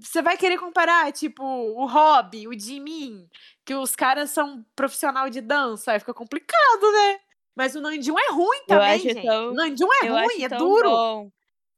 [0.00, 3.28] você vai querer comparar, tipo, o Hobby, o Jimin,
[3.64, 7.18] que os caras são profissional de dança, aí fica complicado, né?
[7.56, 9.22] Mas o Nandium é ruim também, acho gente.
[9.22, 10.90] tão- O Nandium é eu ruim, acho é duro.
[10.90, 11.30] bom.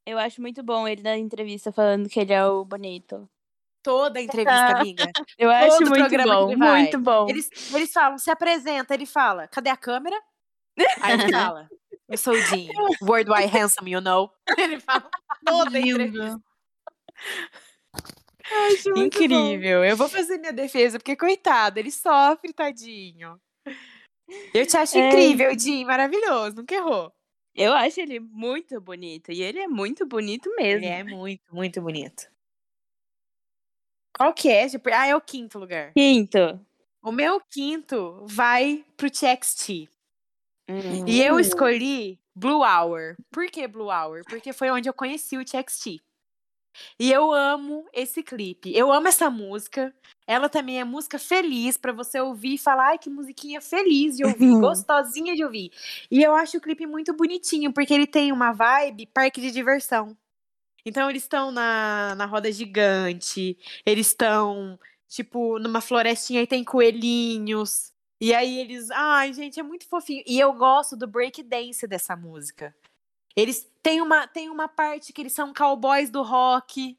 [0.05, 3.29] Eu acho muito bom ele na entrevista falando que ele é o bonito.
[3.83, 5.13] Toda a entrevista, amiga.
[5.39, 7.29] Eu acho Todo muito programa que bom, muito bom.
[7.29, 10.21] Eles, eles falam, se apresenta, ele fala, cadê a câmera?
[11.01, 11.69] Aí ele fala,
[12.09, 12.69] eu sou o Jim,
[13.03, 14.31] worldwide handsome, you know.
[14.59, 15.09] Ele fala
[15.45, 16.41] toda a entrevista.
[18.51, 19.85] Acho muito Incrível.
[19.85, 23.39] Eu vou fazer minha defesa, porque coitado, ele sofre, tadinho.
[24.55, 25.09] Eu te acho É.
[25.09, 27.13] incrível, Jim, maravilhoso, nunca errou.
[27.55, 29.33] Eu acho ele muito bonito.
[29.33, 30.85] E ele é muito bonito mesmo.
[30.85, 32.29] Ele é muito, muito bonito.
[34.17, 34.69] Qual que é?
[34.69, 35.93] Tipo, Ah, é o quinto lugar.
[35.93, 36.61] Quinto.
[37.03, 39.89] O meu quinto vai pro TXT.
[40.69, 41.05] Hum.
[41.07, 43.17] E eu escolhi Blue Hour.
[43.31, 44.23] Por que Blue Hour?
[44.29, 46.01] Porque foi onde eu conheci o TXT.
[46.99, 48.75] E eu amo esse clipe.
[48.77, 49.95] Eu amo essa música.
[50.27, 54.25] Ela também é música feliz pra você ouvir e falar, ai, que musiquinha feliz de
[54.25, 55.71] ouvir, gostosinha de ouvir.
[56.11, 60.17] E eu acho o clipe muito bonitinho, porque ele tem uma vibe parque de diversão.
[60.85, 67.93] Então eles estão na, na roda gigante, eles estão, tipo, numa florestinha e tem coelhinhos.
[68.21, 70.23] E aí eles, ai, gente, é muito fofinho.
[70.27, 72.75] E eu gosto do break dance dessa música.
[73.39, 76.99] Eles têm uma, tem uma parte que eles são cowboys do rock.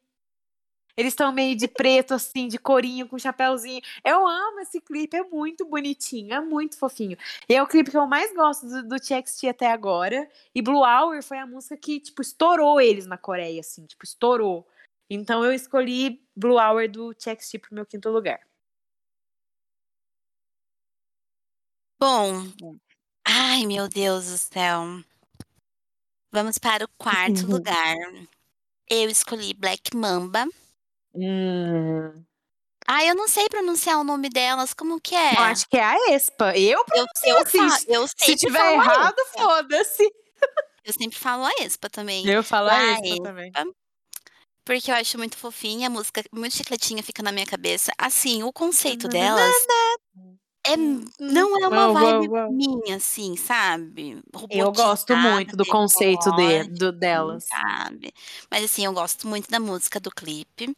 [0.96, 3.82] Eles estão meio de preto, assim, de corinho, com chapéuzinho.
[4.06, 7.18] Eu amo esse clipe, é muito bonitinho, é muito fofinho.
[7.50, 10.30] E é o clipe que eu mais gosto do, do TXT até agora.
[10.56, 14.66] E Blue Hour foi a música que, tipo, estourou eles na Coreia, assim, tipo, estourou.
[15.10, 18.40] Então eu escolhi Blue Hour do TXT pro meu quinto lugar.
[22.00, 22.48] Bom.
[23.26, 25.04] Ai, meu Deus do céu.
[26.32, 27.52] Vamos para o quarto Uhum.
[27.52, 27.96] lugar.
[28.90, 30.46] Eu escolhi Black Mamba.
[31.14, 32.24] Hum,
[32.88, 34.74] Ai, eu não sei pronunciar o nome delas.
[34.74, 35.36] Como que é?
[35.36, 36.58] Eu acho que é a Espa.
[36.58, 39.40] Eu, Eu, eu, assim, eu sei se tiver errado, Espa.
[39.44, 40.10] foda-se.
[40.84, 42.28] Eu sempre falo a Expa também.
[42.28, 42.94] Eu falo Ah, a é.
[43.00, 43.52] Expa também.
[44.66, 47.92] Porque eu acho muito fofinha, a música, muito chicletinha fica na minha cabeça.
[47.98, 49.56] Assim, o conceito delas
[50.74, 50.78] é,
[51.20, 54.22] não é uma vibe minha, assim, sabe?
[54.50, 57.46] Eu gosto muito do conceito de, do, delas.
[57.46, 58.14] sabe?
[58.50, 60.76] Mas assim, eu gosto muito da música do clipe.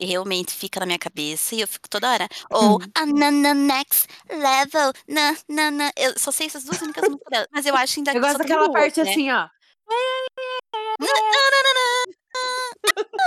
[0.00, 2.28] E realmente fica na minha cabeça e eu fico toda hora.
[2.50, 2.86] Ou Hum.
[2.94, 4.92] a na, na next level.
[5.08, 5.92] Na, na, na.
[5.96, 7.48] Eu só sei essas duas únicas músicas dela.
[7.52, 9.10] Mas eu acho ainda Eu gosto daquela parte né?
[9.10, 9.48] assim, ó.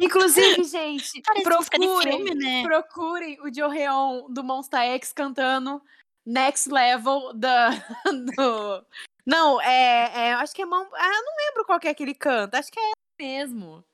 [0.00, 2.62] Inclusive, gente, Parece procurem, filme, né?
[2.62, 5.82] procurem o Joheon do Monsta X cantando
[6.24, 7.70] Next Level da.
[8.36, 8.86] Do...
[9.24, 10.32] Não, é, é.
[10.34, 10.66] Acho que é.
[10.66, 10.84] Mon...
[10.94, 12.58] Ah, eu não lembro qual que é que ele canta.
[12.58, 13.84] Acho que é mesmo.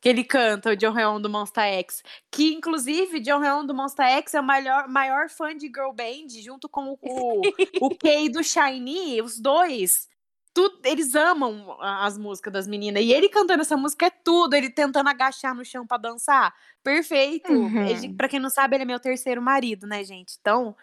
[0.00, 2.02] Que ele canta, o Joheon do Monsta X.
[2.30, 6.68] Que, inclusive, Joheon do Monsta X é o maior, maior fã de girl band, junto
[6.68, 7.40] com o, o,
[7.80, 10.08] o Kei do Shiny, os dois.
[10.56, 13.02] Tudo, eles amam as músicas das meninas.
[13.04, 14.54] E ele cantando essa música é tudo.
[14.54, 16.54] Ele tentando agachar no chão pra dançar.
[16.82, 17.52] Perfeito.
[17.52, 18.16] Uhum.
[18.16, 20.38] Pra quem não sabe, ele é meu terceiro marido, né, gente?
[20.40, 20.74] Então,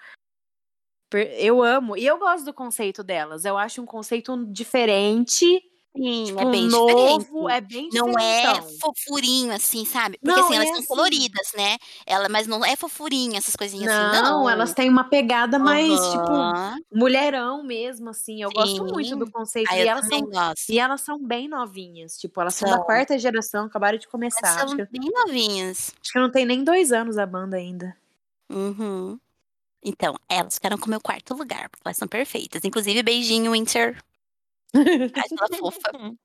[1.11, 1.97] eu amo.
[1.97, 3.45] E eu gosto do conceito delas.
[3.45, 5.59] Eu acho um conceito diferente.
[5.95, 7.47] Sim, Tipo, é bem novo.
[7.47, 7.51] diferente.
[7.51, 8.77] É bem Não é diferentão.
[8.81, 10.17] fofurinho, assim, sabe?
[10.17, 10.87] Porque Não, assim, elas é são assim.
[10.87, 11.77] coloridas, né?
[12.05, 14.49] Ela, mas não é fofurinha, essas coisinhas assim, Não, não.
[14.49, 16.49] elas têm uma pegada mais, tipo,
[16.91, 18.41] mulherão mesmo, assim.
[18.41, 19.31] Eu gosto muito do Sim.
[19.31, 19.69] conceito.
[19.71, 20.69] Ah, e elas são gosto.
[20.71, 22.17] E elas são bem novinhas.
[22.17, 22.85] Tipo, elas são, da São.
[22.85, 24.63] quarta geração, acabaram de Elas começar.
[24.63, 25.93] Acho são bem novinhas.
[26.01, 27.95] acho que não tem nem dois anos a banda ainda.
[28.51, 29.19] Uhum.
[29.83, 32.63] Então, elas ficaram com o meu quarto lugar, porque elas são perfeitas.
[32.65, 33.97] Inclusive, beijinho, Winter.
[34.73, 35.91] Ela fofa.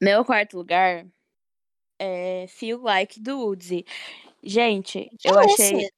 [0.00, 1.06] Meu quarto lugar
[1.98, 3.84] é Feel Like do Woodsy.
[4.42, 5.88] Gente, eu é achei.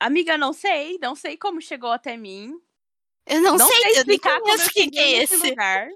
[0.00, 2.60] Amiga, não sei, não sei como chegou até mim.
[3.24, 5.36] Eu não, Não, sei, sei eu explicar como eu que cheguei é esse.
[5.50, 5.88] lugar.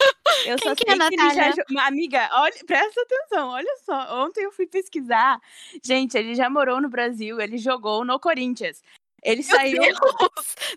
[0.46, 1.48] Eu Quem só que sei é, que ele já.
[1.48, 1.64] Natália?
[1.86, 4.24] Amiga, olha, presta atenção, olha só.
[4.24, 5.40] Ontem eu fui pesquisar.
[5.82, 8.82] Gente, ele já morou no Brasil, ele jogou no Corinthians.
[9.26, 9.80] Ele saiu.
[9.80, 9.98] Deus!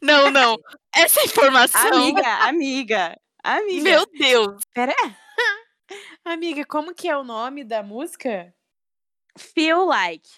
[0.01, 0.57] Não, não.
[0.95, 1.93] Essa informação.
[1.93, 3.83] Amiga, amiga, amiga.
[3.83, 4.63] Meu Deus.
[4.73, 4.93] Pera.
[6.25, 8.53] Amiga, como que é o nome da música?
[9.37, 10.29] Feel Like.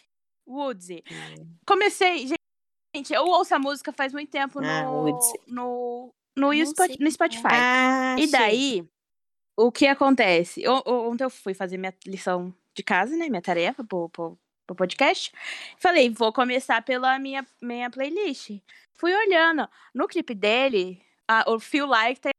[0.48, 1.04] Woodsy.
[1.66, 2.28] Comecei.
[2.96, 5.34] Gente, eu ouço a música faz muito tempo Ah, no, Woodsy.
[5.48, 7.48] no, no, no Spotify.
[7.52, 8.86] Ah, E daí,
[9.58, 10.64] o que acontece?
[10.68, 13.28] Ontem eu fui fazer minha lição de casa, né?
[13.30, 14.38] Minha tarefa pro, pro,
[14.76, 15.32] pro podcast.
[15.78, 18.52] Falei, vou começar pela minha, minha playlist.
[18.94, 19.68] Fui olhando.
[19.94, 22.30] No clipe dele, a- o Feel Like tá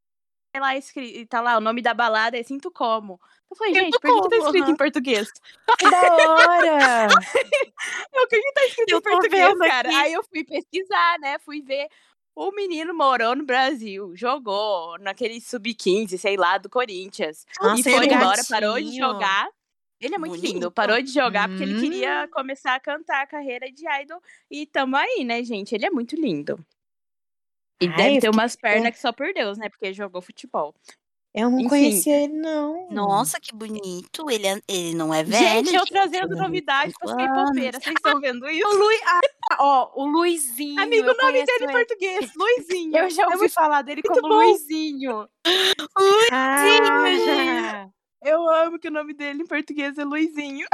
[0.58, 3.18] lá escrito, tá lá, o nome da balada é Sinto Como.
[3.50, 4.72] Eu falei, gente, por que, que tá escrito aham.
[4.72, 5.28] em português?
[5.78, 7.08] Que da hora!
[8.14, 9.88] Eu, o que, tá escrito Eu em português, cara?
[9.88, 9.96] aqui.
[9.98, 11.38] Aí eu fui pesquisar, né?
[11.40, 11.88] Fui ver.
[12.34, 17.46] O menino morou no Brasil, jogou naquele sub-15, sei lá, do Corinthians.
[17.60, 19.04] Nossa, e que foi embora, parou de gatinho.
[19.06, 19.48] jogar.
[20.02, 20.70] Ele é muito lindo.
[20.70, 22.30] Parou de jogar porque ele queria Hum.
[22.32, 24.20] começar a cantar a carreira de idol.
[24.50, 25.74] E tamo aí, né, gente?
[25.74, 26.58] Ele é muito lindo.
[27.80, 29.68] E Ai, deve ter fiquei- umas pernas que só por Deus, né?
[29.68, 30.74] Porque jogou futebol.
[31.34, 31.68] Eu não Enfim.
[31.70, 32.88] conhecia ele, não.
[32.90, 34.30] Nossa, que bonito.
[34.30, 35.42] Ele, é- ele não é velho.
[35.64, 35.88] gente, eu gente.
[35.90, 37.48] trazendo novidades pras 25 anos.
[37.50, 37.82] K-popeiras.
[37.82, 38.68] Vocês estão vendo isso?
[38.68, 39.00] O Luiz.
[39.06, 39.20] Ah,
[39.60, 40.78] ó, o Luizinho.
[40.78, 41.72] Amigo, o nome dele em ele.
[41.72, 42.96] português, Luizinho.
[42.98, 44.28] Eu já É ouvi muito- falar dele como bom.
[44.28, 45.26] Luizinho.
[46.30, 47.88] Ah,
[48.24, 50.66] Eu amo que o nome dele em português é Luizinho.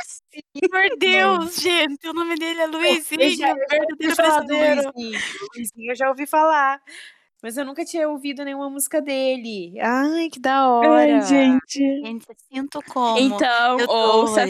[0.71, 2.07] Por Deus, gente.
[2.09, 3.21] O nome dele é Luizinho.
[3.23, 4.93] eu já- eu já verdadeiro ouvi falar do brasileiro.
[4.95, 5.21] Luizinho.
[5.57, 6.83] Luizinho eu já ouvi falar.
[7.43, 9.75] Mas eu nunca tinha ouvido nenhuma música dele.
[9.81, 11.21] Ai, que da hora.
[11.23, 11.79] gente.
[11.79, 13.17] Gente, eu sinto como.
[13.19, 14.45] Então, eu ouça.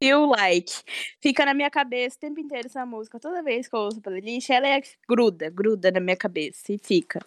[0.00, 0.72] Feel Like.
[1.20, 3.18] Fica na minha cabeça o tempo inteiro essa música.
[3.18, 6.78] Toda vez que eu ouço a playlist, ela é gruda, gruda na minha cabeça e
[6.78, 7.18] fica.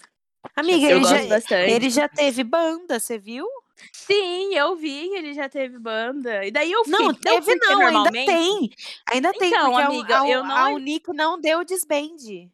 [0.55, 1.71] Amiga, eu ele gosto já, bastante.
[1.71, 3.45] ele já teve banda, você viu?
[3.93, 6.45] Sim, eu vi que ele já teve banda.
[6.45, 8.69] E daí eu fiquei, Não, teve porque não, ainda normalmente- tem.
[9.11, 12.49] Ainda tem, Então, porque a- amiga, a, eu não- a Unico não deu desband.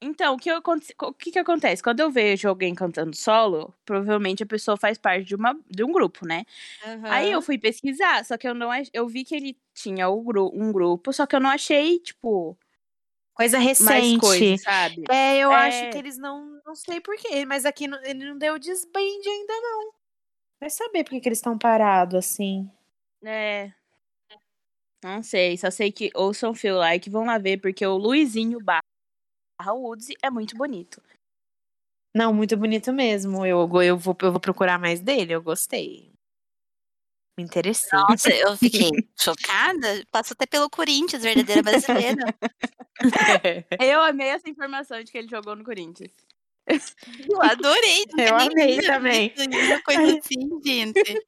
[0.00, 0.58] Então, o que, eu
[1.02, 1.82] o que que acontece?
[1.82, 5.90] Quando eu vejo alguém cantando solo, provavelmente a pessoa faz parte de, uma, de um
[5.90, 6.44] grupo, né?
[7.02, 11.12] Aí eu fui pesquisar, só que eu não eu vi que ele tinha um grupo,
[11.12, 12.56] só que eu não achei, tipo,
[13.34, 14.20] Coisa mais recente.
[14.20, 15.02] coisa, sabe?
[15.10, 15.66] É, eu É.
[15.66, 16.60] acho que eles não.
[16.64, 19.90] Não sei porquê, mas aqui não- ele não deu desband ainda, não.
[20.60, 22.70] Vai saber por que que eles estão parados assim.
[23.24, 23.72] É.
[25.02, 28.82] Não sei, só sei que ouçam Feel Like, vão lá ver, porque o Luizinho barra
[29.72, 31.00] Woods é muito bonito.
[32.14, 33.46] Não, muito bonito mesmo.
[33.46, 36.12] Eu, eu, vou, eu vou procurar mais dele, eu gostei.
[37.38, 37.96] Me interessei.
[37.96, 40.04] Nossa, eu fiquei chocada.
[40.10, 42.24] Passou até pelo Corinthians, verdadeira brasileira.
[43.80, 46.10] Eu amei essa informação de que ele jogou no Corinthians.
[47.30, 48.04] Eu adorei.
[48.18, 49.34] Eu amei também.
[49.66, 51.26] Uma coisa assim, gente.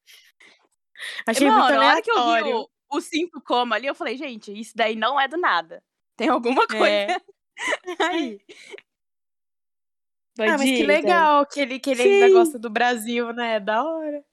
[1.26, 2.56] Achei Mano, muito na hora que eu vi aleatório.
[2.90, 5.82] o, o cinto como ali, eu falei, gente, isso daí não é do nada.
[6.16, 7.16] Tem alguma coisa É.
[8.00, 8.40] aí.
[10.38, 13.60] Ah, mas que legal que ele, que ele ainda gosta do Brasil, né?
[13.60, 14.24] Da hora.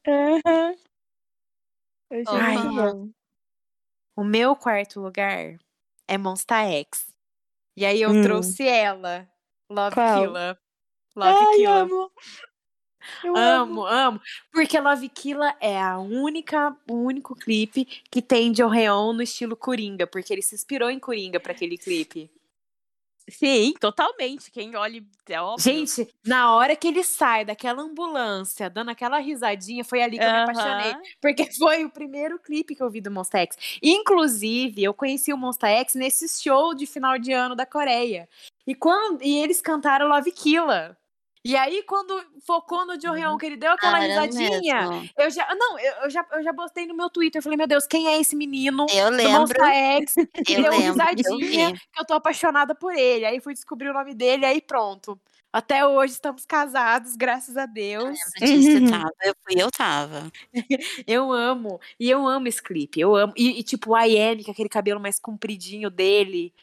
[2.09, 2.57] Eu achei Ai.
[2.57, 3.09] bom.
[4.15, 5.57] O meu quarto lugar
[6.07, 7.13] é Monsta X.
[7.75, 8.21] E aí eu Hum.
[8.21, 9.27] trouxe ela.
[9.69, 10.21] Love Qual?
[10.21, 10.59] Killa.
[11.17, 11.81] Love Ai, Killa.
[11.81, 12.11] amo.
[13.23, 14.21] Eu Amo, amo.
[14.51, 19.55] Porque Love Killa é a única, o único clipe que tem de Orreon no estilo
[19.55, 22.29] Coringa, porque ele se inspirou em Coringa pra aquele clipe.
[23.29, 24.49] Sim, totalmente.
[24.51, 25.63] Quem olha, é óbvio.
[25.63, 30.31] Gente, na hora que ele sai daquela ambulância, dando aquela risadinha, foi ali que eu
[30.31, 30.95] me apaixonei.
[31.19, 33.57] Porque foi o primeiro clipe que eu vi do Monsta X.
[33.81, 38.29] Inclusive, eu conheci o Monsta X nesse show de final de ano da Coreia.
[38.65, 40.97] E, quando, e eles cantaram Love Killa.
[41.47, 45.09] E aí, quando focou no Joheon, que ele deu aquela Ah, risadinha, mesmo.
[45.17, 45.47] eu já.
[45.55, 47.39] Não, eu, eu já, eu já postei no meu Twitter.
[47.39, 48.85] Eu falei, meu Deus, quem é esse menino?
[48.89, 49.63] Eu lembro.
[49.65, 50.25] X, Eu
[50.61, 50.73] deu lembro.
[50.75, 50.91] Eu
[51.37, 51.79] risadinha, vi.
[51.93, 53.25] que eu tô apaixonada por ele.
[53.25, 55.17] Aí fui descobrir o nome dele, aí pronto.
[55.53, 58.19] Até hoje estamos casados, graças a Deus.
[58.41, 58.85] Lembro disso, Uhum.
[58.87, 59.13] você tava.
[59.23, 60.31] Eu fui, eu tava.
[61.07, 61.79] Eu amo.
[61.97, 62.99] E eu amo esse clipe.
[62.99, 63.31] Eu amo.
[63.37, 66.53] E, e, tipo, o IM, com aquele cabelo mais compridinho dele.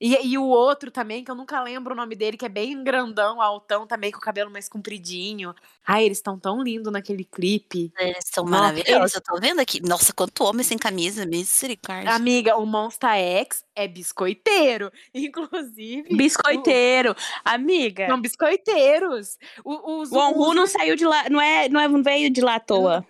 [0.00, 2.82] E, e o outro também, que eu nunca lembro o nome dele, que é bem
[2.82, 5.54] grandão, altão também, com o cabelo mais compridinho.
[5.86, 7.92] Ai, eles estão tão lindos naquele clipe.
[7.98, 9.14] Eles são Nossa, maravilhosos.
[9.14, 9.80] Eu tô vendo aqui.
[9.82, 12.12] Nossa, quanto homem sem camisa, misericórdia.
[12.12, 14.90] Amiga, o Monsta X é biscoiteiro.
[15.14, 16.16] Inclusive.
[16.16, 17.14] Biscoiteiro.
[17.44, 19.36] Amiga, São biscoiteiros.
[19.62, 22.40] O, os, o os- não saiu de lá, não é, não é, não veio de
[22.40, 23.06] lá à toa.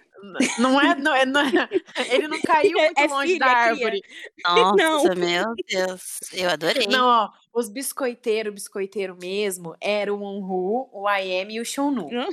[0.58, 1.68] Não é, não é, não é-
[2.10, 4.02] Ele não caiu É- muito é longe filha, da é árvore.
[4.44, 5.14] Nossa, Não.
[5.16, 6.16] meu Deus.
[6.32, 6.86] Eu adorei.
[6.86, 12.08] Não, ó, os biscoiteiros, biscoiteiro mesmo, era o Onru, o IM e o Shonu.
[12.12, 12.26] Hã?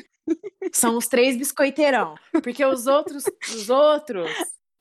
[0.74, 2.16] São os três biscoiteirão.
[2.44, 4.30] Porque os outros, os outros,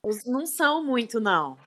[0.03, 1.57] os- não são muito, não.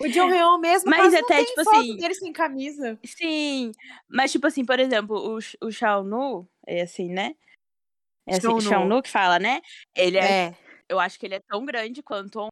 [0.00, 2.96] O John Reon mesmo, Mas até, não tem tipo foto assim- dele sem camisa.
[3.04, 3.72] Sim,
[4.08, 7.34] mas tipo assim, por exemplo, o, o Xiaonu, é assim, né?
[8.24, 8.60] É assim.
[8.60, 9.60] Xiaonu que fala, né?
[9.96, 10.54] Ele é, É.
[10.88, 12.48] eu acho que ele é tão grande quanto o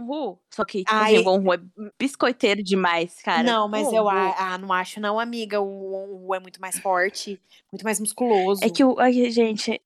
[0.00, 0.38] Onru.
[0.52, 1.16] Só que, tipo Ai.
[1.16, 1.58] assim, o Onru é
[1.98, 3.42] biscoiteiro demais, cara.
[3.42, 5.60] não, O mas eu Onru- a- ah, não acho, não, amiga.
[5.60, 7.40] O Onru é muito mais forte,
[7.72, 8.64] muito mais musculoso.
[8.64, 8.98] É que o.
[8.98, 9.80] Ai, gente.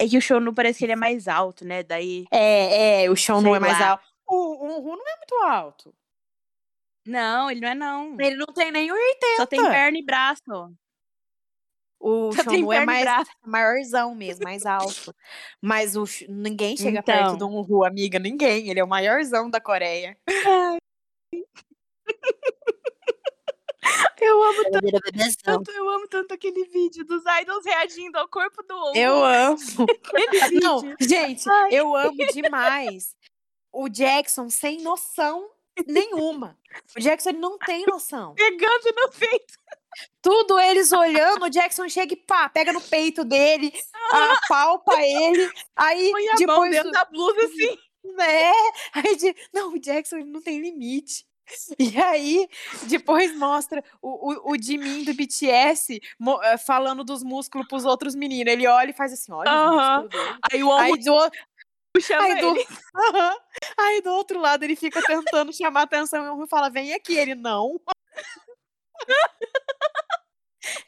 [0.00, 1.82] É que o Xiaonu parece que ele é mais alto, né?
[1.84, 2.26] Daí.
[2.32, 3.90] É, é, o Shonu é mais lá.
[3.92, 4.04] alto.
[4.26, 5.94] O, o Onru não é muito alto.
[7.06, 8.16] Não, ele não é, não.
[8.20, 9.36] Ele não tem nem 80.
[9.36, 10.42] Só tem perna e braço.
[12.06, 13.06] O Shonu é mais
[13.42, 15.14] maiorzão mesmo, mais alto.
[15.62, 17.38] Mas o, ninguém chega perto Então.
[17.38, 18.18] do Unru, amiga.
[18.18, 18.68] Ninguém.
[18.68, 20.14] Ele é o maiorzão da Coreia.
[24.20, 25.36] Eu amo bebezão.
[25.42, 28.96] tanto, eu amo tanto aquele vídeo dos idols reagindo ao corpo do Onru.
[28.96, 29.56] Eu amo.
[30.62, 31.68] Não, gente, Ai.
[31.72, 33.14] eu amo demais
[33.70, 35.50] o Jackson sem noção
[35.86, 36.58] nenhuma.
[36.96, 38.34] O Jackson ele não tem noção.
[38.34, 39.54] Pegando no peito.
[40.20, 43.72] Tudo eles olhando, o Jackson chega e pá, pega no peito dele,
[44.10, 45.50] apalpa ele.
[45.76, 47.78] Aí Põe a mão depois dentro da blusa assim.
[48.16, 48.52] né?
[48.94, 49.34] Aí de...
[49.52, 51.24] não, o Jackson ele não tem limite.
[51.78, 52.48] E aí,
[52.84, 56.00] depois mostra o, o, o Jimin do BTS
[56.42, 58.52] eh, falando dos músculos pros outros meninos.
[58.52, 60.38] Ele olha e faz assim: olha músculos dele.
[60.50, 61.14] Aí o Aí do,
[62.18, 62.56] aí, do,
[63.78, 67.16] aí do outro lado ele fica tentando chamar a atenção e o fala: vem aqui.
[67.16, 67.80] Ele não.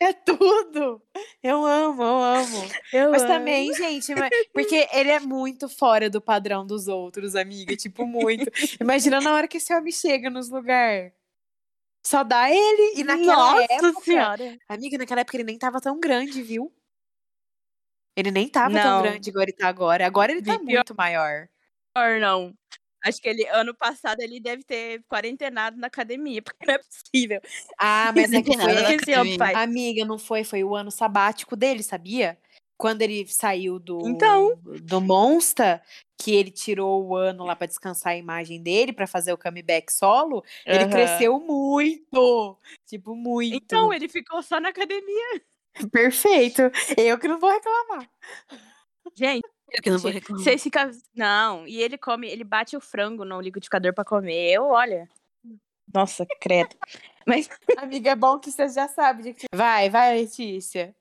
[0.01, 1.03] É tudo.
[1.43, 2.71] Eu amo, eu amo.
[2.93, 3.33] Eu Mas amo.
[3.33, 4.13] também, gente,
[4.53, 7.77] porque ele é muito fora do padrão dos outros, amiga.
[7.77, 8.51] Tipo, muito.
[8.81, 11.13] Imagina na hora que esse homem chega nos lugares.
[12.05, 13.01] Só dá ele.
[13.01, 14.01] E naquela Nossa época.
[14.05, 14.59] senhora.
[14.69, 16.73] Amiga, naquela época ele nem tava tão grande, viu?
[18.17, 19.03] Ele nem tava tão Não.
[19.03, 20.07] grande igual ele tá agora.
[20.07, 20.77] Agora ele tá pior.
[20.77, 21.49] muito maior.
[21.97, 22.55] Or não.
[23.07, 27.41] Acho que ele, ano passado, ele deve ter quarentenado na academia, porque não é possível.
[27.79, 28.75] Ah, mas é que foi.
[28.75, 29.39] na Esse homem academia.
[29.39, 29.57] faz.
[29.57, 30.45] Amiga, não foi?
[30.45, 32.39] Foi o ano sabático dele, sabia?
[32.79, 34.59] Quando ele saiu do, Então.
[34.83, 35.81] do Monster,
[36.21, 39.91] que ele tirou o ano lá pra descansar a imagem dele, pra fazer o comeback
[39.93, 40.91] solo, ele Aham.
[40.91, 42.59] cresceu muito.
[42.87, 43.55] Tipo, muito.
[43.55, 45.43] Então, ele ficou só na academia.
[45.91, 46.63] Perfeito.
[46.97, 48.11] Eu que não vou reclamar.
[49.15, 50.43] Gente, Eu que não vou reclamar.
[50.45, 50.91] vocês ficam.
[51.15, 54.53] Não, e ele come, ele bate o frango no liquidificador pra comer.
[54.53, 55.09] Eu, olha.
[55.93, 56.75] Nossa, credo.
[57.27, 57.49] Mas
[57.79, 59.23] Amiga, é bom que você já sabe.
[59.23, 60.95] de que- Vai, vai, Letícia.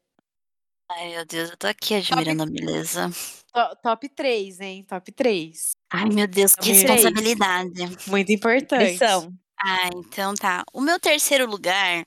[0.89, 3.09] Ai, meu Deus, eu tô aqui admirando a beleza.
[3.53, 4.83] To- top 3, hein?
[4.83, 5.71] Top 3.
[5.91, 7.97] Ai, meu Deus, que responsabilidade.
[8.07, 8.97] Muito importante.
[8.97, 9.33] pressão.
[9.59, 10.63] Ah, então tá.
[10.73, 12.05] O meu terceiro lugar.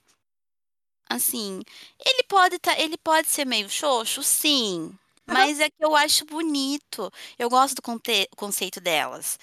[1.10, 1.60] Assim,
[2.04, 4.92] ele pode tá, ele pode ser meio xoxo, sim.
[5.30, 7.10] Mas é que eu acho bonito.
[7.38, 7.82] Eu gosto do
[8.36, 9.38] conceito delas.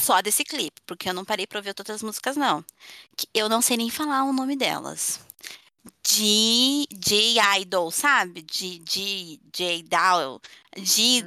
[0.00, 2.64] Só desse clipe, porque eu não parei pra ouvir todas as músicas, não.
[3.34, 5.20] Eu não sei nem falar o nome delas.
[6.06, 8.46] G, G Idol, sabe?
[8.50, 10.40] G, G, J Doll.
[10.76, 11.22] G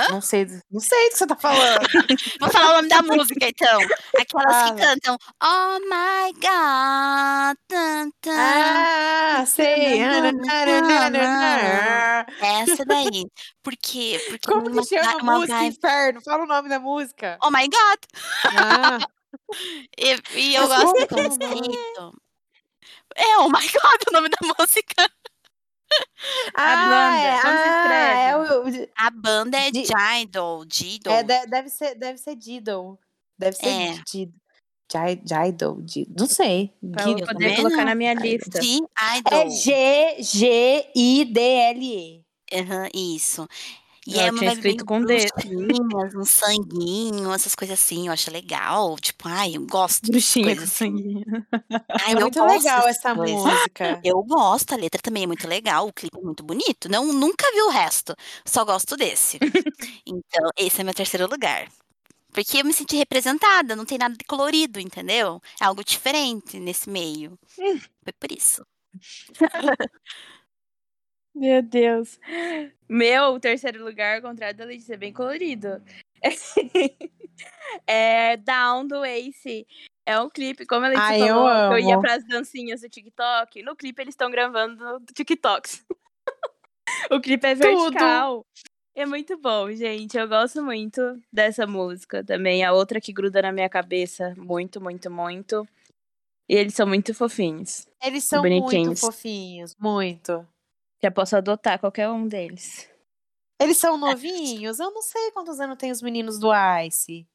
[0.00, 0.10] Doll.
[0.10, 1.80] Não sei, não sei do que você tá falando.
[2.40, 3.80] Vou falar o nome da música, então.
[4.18, 4.74] Aquelas que Fala.
[4.76, 7.56] cantam Oh my God.
[7.68, 8.32] Tan, tan.
[8.34, 10.00] ah, sei.
[12.62, 13.26] Essa daí.
[13.62, 14.20] Por quê?
[14.28, 16.20] Porque Como uma, que chama a uma música, vibe- inferno?
[16.22, 17.38] Fala o nome da música.
[17.42, 17.98] Oh my God.
[18.56, 18.98] Ah,
[19.98, 21.28] E, e eu Mas gosto do como?
[21.38, 22.12] conceito.
[23.16, 25.10] É, oh my God, o nome da música.
[26.54, 30.64] Ah, é, como se ah, é o, A banda é Jidol.
[30.70, 31.12] Jidol.
[31.14, 32.98] é, de- deve ser, deve ser Diddle.
[33.38, 33.94] Deve ser É.
[34.10, 34.34] Diddle.
[35.82, 36.72] Diddle, não sei.
[36.92, 37.84] Pra eu poder também colocar não.
[37.86, 38.60] na minha lista.
[38.60, 38.78] De
[39.30, 39.48] É.
[40.92, 42.22] G-G-I-D-L-E.
[42.54, 43.48] Aham, isso.
[44.06, 48.30] E Eu é uma tinha escrito com bruxinhas, um sanguinho, essas coisas assim, eu acho
[48.32, 48.96] legal.
[48.98, 50.74] Tipo, ai, eu gosto de Bruxinha coisas com assim.
[50.74, 51.24] sanguinho.
[51.88, 53.44] Ai, É muito legal essa coisas.
[53.44, 54.00] música.
[54.02, 56.88] Eu gosto, a letra também é muito legal, o clipe é muito bonito.
[56.88, 59.38] Não, nunca vi o resto, só gosto desse.
[60.06, 61.68] Então, esse é meu terceiro lugar.
[62.32, 65.40] Porque eu me senti representada, não tem nada de colorido, entendeu?
[65.60, 67.38] É algo diferente nesse meio.
[68.04, 68.64] Foi por isso.
[71.42, 72.20] Meu Deus.
[72.88, 75.82] Meu terceiro lugar, ao contrário da Letícia, é bem colorido.
[77.84, 79.66] é Down do Ace.
[80.06, 82.88] É um clipe, como a Letícia Ai, eu falou, que eu ia pras dancinhas do
[82.88, 83.60] TikTok.
[83.64, 85.84] No clipe eles estão gravando TikToks.
[87.10, 88.46] o clipe é vertical.
[88.94, 90.16] É muito bom, gente.
[90.16, 92.62] Eu gosto muito dessa música também.
[92.62, 95.66] A outra que gruda na minha cabeça, muito, muito, muito.
[96.48, 97.88] E eles são muito fofinhos.
[98.00, 100.46] Eles são muito fofinhos, muito.
[101.02, 102.88] Já posso adotar qualquer um deles.
[103.60, 104.78] Eles são novinhos?
[104.78, 106.48] Eu não sei quantos anos tem os meninos do
[106.86, 107.26] Ice.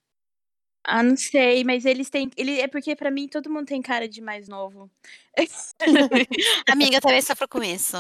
[0.84, 2.32] Ah, não sei, mas eles têm.
[2.38, 4.90] Ele, é porque pra mim todo mundo tem cara de mais novo.
[6.70, 7.98] Amiga, eu também sofro com isso.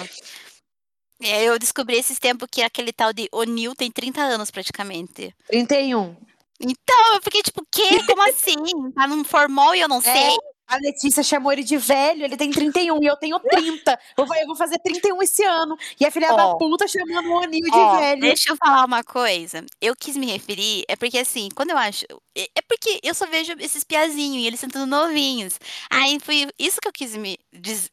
[1.22, 5.36] É, eu descobri esses tempos que aquele tal de O'Neill tem 30 anos praticamente.
[5.47, 6.15] 31.
[6.59, 8.03] Então, eu fiquei tipo, quê?
[8.05, 8.55] Como assim?
[8.95, 10.38] Tá num formal e eu não sei?
[10.70, 13.97] A Letícia chamou ele de velho, ele tem 31 e eu tenho 30.
[14.18, 15.78] Eu vou, eu vou fazer 31 esse ano.
[15.97, 16.57] E a filha da Ó.
[16.57, 18.20] puta chamando o Anil de Ó, velho.
[18.22, 19.65] deixa eu falar uma coisa.
[19.80, 22.05] Eu quis me referir, é porque assim, quando eu acho.
[22.38, 25.57] É é porque eu só vejo esses piazinhos e eles são tudo novinhos.
[25.89, 27.38] Aí foi isso que eu quis me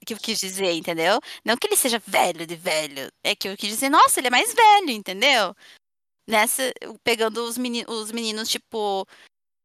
[0.04, 1.20] que eu quis dizer, entendeu?
[1.44, 3.08] Não que ele seja velho de velho.
[3.22, 5.54] É que eu quis dizer, nossa, ele é mais velho, entendeu?
[6.28, 6.72] Nessa,
[7.04, 9.06] pegando os meninos, os meninos, tipo,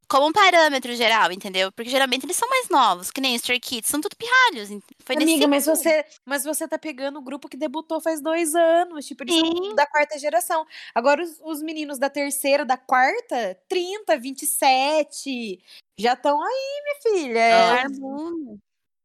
[0.09, 1.71] como um parâmetro geral, entendeu?
[1.71, 4.69] Porque geralmente eles são mais novos, que nem os Stray Kids, são tudo pirralhos.
[5.05, 5.81] Foi nesse Amiga, mas sentido.
[5.83, 9.05] você, mas você tá pegando o grupo que debutou faz dois anos.
[9.05, 9.75] Tipo, eles são Sim.
[9.75, 10.65] da quarta geração.
[10.95, 15.59] Agora, os, os meninos da terceira, da quarta, 30, 27.
[15.97, 17.39] Já estão aí, minha filha.
[17.39, 18.59] É, Barbudo.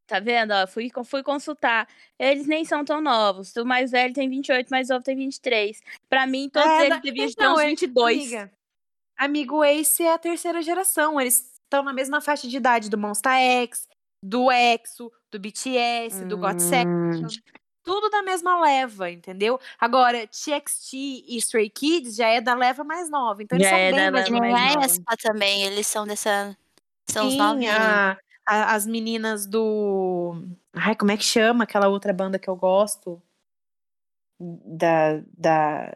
[0.06, 0.52] Tá vendo?
[0.52, 1.88] Ó, fui, fui consultar.
[2.18, 3.54] Eles nem são tão novos.
[3.56, 5.80] O mais velho tem 28, o mais novo tem 23.
[6.08, 8.18] Pra mim, todos É, eles deviam ter então, uns é- 22.
[8.22, 8.52] Amiga,
[9.16, 11.20] amigo Ace é a terceira geração.
[11.20, 13.88] Eles estão na mesma faixa de idade do Monsta X,
[14.22, 16.58] do EXO, do BTS, do GOT Hum.
[16.60, 17.42] Section.
[17.82, 19.60] Tudo da mesma leva, entendeu?
[19.78, 20.94] Agora, TXT
[21.28, 23.42] e Stray Kids já é da leva mais nova.
[23.42, 24.86] Então eles Já são é bem da mais mais nova.
[24.86, 26.56] Espa também, eles são dessa.
[27.10, 27.74] São os Sim, novinhos.
[27.76, 30.34] a- a- as meninas do.
[30.72, 33.20] Ai, como é que chama aquela outra banda que eu gosto?
[34.40, 35.20] Da.
[35.36, 35.94] da...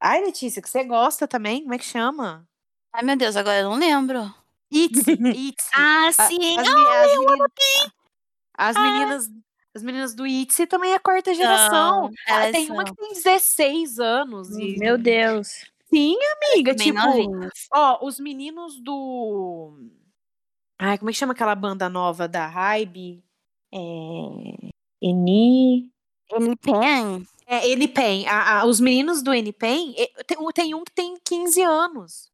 [0.00, 1.62] Ai, Letícia, que você gosta também?
[1.62, 2.46] Como é que chama?
[2.92, 4.32] Ai, meu Deus, agora eu não lembro.
[4.70, 5.68] Itzy, Itzy.
[5.74, 6.58] Ah, A- sim.
[6.58, 7.50] As, Ah, meni- as meninas,
[8.56, 9.30] as meninas,
[9.74, 12.10] as meninas do Itzy também é quarta geração.
[12.28, 14.50] Ah, elas tem uma são que tem 16 anos.
[14.50, 14.78] E...
[14.78, 15.48] Meu Deus.
[15.92, 16.16] Sim,
[16.52, 16.98] amiga, tipo,
[17.72, 19.78] ó, os meninos do.
[20.78, 23.24] Ai, como é que chama aquela banda nova da Hybe?
[23.72, 23.78] É.
[25.02, 25.90] Eni.
[26.32, 27.26] N-Pen.
[27.46, 28.26] É, N-Pen.
[28.28, 29.94] A- a- os meninos do N-Pen,
[30.26, 32.30] tem, um- tem um que tem 15 anos.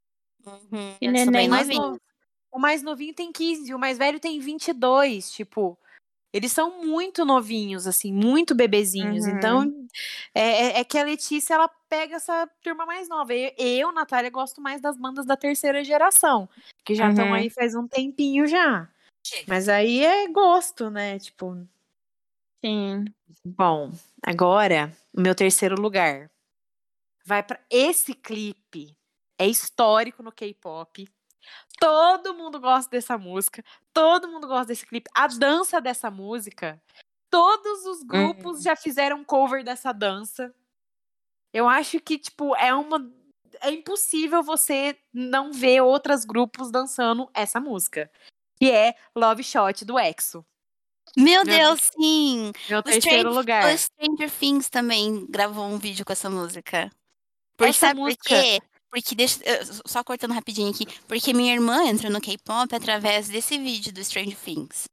[0.47, 1.47] Uhum, bem neném.
[1.47, 1.91] O mais, novinhos.
[1.93, 2.01] no-
[2.53, 5.31] o mais novinho tem 15, o mais velho tem 22.
[5.33, 5.79] Tipo,
[6.33, 9.25] eles são muito novinhos, assim, muito bebezinhos.
[9.25, 9.31] Uhum.
[9.37, 9.87] Então,
[10.35, 13.33] é, é- é que a Letícia, ela pega essa turma mais nova.
[13.33, 16.49] Eu, eu, Natália, gosto mais das bandas da terceira geração,
[16.85, 17.35] que já estão Uhum.
[17.35, 18.89] aí faz um tempinho já.
[19.47, 21.19] Mas aí é gosto, né?
[21.19, 21.57] Tipo,
[22.65, 23.05] Sim.
[23.45, 23.93] Bom,
[24.23, 26.31] agora o meu terceiro lugar
[27.27, 28.97] vai para esse clipe.
[29.39, 31.07] É histórico no K-pop.
[31.79, 33.63] Todo mundo gosta dessa música,
[33.93, 35.11] todo mundo gosta desse clipe.
[35.15, 36.81] A dança dessa música,
[37.29, 38.63] todos os grupos Hum.
[38.63, 40.55] já fizeram cover dessa dança.
[41.53, 43.13] Eu acho que, tipo, é uma.
[43.61, 48.11] É impossível você não ver outros grupos dançando essa música.
[48.57, 50.45] Que é Love Shot do EXO.
[51.17, 52.53] Meu Meu Deus, sim!
[52.69, 53.73] Meu O terceiro Stranger, lugar.
[53.75, 56.91] o Stranger Things também gravou um vídeo com essa música.
[57.57, 58.61] Por, Essa sabe música- por quê?
[58.91, 59.39] Porque, deixa,
[59.87, 64.37] só cortando rapidinho aqui, porque minha irmã entrou no K-pop através desse vídeo do Stranger
[64.37, 64.85] Things,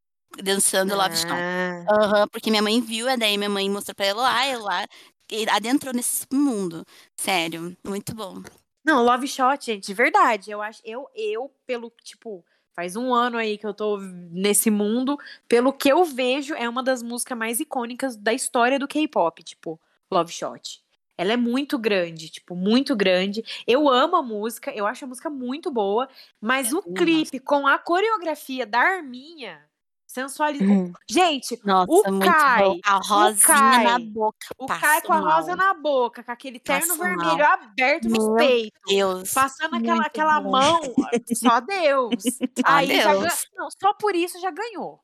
[0.41, 1.31] dançando Love Shot.
[1.31, 1.85] Ah.
[1.89, 4.85] Aham, porque minha mãe viu, e daí minha mãe mostrou pra ela lá, e lá
[5.31, 6.83] e adentrou nesse mundo.
[7.15, 8.41] Sério, muito bom.
[8.83, 10.49] Não, Love Shot, gente, de verdade.
[10.49, 12.43] Eu acho, eu, eu, pelo, tipo,
[12.73, 13.97] faz um ano aí que eu tô
[14.31, 15.17] nesse mundo,
[15.47, 19.79] pelo que eu vejo, é uma das músicas mais icônicas da história do K-pop, tipo,
[20.11, 20.81] Love Shot.
[21.17, 23.43] Ela é muito grande, tipo, muito grande.
[23.67, 26.09] Eu amo a música, eu acho a música muito boa,
[26.39, 29.70] mas o também clipe com a coreografia da Arminha
[30.11, 30.63] sensualiza.
[30.65, 30.93] Hum.
[31.09, 32.79] Gente, Nossa, O Kai, bom.
[32.85, 34.37] A rosinha na Kai, boca.
[34.57, 35.35] o Kai com a mal.
[35.37, 37.53] rosa na boca, com aquele terno Passo vermelho mal.
[37.53, 38.81] aberto peitos.
[38.87, 39.33] Deus.
[39.33, 40.51] Passando aquela, muito aquela bom.
[40.51, 40.79] mão,
[41.33, 42.13] só Deus.
[42.65, 43.19] Aí já Deus.
[43.23, 44.99] ganha- não, só por isso já ganhou,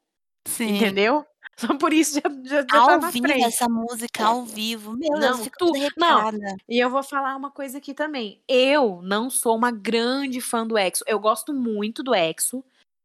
[0.45, 0.75] Sim.
[0.77, 1.25] entendeu?
[1.59, 3.43] Só por isso já, já, já tá Ao na vivo, frente.
[3.45, 4.91] essa música ao vivo.
[4.95, 6.31] Meu Deus, Não, eu fico tu- não.
[6.69, 8.43] E eu vou falar uma coisa aqui também.
[8.47, 11.03] Eu não sou uma grande fã do EXO.
[11.07, 12.63] Eu gosto muito do EXO.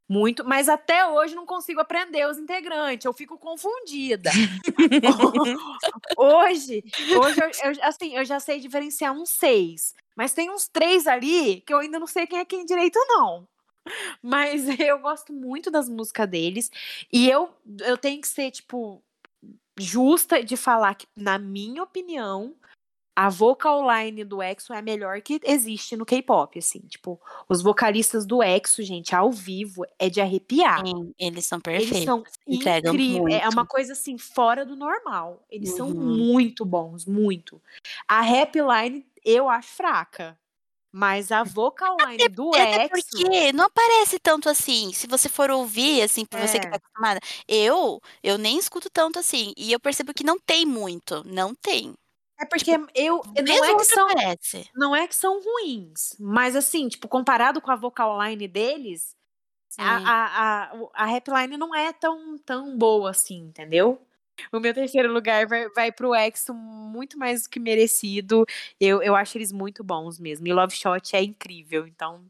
[0.09, 3.05] Muito, mas até hoje não consigo aprender os integrantes.
[3.05, 4.31] Eu fico confundida.
[6.17, 6.83] hoje,
[7.19, 9.95] hoje eu, eu- assim, eu já sei diferenciar uns seis.
[10.15, 13.49] Mas tem uns três ali que eu ainda não sei quem é quem direito, não.
[14.23, 16.71] Mas eu gosto muito das músicas deles.
[17.13, 17.51] E eu,
[17.81, 19.03] eu tenho que ser, tipo,
[19.79, 22.55] justa de falar que, na minha opinião,
[23.17, 26.81] a vocal line do EXO é a melhor que existe no K-pop, assim.
[26.81, 30.85] Tipo, os vocalistas do EXO, gente, ao vivo, é de arrepiar.
[30.85, 32.05] Sim, eles são Eles perfeitos.
[32.05, 33.43] são entregam incríveis.
[33.43, 35.45] É uma coisa assim, fora do normal.
[35.51, 35.95] Eles são Uhum.
[35.95, 37.63] muito bons, muito.
[38.09, 40.39] A rap line eu acho fraca.
[40.93, 43.29] Mas a vocal line do Até EXO.
[43.31, 44.93] porque não aparece tanto assim.
[44.93, 46.69] Se você for ouvir, assim, pra você que É.
[46.69, 49.53] tá acostumada, eu, eu nem escuto tanto assim.
[49.57, 51.23] E eu percebo que não tem muito.
[51.27, 51.95] Não tem.
[52.43, 53.23] É porque eu.
[53.41, 54.09] Não é, que são,
[54.75, 56.17] não é que são ruins.
[56.19, 59.17] Mas assim, tipo, comparado com a vocal line deles,
[59.79, 64.05] a, a, a, a rap line não é tão, tão boa assim, entendeu?
[64.51, 68.45] O meu terceiro lugar vai, vai pro EXO muito mais do que merecido.
[68.81, 70.49] Eu, eu acho eles muito bons mesmo.
[70.49, 72.25] E Love Shot é incrível, então.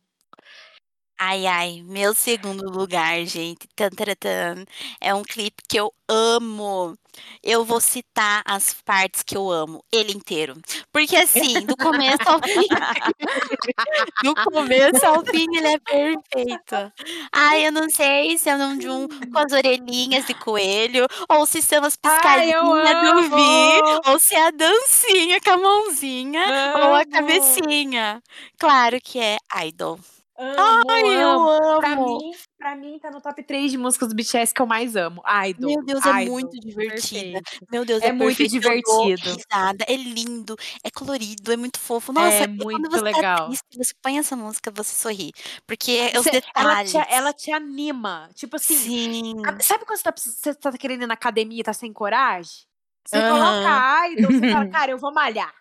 [1.24, 3.68] Ai, ai, meu segundo lugar, gente.
[3.76, 4.64] Tan, taran, tan.
[5.00, 6.96] É um clipe que eu amo.
[7.42, 10.54] Eu vou citar as partes que eu amo, ele inteiro.
[10.92, 12.66] Porque assim, do começo ao fim.
[14.22, 16.92] do começo ao fim, ele é perfeito.
[17.32, 21.46] Ai, eu não sei se é um de um com as orelhinhas de coelho, ou
[21.46, 24.00] se são as Ai, piscadinhas do Vi, amo!
[24.06, 26.48] ou se é a dancinha com a mãozinha,
[26.80, 27.10] ou a Amo!
[27.10, 28.22] cabecinha.
[28.58, 29.98] Claro que é Idol.
[30.37, 31.78] Amo, Ai, eu amo.
[31.78, 32.18] Pra amo.
[32.18, 35.22] mim, pra mim, tá no top 3 de músicas do BTS que eu mais amo.
[35.47, 35.70] Idol.
[35.70, 36.33] Meu Deus, é Idol.
[36.33, 37.41] muito divertida.
[37.43, 37.66] Perfeito.
[37.70, 38.51] Meu Deus, É é, muito perfeito.
[38.51, 39.20] Divertido.
[39.20, 42.12] risada, é lindo, é colorido, é muito fofo.
[42.12, 43.37] Nossa, É muito você legal.
[43.37, 45.33] tá triste, você põe essa música, você sorri.
[45.66, 46.91] Porque é os Cê- ela, detalhes.
[46.91, 48.30] te, ela te anima.
[48.35, 49.35] Tipo assim, Sim.
[49.61, 52.64] sabe quando você tá, você tá querendo ir na academia e tá sem coragem?
[53.07, 53.22] Você Aham.
[53.22, 55.53] coloca Idol, você fala, cara, eu vou malhar.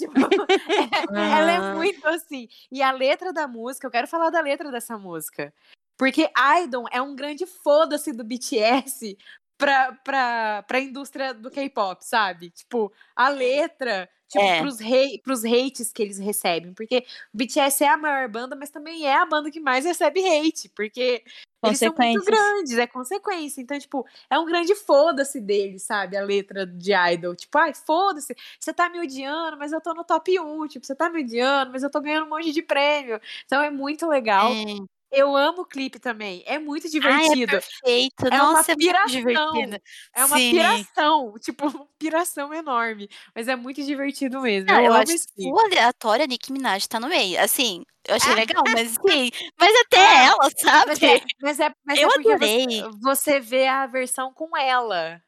[0.00, 0.14] Tipo,
[1.14, 1.74] ela é Aham.
[1.76, 2.48] muito assim.
[2.70, 5.52] E a letra da música, eu quero falar da letra dessa música.
[5.96, 6.30] Porque
[6.62, 9.18] Idol é um grande foda-se do BTS
[9.60, 12.48] pra, pra, pra indústria do K-pop, sabe?
[12.50, 14.60] Tipo, a letra, tipo, É.
[14.62, 16.72] pros, hei, pros hates que eles recebem.
[16.72, 20.20] Porque o BTS é a maior banda, mas também é a banda que mais recebe
[20.26, 20.70] hate.
[20.70, 21.22] Porque
[21.62, 23.60] eles são muito grandes, é consequência.
[23.60, 26.16] Então, tipo, é um grande foda-se deles, sabe?
[26.16, 27.36] A letra de Idol.
[27.36, 30.68] Tipo, ai, foda-se, você tá me odiando, mas eu tô no top 1.
[30.68, 33.20] Tipo, você tá me odiando, mas eu tô ganhando um monte de prêmio.
[33.44, 34.50] Então é muito legal.
[34.52, 34.99] É.
[35.12, 36.42] Eu amo o clipe também.
[36.46, 37.58] É muito Ai, é divertido.
[37.58, 38.26] perfeito.
[38.30, 39.06] É uma Nossa, é muito piração.
[39.06, 39.80] divertido.
[40.14, 40.50] É uma Sim.
[40.50, 41.34] piração.
[41.40, 43.08] Tipo, uma piração enorme.
[43.34, 44.72] Mas é muito divertido mesmo.
[44.72, 45.50] Ah, eu, eu acho esse clipe.
[45.50, 47.40] full aleatória a Nicki Minaj tá no meio.
[47.40, 49.30] Assim, eu achei legal, mas sim.
[49.58, 50.92] Mas Ah, até ela, sabe?
[50.92, 52.36] Mas é, mas é, mas é Eu porque adorei.
[52.36, 55.22] você, você vê a versão com ela.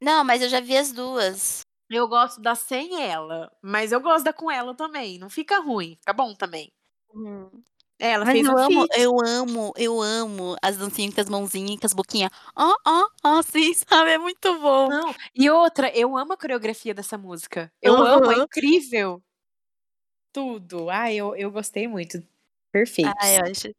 [0.00, 1.62] Não, mas eu já vi as duas.
[1.90, 5.18] Eu gosto da sem ela, mas eu gosto da com ela também.
[5.18, 6.70] Não fica ruim, fica bom também.
[8.00, 9.00] É, ela Mas fez eu um amo, feat.
[9.00, 12.30] eu amo, eu amo as dancinhas com as mãozinhas, com as boquinhas.
[12.54, 14.10] Ó, ó, ó, assim, sabe?
[14.10, 14.88] É muito bom.
[14.88, 17.72] Não, e outra, eu amo a coreografia dessa música.
[17.82, 19.20] Eu amo, é incrível.
[20.32, 20.88] Tudo.
[20.90, 22.22] Ai, eu, eu gostei muito.
[22.70, 23.12] Perfeito.
[23.20, 23.74] Ai, eu acho.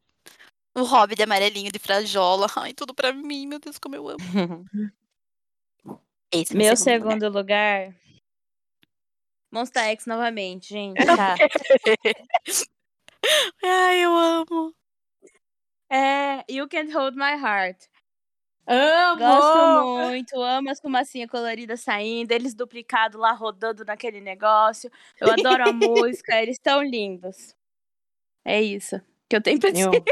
[0.76, 2.48] O hobby de amarelinho de frajola.
[2.58, 4.18] Ai, tudo pra mim, meu Deus, como eu amo.
[6.32, 7.96] Esse é Meu segundo segundo lugar.
[9.52, 11.04] Monster X novamente, gente.
[11.06, 11.36] Tá.
[13.64, 14.74] Ai, eu amo.
[15.92, 17.88] É, You Can't Hold My Heart.
[18.68, 19.16] Amo!
[19.16, 24.90] Gosto muito, amo as fumacinhas coloridas saindo, eles duplicados lá rodando naquele negócio.
[25.20, 27.56] Eu adoro a música, eles estão lindos.
[28.46, 30.04] É isso que eu tenho pra dizer.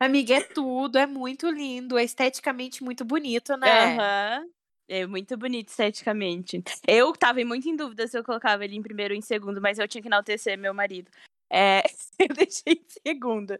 [0.00, 4.02] Amiga, é tudo, é muito lindo, é esteticamente muito bonito, né?
[4.02, 4.52] Aham.
[4.94, 6.62] É muito bonito esteticamente.
[6.86, 9.78] Eu tava muito em dúvida se eu colocava ele em primeiro ou em segundo, mas
[9.78, 11.10] eu tinha que enaltecer meu marido.
[11.50, 11.82] É,
[12.18, 13.56] eu deixei em segundo.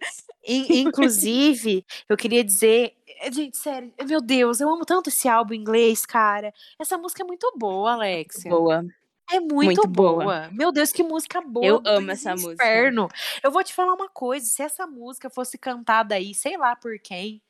[0.47, 5.55] In- inclusive, eu queria dizer, eh, gente, sério, meu Deus, eu amo tanto esse álbum
[5.55, 6.53] em inglês, cara.
[6.79, 8.51] Essa música é muito boa, Alexia.
[8.51, 8.85] Boa.
[9.31, 10.25] É muito, Muito boa.
[10.25, 10.51] boa.
[10.53, 11.65] Meu Deus, que música boa.
[11.65, 12.63] Eu amo essa do música.
[12.65, 13.09] Inferno.
[13.43, 16.99] Eu vou te falar uma coisa, se essa música fosse cantada aí, sei lá por
[16.99, 17.41] quem,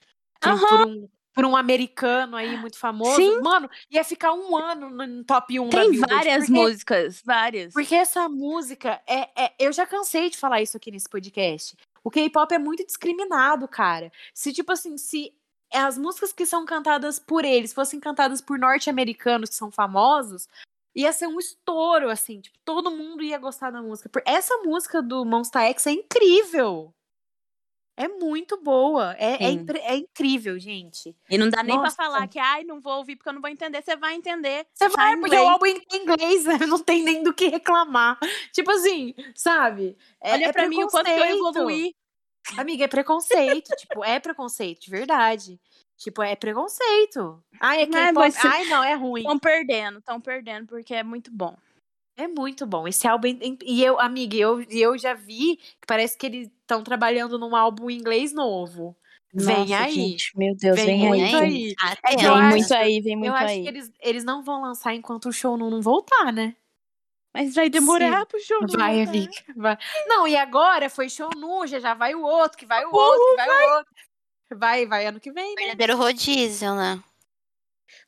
[0.41, 0.67] por, um- Aham.
[0.69, 3.41] por um por um americano aí muito famoso, Sim.
[3.41, 7.73] mano, ia ficar um ano no top 1 da Tem Billboard, várias porque- músicas, várias.
[7.73, 11.77] Porque essa música é, é- Eu já cansei de falar isso aqui nesse podcast.
[12.05, 14.11] O K-pop é muito discriminado, cara.
[14.35, 15.33] Se, tipo assim, se
[15.73, 20.47] as músicas que são cantadas por eles fossem cantadas por norte-americanos que são famosos,
[20.95, 22.41] ia ser um estouro, assim.
[22.41, 24.11] Tipo, todo mundo ia gostar da música.
[24.27, 26.93] Essa música do Monsta X é incrível.
[27.97, 29.15] É muito boa.
[29.19, 31.15] É, é, impre- é incrível, gente.
[31.29, 31.95] E não dá nem Nossa.
[31.95, 33.83] pra falar que, ai, não vou ouvir porque eu não vou entender.
[33.83, 34.67] Você vai entender.
[34.73, 36.59] Você vai, porque o álbum é em inglês, né?
[36.67, 38.19] não tem nem do que reclamar.
[38.53, 39.97] Tipo assim, sabe?
[40.21, 41.95] É- Olha é pra mim o quanto eu evoluí.
[42.57, 43.69] Amiga, é preconceito.
[43.77, 45.61] tipo, é preconceito, de verdade.
[45.97, 47.45] Tipo, é preconceito.
[47.61, 48.31] Ai, é K-pop.
[48.33, 49.21] você- Ai, não, é ruim.
[49.21, 51.57] Estão perdendo, estão perdendo, porque é muito bom.
[52.23, 52.87] É muito bom.
[52.87, 53.27] Esse álbum.
[53.65, 57.57] E eu, amiga, eu, e eu já vi que parece que eles estão trabalhando num
[57.57, 58.97] álbum em inglês novo.
[59.35, 59.93] Vem Nossa, aí.
[59.95, 61.43] gente, meu Deus, Vem vem, muito aí.
[61.43, 61.75] aí.
[62.05, 63.63] É Vem acho- muito aí, vem muito eu acho aí.
[63.63, 66.55] que eles, eles não vão lançar enquanto o show não, não voltar, né?
[67.35, 68.27] Mas vai demorar Sim.
[68.27, 68.61] pro show.
[68.61, 69.11] não Vai, voltar.
[69.11, 69.33] amiga.
[69.57, 69.79] Vai.
[70.07, 73.27] Não, e agora foi show nu, já, já vai o outro, que vai o outro,
[73.31, 73.93] que vai o outro.
[74.55, 75.63] Vai, vai ano que vem, né?
[75.63, 77.03] Verdadeiro rodízio, né?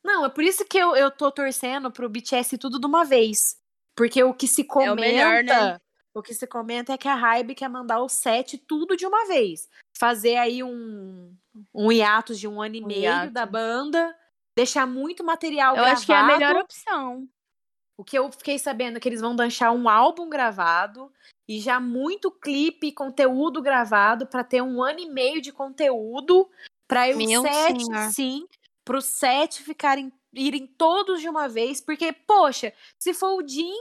[0.03, 3.57] Não, é por isso que eu, eu tô torcendo pro BTS tudo de uma vez.
[3.95, 4.93] Porque o que se comenta.
[4.93, 5.77] o melhor, né?
[6.13, 9.25] O que se comenta é que a Hybe quer mandar o set tudo de uma
[9.27, 9.67] vez.
[9.97, 11.35] Fazer aí um,
[11.73, 13.31] um hiatus de um ano e Um meio hiato.
[13.33, 14.15] da banda.
[14.57, 16.39] Deixar muito material Eu acho que é a gravado.
[16.39, 17.27] melhor opção.
[17.97, 21.11] O que eu fiquei sabendo é que eles vão deixar um álbum gravado
[21.47, 26.49] e já muito clipe e conteúdo gravado para ter um ano e meio de conteúdo
[26.87, 28.11] para o set, senhor.
[28.11, 28.47] sim,
[28.85, 33.73] para o set ficarem irem todos de uma vez, porque poxa, se for o Jin,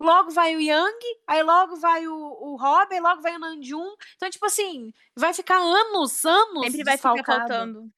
[0.00, 3.94] logo vai o Yang, aí logo vai o, o Rob, aí logo vai o Namjoon.
[4.16, 7.90] Então tipo assim, vai ficar anos, anos Sempre vai ficar faltando.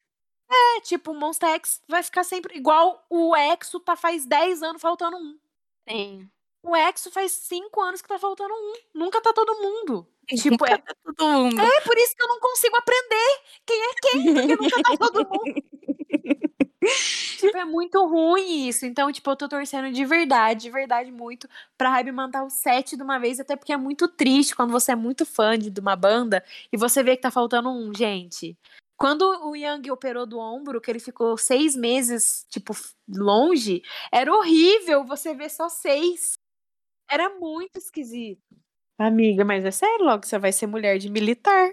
[0.52, 4.82] É, tipo, o Monster X vai ficar sempre igual o Exo tá faz 10 anos
[4.82, 5.38] faltando um.
[5.88, 6.28] Sim.
[6.62, 8.72] O Exo faz cinco anos que tá faltando um.
[8.92, 10.06] Nunca tá todo mundo.
[10.30, 11.60] Tipo, é, Todo mundo.
[11.60, 15.26] é por isso que eu não consigo aprender quem é quem, porque nunca tá todo
[15.28, 15.62] mundo.
[17.38, 18.86] Tipo, é muito ruim isso.
[18.86, 22.96] Então, tipo, eu tô torcendo de verdade, de verdade muito, pra Hybe mandar o set
[22.96, 25.80] de uma vez, até porque é muito triste quando você é muito fã de, de
[25.80, 28.56] uma banda e você vê que tá faltando um, gente.
[28.96, 32.74] Quando o Yang operou do ombro, que ele ficou seis meses, tipo,
[33.08, 36.34] longe, era horrível você ver só seis.
[37.10, 38.42] Era muito esquisito.
[38.98, 41.72] Amiga, mas é sério, logo você vai ser mulher de militar.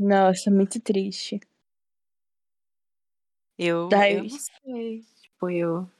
[0.00, 1.38] Nossa, muito triste.
[3.58, 5.02] Eu, Daí- eu não sei.
[5.22, 5.90] Tipo, eu.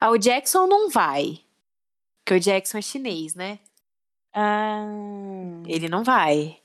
[0.00, 1.40] Ah, o Jackson não vai.
[2.24, 3.58] Porque o Jackson é chinês, né?
[4.34, 4.86] Ah.
[5.66, 6.60] Ele não vai.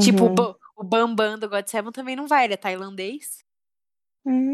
[0.00, 0.34] Tipo, o, uhum.
[0.34, 3.44] Ba- o Bambam do God Seven também não vai, ele é tailandês.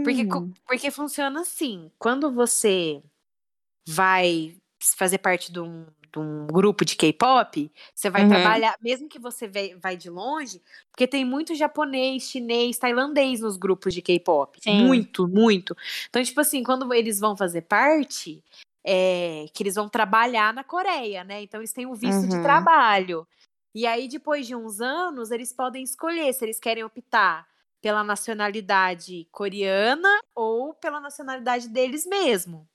[0.04, 0.54] Porque, co- Hum.
[0.66, 1.90] porque funciona assim.
[1.98, 3.02] Quando você
[3.88, 4.56] vai
[4.96, 5.86] fazer parte de um,
[6.16, 8.28] de um grupo de K-pop, você vai Uhum.
[8.28, 9.48] trabalhar, mesmo que você
[9.80, 14.58] vai de longe, porque tem muito japonês, chinês, tailandês nos grupos de K-pop.
[14.66, 15.76] Muito, muito.
[16.08, 18.42] Então, tipo assim, quando eles vão fazer parte,
[18.84, 21.42] é, que eles vão trabalhar na Coreia, né?
[21.42, 22.42] Então eles têm o visto de Uhum.
[22.42, 23.26] trabalho.
[23.74, 27.46] E aí, depois de uns anos, eles podem escolher se eles querem optar
[27.82, 32.66] pela nacionalidade coreana ou pela nacionalidade deles mesmo.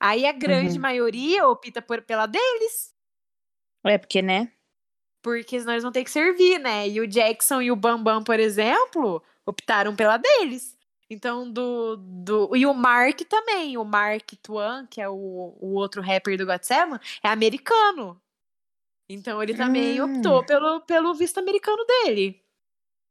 [0.00, 0.82] Aí a grande Uhum.
[0.82, 2.94] maioria opta por, pela deles,
[3.84, 4.52] É porque, né?
[5.22, 6.88] porque senão eles vão ter que servir, né?
[6.88, 10.76] E o Jackson e o Bambam, por exemplo, optaram pela deles.
[11.10, 12.54] Então, do, do.
[12.56, 13.76] E o Mark também.
[13.78, 15.14] O Mark Tuan, que é o,
[15.60, 18.20] o outro rapper do God Seven, é americano.
[19.08, 20.04] Então ele também Hum.
[20.04, 22.44] optou pelo, pelo visto americano dele.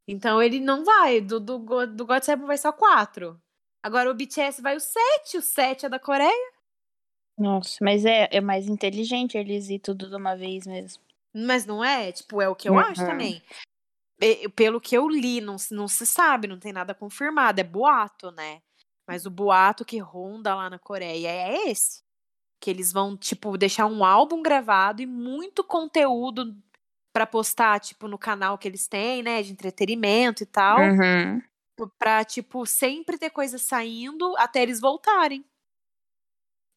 [0.08, 1.20] Então ele não vai.
[1.22, 1.58] Do, do,
[1.88, 3.42] do God Seven vai só quatro.
[3.84, 5.38] Agora o BTS vai o sete.
[5.38, 6.54] O sete é da Coreia.
[7.38, 11.04] Nossa, mas é, é mais inteligente eles ir tudo de uma vez mesmo.
[11.34, 12.12] Mas não é?
[12.12, 13.08] Tipo, é o que eu acho Uhum.
[13.08, 13.42] também.
[14.20, 17.60] E- Pelo que eu li, não, se- não se sabe, não tem nada confirmado.
[17.62, 18.62] É boato, né?
[19.08, 22.02] Mas o boato que ronda lá na Coreia é esse.
[22.60, 26.56] Que eles vão, tipo, deixar um álbum gravado e muito conteúdo
[27.14, 29.44] pra postar, tipo, no canal que eles têm, né?
[29.44, 30.80] De entretenimento e tal.
[30.80, 31.42] Uhum.
[32.00, 35.46] Pra, tipo, sempre ter coisa saindo até eles voltarem.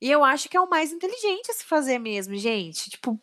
[0.00, 2.90] E eu acho que é o mais inteligente a se fazer mesmo, gente.
[2.90, 3.20] Tipo,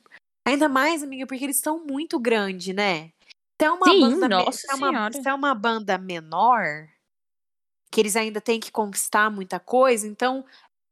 [0.48, 3.12] ainda mais, amiga, porque eles são muito grandes, né?
[3.60, 6.88] Se é uma Sim, banda, me- nossa se é uma, se é uma banda menor,
[7.92, 10.46] que eles ainda têm que conquistar muita coisa, então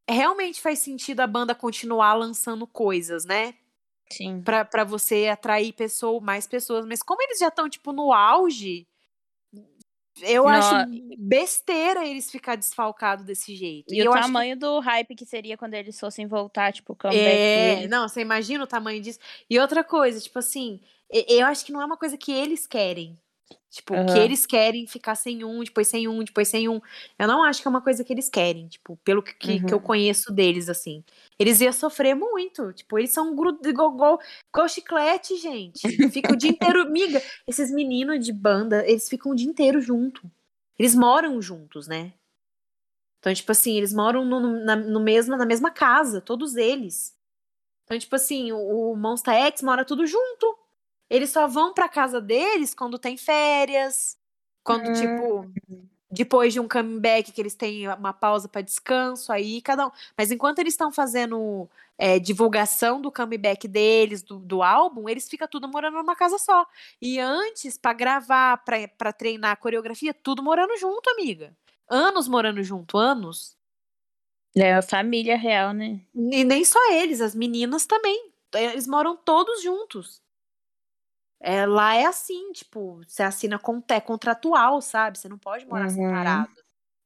[0.10, 3.56] realmente faz sentido a banda continuar lançando coisas, né?
[4.12, 4.45] Sim.
[4.45, 6.86] Pra, pra você atrair pessoa, mais pessoas.
[6.86, 8.88] Mas como eles já estão, tipo, no auge,
[10.21, 13.93] eu No- acho besteira eles ficar desfalcados desse jeito.
[13.93, 16.93] E, eu o acho que- tamanho do hype que seria quando eles fossem voltar, tipo,
[16.93, 19.19] o comeback É, não, você imagina o tamanho disso.
[19.49, 20.79] E outra coisa, tipo assim,
[21.11, 23.17] e- eu acho que não é uma coisa que eles querem.
[23.69, 24.26] Tipo, que Aham.
[24.26, 26.80] eles querem ficar sem um, depois sem um, depois sem um.
[27.19, 29.73] Eu não acho que é uma coisa que eles querem, tipo, pelo que, que, que
[29.73, 29.84] eu Uhum.
[29.84, 31.03] conheço deles, assim.
[31.38, 32.72] Eles iam sofrer muito.
[32.73, 33.91] Tipo, eles são grudos igual,
[34.53, 36.01] igual, chiclete, gente.
[36.09, 36.89] Fica o dia inteiro.
[36.91, 40.30] Miga, esses meninos de banda, eles ficam o dia inteiro junto.
[40.80, 42.13] Eles moram juntos, né?
[43.19, 47.15] Então, tipo assim, eles moram no, no- na, no mesmo, na mesma casa, todos eles.
[47.85, 50.59] Então, tipo assim, o, o Monsta X mora tudo junto.
[51.10, 54.18] Eles só vão pra casa deles quando tem férias.
[54.64, 55.48] Quando, tipo,
[56.10, 59.91] depois de um comeback que eles têm uma pausa pra descanso, aí cada um.
[60.18, 65.48] Mas enquanto eles estão fazendo é, divulgação do comeback deles, do, do álbum, eles ficam
[65.48, 66.65] tudo morando numa casa só.
[67.02, 71.56] E antes, pra gravar, pra, pra treinar a coreografia, tudo morando junto, amiga.
[71.88, 73.56] Anos morando junto, anos.
[74.56, 75.99] É a família real, né?
[76.15, 78.32] E nem só eles, as meninas também.
[78.53, 80.22] Eles moram todos juntos.
[81.40, 85.18] É, lá é assim, tipo, você assina con- é contratual, sabe?
[85.18, 85.91] Você não pode morar Uhum.
[85.95, 86.53] separado.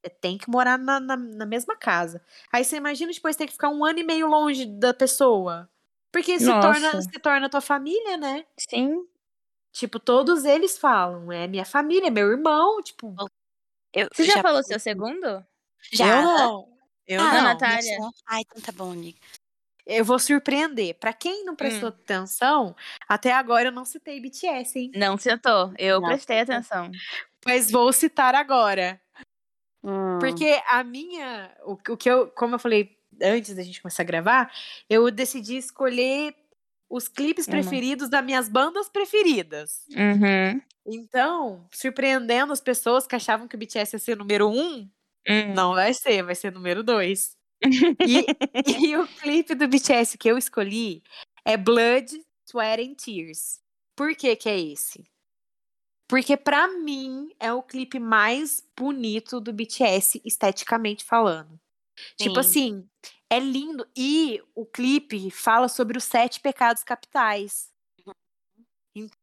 [0.01, 2.23] Você tem que morar na, na, na mesma casa.
[2.51, 5.69] Aí você imagina depois ter que ficar um ano e meio longe da pessoa.
[6.11, 8.45] Porque se torna, se torna tua família, né?
[8.57, 9.05] Sim.
[9.71, 13.13] Tipo, todos eles falam, é minha família, é meu irmão, tipo.
[13.93, 15.45] Eu, Você já, falou seu segundo?
[15.91, 16.17] Já?
[16.17, 16.77] Eu não.
[17.07, 17.43] Eu ah, não.
[17.43, 17.79] Natália.
[17.81, 19.19] deixa- Ai, então tá bom, amiga.
[19.85, 20.95] Eu vou surpreender.
[20.99, 21.93] Pra quem não prestou Hum.
[22.03, 22.75] atenção,
[23.07, 24.91] até agora eu não citei BTS, hein?
[24.95, 25.73] Não sentou.
[25.77, 26.91] Eu Não prestei atenção.
[27.45, 28.99] Mas vou citar agora.
[29.83, 30.19] Hum.
[30.19, 31.51] Porque a minha.
[31.63, 32.27] O, o que eu.
[32.31, 34.51] Como eu falei antes da gente começar a gravar,
[34.89, 36.35] eu decidi escolher
[36.89, 37.51] os clipes Uhum.
[37.51, 39.85] preferidos das minhas bandas preferidas.
[39.95, 40.61] Uhum.
[40.85, 44.89] Então, surpreendendo as pessoas que achavam que o BTS ia ser número um,
[45.27, 45.53] Hum.
[45.53, 47.37] não vai ser, vai ser número dois.
[47.61, 48.25] E,
[48.87, 51.03] e o clipe do BTS que eu escolhi
[51.45, 53.59] é Blood, Sweat and Tears.
[53.95, 55.03] Por que que é esse?
[56.07, 61.59] Porque pra mim é o clipe mais bonito do BTS esteticamente falando.
[62.17, 62.49] Tipo Sim.
[62.49, 62.89] assim,
[63.29, 67.69] é lindo e o clipe fala sobre os sete pecados capitais.
[68.95, 69.19] Então,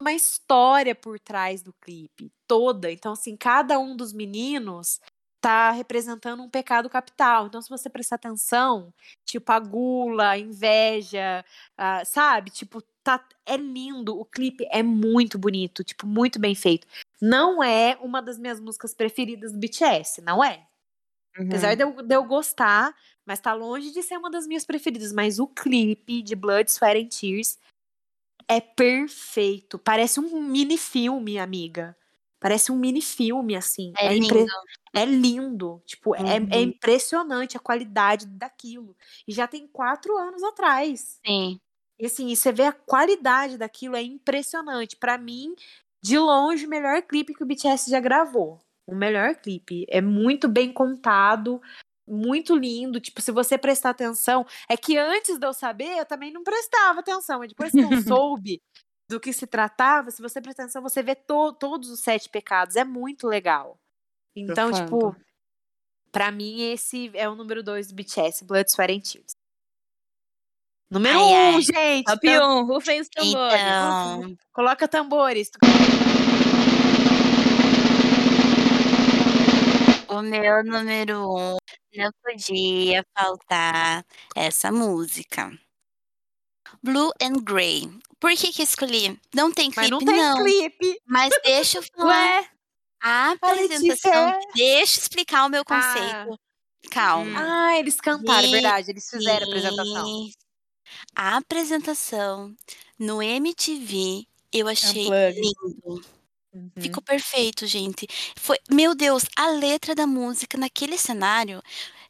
[0.00, 2.90] uma história por trás do clipe toda.
[2.90, 5.00] Então assim, cada um dos meninos
[5.46, 7.46] tá representando um pecado capital.
[7.46, 8.92] Então, se você prestar atenção,
[9.24, 11.44] tipo a gula, a inveja,
[12.04, 12.50] sabe?
[12.50, 14.18] Tipo, tá, é lindo.
[14.18, 16.84] O clipe é muito bonito, tipo, muito bem feito.
[17.22, 20.66] Não é uma das minhas músicas preferidas do BTS, não é.
[21.38, 21.46] Uhum.
[21.46, 22.92] Apesar de eu, de eu gostar,
[23.24, 25.12] mas tá longe de ser uma das minhas preferidas.
[25.12, 27.56] Mas o clipe de Blood, Sweat and Tears
[28.48, 29.78] é perfeito.
[29.78, 31.96] Parece um mini filme, amiga.
[32.46, 33.92] Parece um mini filme, assim.
[33.98, 34.52] É impre- lindo.
[34.94, 35.82] é lindo.
[35.84, 36.62] Tipo, é, é Uhum.
[36.62, 38.96] impressionante a qualidade daquilo.
[39.26, 41.18] E já tem quatro anos atrás.
[41.26, 41.58] Sim.
[41.98, 44.94] E assim, e você vê a qualidade daquilo, é impressionante.
[44.94, 45.56] Pra mim,
[46.00, 48.60] de longe, o melhor clipe que o BTS já gravou.
[48.86, 49.84] O melhor clipe.
[49.88, 51.60] É muito bem contado,
[52.06, 53.00] muito lindo.
[53.00, 54.46] Tipo, se você prestar atenção.
[54.68, 57.40] É que antes de eu saber, eu também não prestava atenção.
[57.40, 57.88] Mas depois que eu
[58.22, 58.62] soube
[59.08, 62.76] do que se tratava, se você prestar atenção, você vê to- todos os sete pecados.
[62.76, 63.78] É muito legal.
[64.34, 65.14] Então, tipo,
[66.12, 69.36] pra mim, esse é o número dois do BTS, Blood, Sweat and Tears.
[70.90, 71.62] Número Ai, um, ai.
[71.62, 72.04] gente!
[72.04, 73.60] Top tam- 1, rufem os tambores.
[73.60, 75.50] Então, Coloca tambores.
[80.08, 81.56] o meu número um
[81.94, 84.04] não podia faltar
[84.34, 85.50] essa música.
[86.86, 87.90] Blue and Grey.
[88.20, 89.18] Por que que escolhi?
[89.34, 90.98] Não tem clipe, não tem clipe.
[91.06, 92.40] Mas deixa eu falar.
[92.40, 92.48] Ué,
[93.02, 94.12] A apresentação.
[94.28, 96.38] é- Deixa eu explicar o meu conceito.
[96.90, 97.38] Calma.
[97.68, 98.90] Ah, eles cantaram, Sim, verdade.
[98.90, 100.30] Eles fizeram a apresentação.
[101.14, 102.54] A apresentação
[102.98, 105.40] no MTV eu achei Unplugged.
[105.40, 106.04] lindo.
[106.54, 106.70] Uhum.
[106.78, 108.06] Ficou perfeito, gente.
[108.36, 111.60] Foi, meu Deus, a letra da música naquele cenário.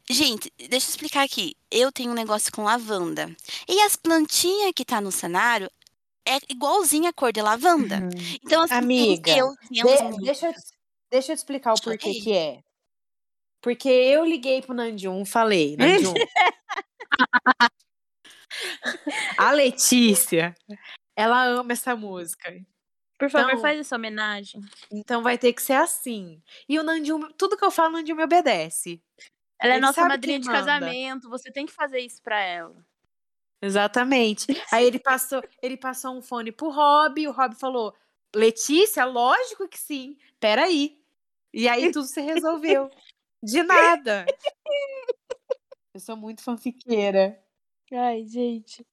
[0.09, 1.55] Gente, deixa eu explicar aqui.
[1.69, 3.27] Eu tenho um negócio com lavanda.
[3.67, 5.69] E as plantinhas que tá no cenário
[6.25, 7.99] é igualzinha a cor de lavanda.
[8.43, 10.53] Então, assim, Amiga, eu De- deixa, eu,
[11.11, 12.61] deixa eu te explicar o porquê que é.
[13.61, 16.13] Porque eu liguei pro Nandium, falei, Nandium.
[19.37, 20.55] a Letícia,
[21.15, 22.53] ela ama essa música.
[23.19, 24.61] por favor, Então- faz essa homenagem.
[24.91, 26.41] Então vai ter que ser assim.
[26.69, 29.01] E o Nandium, tudo que eu falo, o Nandium me obedece.
[29.59, 32.75] Ela é Ele nossa madrinha de casamento, você tem que fazer isso pra ela.
[33.61, 34.45] Exatamente.
[34.71, 37.95] Aí ele passou, ele passou um fone pro Rob, o Rob falou:
[38.35, 40.17] Letícia, lógico que sim.
[40.39, 40.99] Peraí.
[41.53, 42.89] E aí tudo se resolveu.
[43.41, 44.25] De nada.
[45.93, 47.41] Eu sou muito fanfiqueira.
[47.91, 48.85] Ai, gente.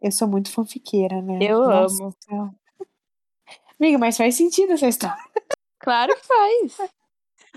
[0.00, 1.38] Eu sou muito fanfiqueira, né?
[1.42, 2.14] Eu Nossa amo.
[2.20, 2.54] Senhora.
[3.78, 5.22] Amiga, mas faz sentido essa história.
[5.78, 6.90] Claro que faz.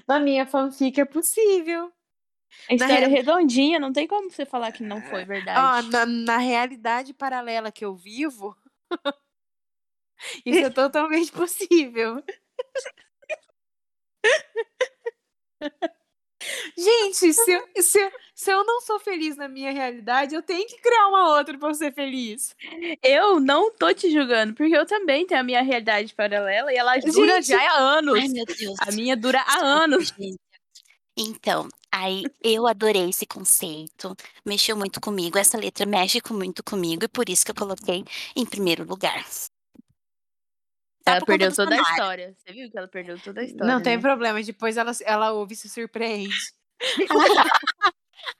[0.07, 1.91] Na minha fanfic é possível.
[2.69, 5.89] A história real- é redondinha, não tem como você falar que não foi verdade.
[5.89, 8.55] Na, na realidade paralela que eu vivo,
[10.45, 12.23] isso é totalmente possível.
[16.77, 20.67] Gente, se eu, se, eu- se eu não sou feliz na minha realidade, eu tenho
[20.67, 22.53] que criar uma outra pra eu ser feliz.
[23.01, 26.97] Eu não tô te julgando, porque eu também tenho a minha realidade paralela e ela
[26.99, 27.47] dura Gente.
[27.57, 28.19] já há anos.
[28.19, 28.75] Ai, meu Deus.
[28.81, 30.09] A minha dura há anos.
[30.17, 30.37] gente.
[31.15, 34.15] Então, aí eu adorei esse conceito.
[34.45, 35.37] Mexeu muito comigo.
[35.37, 38.03] Essa letra mexe com- muito comigo e por isso que eu coloquei
[38.35, 39.23] em primeiro lugar.
[41.03, 41.91] Tá Ela por conta perdeu do toda a cenário.
[41.91, 42.35] história.
[42.37, 43.73] Você viu que ela perdeu toda a história?
[43.73, 44.01] não tem né?
[44.01, 46.33] problema, depois ela, ela ouve e se surpreende.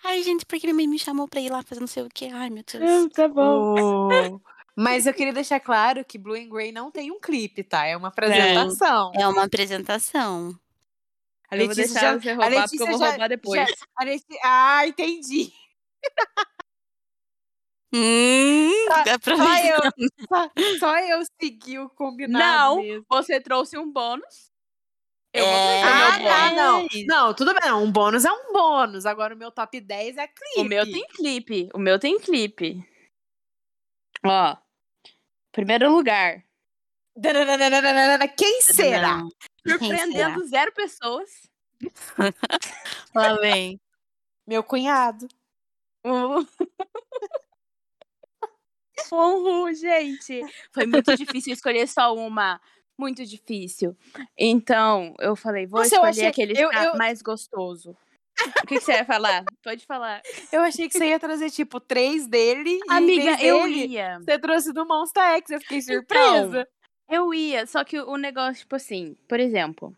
[0.04, 2.26] Ai, gente, porque ele me chamou pra ir lá fazer não sei o que.
[2.28, 2.84] Ai, meu Deus.
[2.84, 3.76] Não, tá bom.
[4.10, 4.40] Oh.
[4.76, 7.86] Mas eu queria deixar claro que Blue and Grey não tem um clipe, tá?
[7.86, 9.12] É uma apresentação.
[9.14, 10.58] É uma apresentação.
[11.54, 13.62] A Eu vou Letícia deixar já- você roubar, porque eu Letícia vou já- roubar depois.
[13.70, 15.54] já- Letícia- Ah, entendi.
[17.96, 19.92] Hum, Só aproveita.
[19.98, 23.06] eu, só, só eu segui o combinado Não, mesmo.
[23.08, 24.52] Você trouxe um bônus.
[25.32, 25.84] Eu É.
[25.84, 26.88] Ah, tá, não.
[27.06, 27.72] Não, tudo bem.
[27.72, 29.06] Um bônus é um bônus.
[29.06, 30.60] Agora o meu top 10 é clipe.
[30.60, 31.70] O meu tem clipe.
[31.74, 32.84] O meu tem clipe.
[34.26, 34.58] Ó.
[35.52, 36.44] Primeiro lugar.
[38.38, 39.18] Quem será?
[39.18, 39.30] Não.
[39.64, 41.30] Quem Surpreendendo zero pessoas.
[43.14, 43.80] Lá vem.
[44.48, 45.28] Meu cunhado.
[49.12, 50.42] O Honru, gente.
[50.72, 52.60] Foi muito difícil escolher só uma.
[52.98, 53.98] Muito difícil.
[54.38, 57.96] Então, eu falei, vou Nossa, escolher achei- aquele eu- que eu- mais gostoso.
[58.64, 59.44] O que, que você vai falar?
[59.64, 60.22] Pode falar.
[60.52, 62.80] Eu achei que você ia trazer, tipo, três dele.
[62.88, 64.20] e Amiga, vez eu dele, ia.
[64.20, 65.50] Você trouxe do Monster X.
[65.52, 66.68] Eu fiquei surpresa.
[67.10, 69.96] Eu ia, só que o negócio, tipo assim, por exemplo,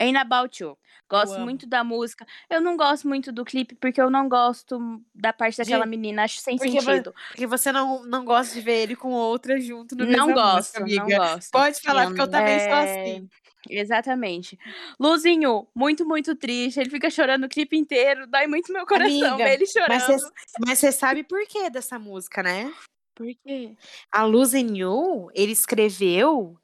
[0.00, 0.78] Ain't About You.
[1.08, 1.44] Gosto amo.
[1.44, 2.24] muito da música.
[2.48, 4.78] Eu não gosto muito do clipe porque eu não gosto
[5.14, 7.14] da parte daquela De- menina, acho sem porque sentido.
[7.28, 11.02] Porque você não, não gosta de ver ele com outra junto no Não gosto, música,
[11.04, 11.50] não gosto.
[11.50, 13.28] Pode falar, porque eu também sou É, assim.
[13.68, 14.58] Exatamente.
[14.98, 16.80] Luzinho, muito, muito triste.
[16.80, 18.26] Ele fica chorando o clipe inteiro.
[18.26, 19.90] Dói muito meu coração Amiga, ver ele chorando.
[19.90, 20.30] Mas você
[20.66, 22.72] mas você sabe por que dessa música, né?
[23.20, 23.76] Por quê?
[24.10, 26.56] A Losing You, ele escreveu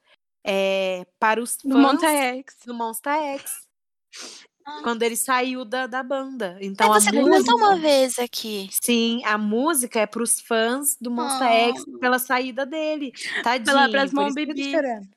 [0.43, 2.57] é, para os fãs Monta X.
[2.65, 3.53] do Monster X.
[4.65, 4.81] Ah.
[4.83, 6.57] Quando ele saiu da, da banda.
[6.63, 7.31] Então Mas a você música.
[7.53, 8.71] comentou uma vez aqui.
[8.73, 11.53] Sim, a música é pros fãs do Monster Ah.
[11.69, 13.13] X pela saída dele.
[13.43, 13.77] Tadinho.
[14.15, 14.73] Mom que ele Bibi.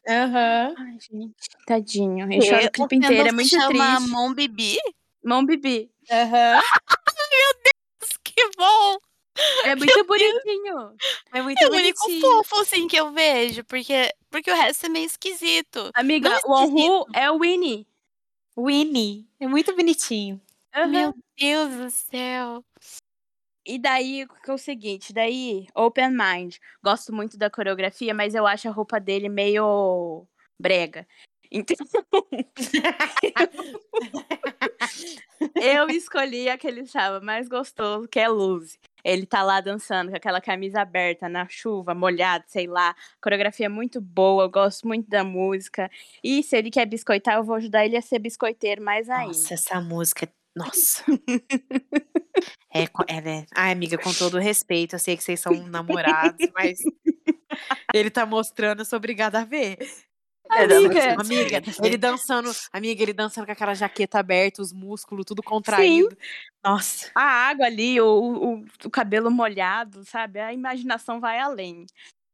[0.10, 0.74] Aham.
[0.78, 1.34] Ai, gente,
[1.66, 2.32] tadinho.
[2.34, 4.11] Ele chora o clipe inteiro, é muito chama triste.
[4.11, 4.78] Mon Bibi?
[5.24, 5.90] Mão Bibi.
[6.11, 6.60] Aham.
[8.24, 9.09] Que bom!
[9.64, 10.95] É muito bonitinho.
[11.34, 12.22] É muito É o único bonitinho.
[12.22, 13.64] fofo, assim, que eu vejo.
[13.66, 15.90] Porque, porque o resto é meio esquisito.
[15.94, 17.88] Amiga, Não o Onru é o Winnie.
[18.57, 19.28] Winnie.
[19.40, 20.41] É muito bonitinho.
[20.76, 20.88] Aham.
[20.88, 22.64] Meu Deus do céu.
[23.66, 26.56] E daí, que é o seguinte, daí, Open Mind.
[26.84, 30.26] Gosto muito da coreografia, mas eu acho a roupa dele meio
[30.60, 31.07] brega.
[31.52, 31.76] Então,
[35.56, 38.78] eu escolhi aquele chava mais gostoso, que é Luz.
[39.04, 42.96] Ele tá lá dançando com aquela camisa aberta na chuva, molhado, sei lá.
[43.22, 45.90] Coreografia é muito boa, eu gosto muito da música.
[46.24, 49.28] E se ele quer biscoitar, eu vou ajudar ele a ser biscoiteiro mais ainda.
[49.28, 50.26] Nossa, essa música.
[50.30, 51.04] é- Nossa.
[52.74, 53.46] é, ela é...
[53.56, 56.80] Ai, amiga, com todo respeito, eu sei que vocês são namorados, mas
[57.94, 59.78] ele tá mostrando, eu sou obrigada a ver.
[60.50, 61.16] Amiga.
[61.22, 66.18] Amiga, ele dançando, amiga, ele dançando com aquela jaqueta aberta, os músculos tudo contraído.
[66.64, 67.12] Nossa.
[67.14, 70.40] A água ali, o, o, o cabelo molhado, sabe?
[70.40, 71.86] A imaginação vai além.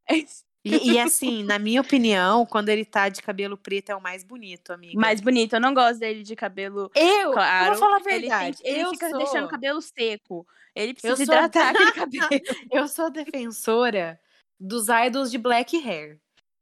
[0.67, 4.23] E, e, assim, na minha opinião, quando ele tá de cabelo preto é o mais
[4.23, 4.99] bonito, amiga.
[4.99, 5.53] Mais bonito.
[5.53, 7.65] Eu não gosto dele de cabelo eu, claro.
[7.67, 8.57] Eu vou falar a Ele, verdade.
[8.63, 10.47] tem- ele eu fica sou, deixando o cabelo seco.
[10.75, 12.29] Ele eu precisa sou, hidratar aquele cabelo.
[12.71, 14.19] eu sou defensora
[14.59, 16.19] dos idols de black hair.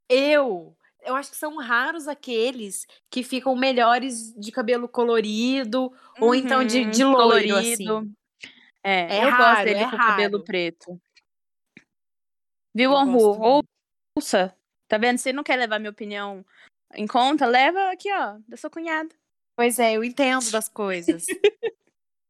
[0.09, 0.75] Eu,
[1.05, 6.81] eu acho que são raros aqueles que ficam melhores de cabelo colorido ou então de,
[6.81, 8.13] Uhum, de loiro, assim.
[8.83, 10.43] É, É eu raro, gosto dele é com cabelo raro.
[10.43, 11.01] preto.
[12.75, 13.63] Viu, gosto
[14.17, 14.55] Ouça.
[14.87, 15.17] Tá vendo?
[15.17, 16.45] Você não quer levar minha opinião
[16.93, 17.45] em conta?
[17.45, 19.09] Leva aqui, ó, da sua cunhada.
[19.55, 21.25] Pois é, eu entendo das coisas.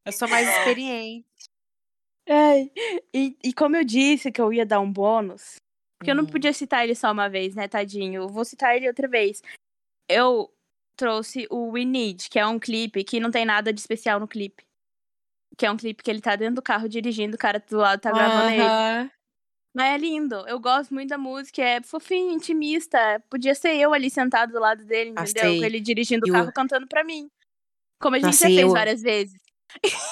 [0.06, 1.26] eu sou mais experiente.
[2.30, 2.72] Ai,
[3.14, 5.56] e, e como eu disse que eu ia dar um bônus,
[6.03, 6.27] porque eu não Hum.
[6.27, 8.23] podia citar ele só uma vez, né, tadinho?
[8.23, 9.41] Eu vou citar ele outra vez.
[10.09, 10.53] Eu
[10.97, 14.27] trouxe o We Need, que é um clipe que não tem nada de especial no
[14.27, 14.63] clipe.
[15.57, 17.99] Que é um clipe que ele tá dentro do carro dirigindo, o cara do lado
[18.01, 18.61] tá gravando ele.
[18.61, 19.11] Aham.
[19.75, 20.35] Mas é lindo.
[20.47, 23.23] Eu gosto muito da música, é fofinho, intimista.
[23.30, 25.51] Podia ser eu ali sentado do lado dele, Ah, entendeu?
[25.51, 25.63] Sei.
[25.63, 27.27] ele dirigindo o Eu- carro cantando pra mim.
[27.99, 29.41] Como a gente Nossa, já fez eu- várias vezes.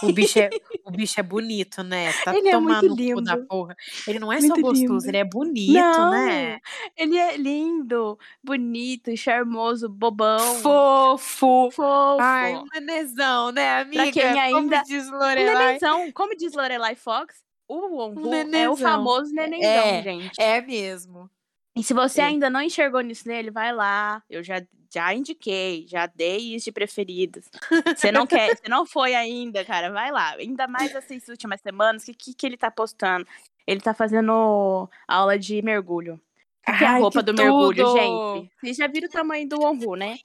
[0.04, 0.50] O bicho, é,
[0.86, 2.12] o bicho é bonito, né?
[2.24, 3.48] Tá Ele é tomando muito no cu da lindo.
[3.48, 3.76] porra.
[4.08, 5.08] Ele não é só Muito gostoso, lindo.
[5.10, 6.60] ele é bonito, não, né?
[6.98, 11.70] ele é lindo, bonito, charmoso, bobão, Fofo.
[11.72, 12.22] fofo.
[12.22, 14.12] Ai, um nenezão, né, amiga?
[14.12, 15.66] quem ainda- Como diz um Lorelai.
[15.66, 17.36] nenenzão, como diz Lorelai Fox,
[17.68, 20.04] o Wonhu é o famoso nenenzão, É.
[20.04, 20.42] gente.
[20.42, 21.30] É mesmo.
[21.76, 22.26] E se você É.
[22.26, 24.22] ainda não enxergou nisso nele, vai lá.
[24.30, 24.62] Eu já,
[24.94, 27.50] já indiquei, já dei isso de preferidos.
[27.96, 30.32] Você não quer, você não foi ainda, cara, vai lá.
[30.32, 33.26] Ainda mais essas últimas semanas, o que, que, que ele tá postando?
[33.66, 36.20] Ele tá fazendo aula de mergulho.
[36.64, 37.98] Que é a roupa que do mergulho, tudo!
[37.98, 38.52] gente?
[38.60, 40.20] Vocês já viram o tamanho do Onru, né?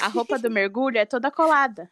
[0.00, 1.90] A roupa do mergulho é toda colada.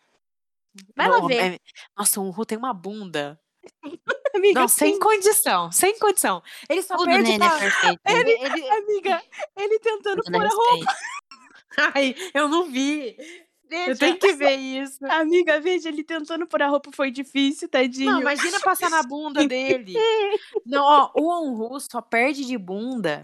[0.97, 1.55] Vai lá Não, ver.
[1.55, 1.59] é-
[1.97, 3.39] Nossa, o Ru tem uma bunda.
[4.35, 4.99] Amiga, Não, sem sim.
[4.99, 6.43] condição, sem condição.
[6.69, 7.59] Ele só Tudo perde nele é pra...
[7.59, 8.01] perfeito.
[8.07, 8.71] Ele, ele...
[8.71, 9.23] Amiga,
[9.57, 10.87] ele tentando Tudo pôr a respeito.
[11.95, 13.17] Ai, eu não vi.
[13.71, 14.99] Eu Veja, tenho que ver isso.
[15.07, 18.13] Amiga, veja, ele tentando pôr a roupa foi difícil, tadinho.
[18.13, 19.95] Não, imagina passar na bunda dele.
[20.67, 23.23] Não, ó, o Onru só perde de bunda.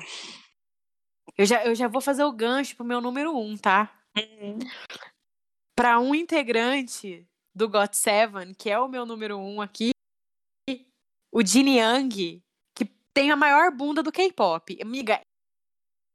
[1.36, 3.94] Eu já, eu já vou fazer o gancho pro meu número um, tá?
[5.76, 9.90] Pra um integrante do Got Seven, que é o meu número um aqui,
[11.30, 12.42] o Jin Yang,
[12.74, 14.78] que tem a maior bunda do K-pop.
[14.82, 15.20] Amiga,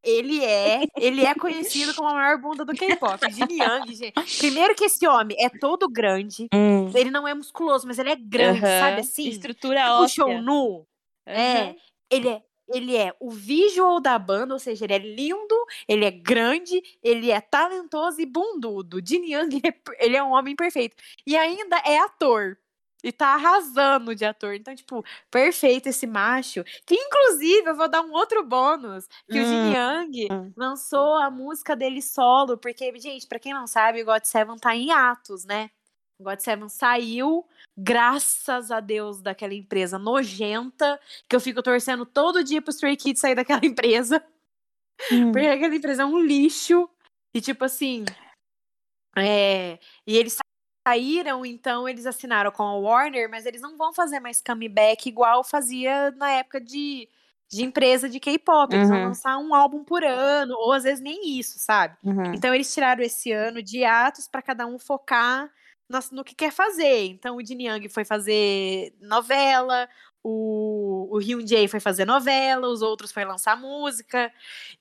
[0.03, 3.19] ele é, ele é conhecido como a maior bunda do K-pop.
[3.31, 4.37] Jin Yang, gente.
[4.37, 6.47] Primeiro que esse homem é todo grande.
[6.53, 6.91] Hum.
[6.93, 9.27] Ele não é musculoso, mas ele é grande, sabe assim?
[9.27, 10.41] Estrutura Tipo óssea.
[10.41, 10.85] nu.
[11.25, 11.75] É,
[12.09, 15.55] ele é, ele é o visual da banda, ou seja, ele é lindo,
[15.87, 18.99] ele é grande, ele é talentoso e bundudo.
[19.05, 20.95] Jin Young, ele é, ele é um homem perfeito.
[21.25, 22.57] E ainda é ator.
[23.03, 24.53] E tá arrasando de ator.
[24.55, 26.63] Então, tipo, perfeito esse macho.
[26.85, 29.07] Que, inclusive, eu vou dar um outro bônus.
[29.29, 29.73] Que o Jin Hum.
[29.73, 30.53] Young Hum.
[30.55, 32.57] lançou a música dele solo.
[32.57, 35.69] Porque, gente, pra quem não sabe, o God Seven tá em atos, né?
[36.17, 37.45] O God Seven saiu,
[37.77, 40.97] graças a Deus, daquela empresa nojenta,
[41.27, 44.23] que eu fico torcendo todo dia pro Stray Kids sair daquela empresa.
[45.11, 45.31] Hum.
[45.33, 46.89] Porque aquela empresa é um lixo.
[47.33, 48.05] E, tipo assim.
[49.17, 49.77] É,
[50.07, 50.37] e eles
[50.87, 55.43] saíram, então eles assinaram com a Warner, mas eles não vão fazer mais comeback igual
[55.43, 57.07] fazia na época de,
[57.49, 58.73] de empresa de K-pop.
[58.75, 59.07] Eles vão Uhum.
[59.07, 61.95] lançar um álbum por ano, ou às vezes nem isso, sabe?
[62.03, 62.33] Uhum.
[62.33, 65.49] Então eles tiraram esse ano de atos para cada um focar
[65.89, 67.05] nas- no que quer fazer.
[67.07, 69.87] Então o Jin Young foi fazer novela,
[70.23, 74.31] o, o Hyun Jae foi fazer novela, os outros foi lançar música.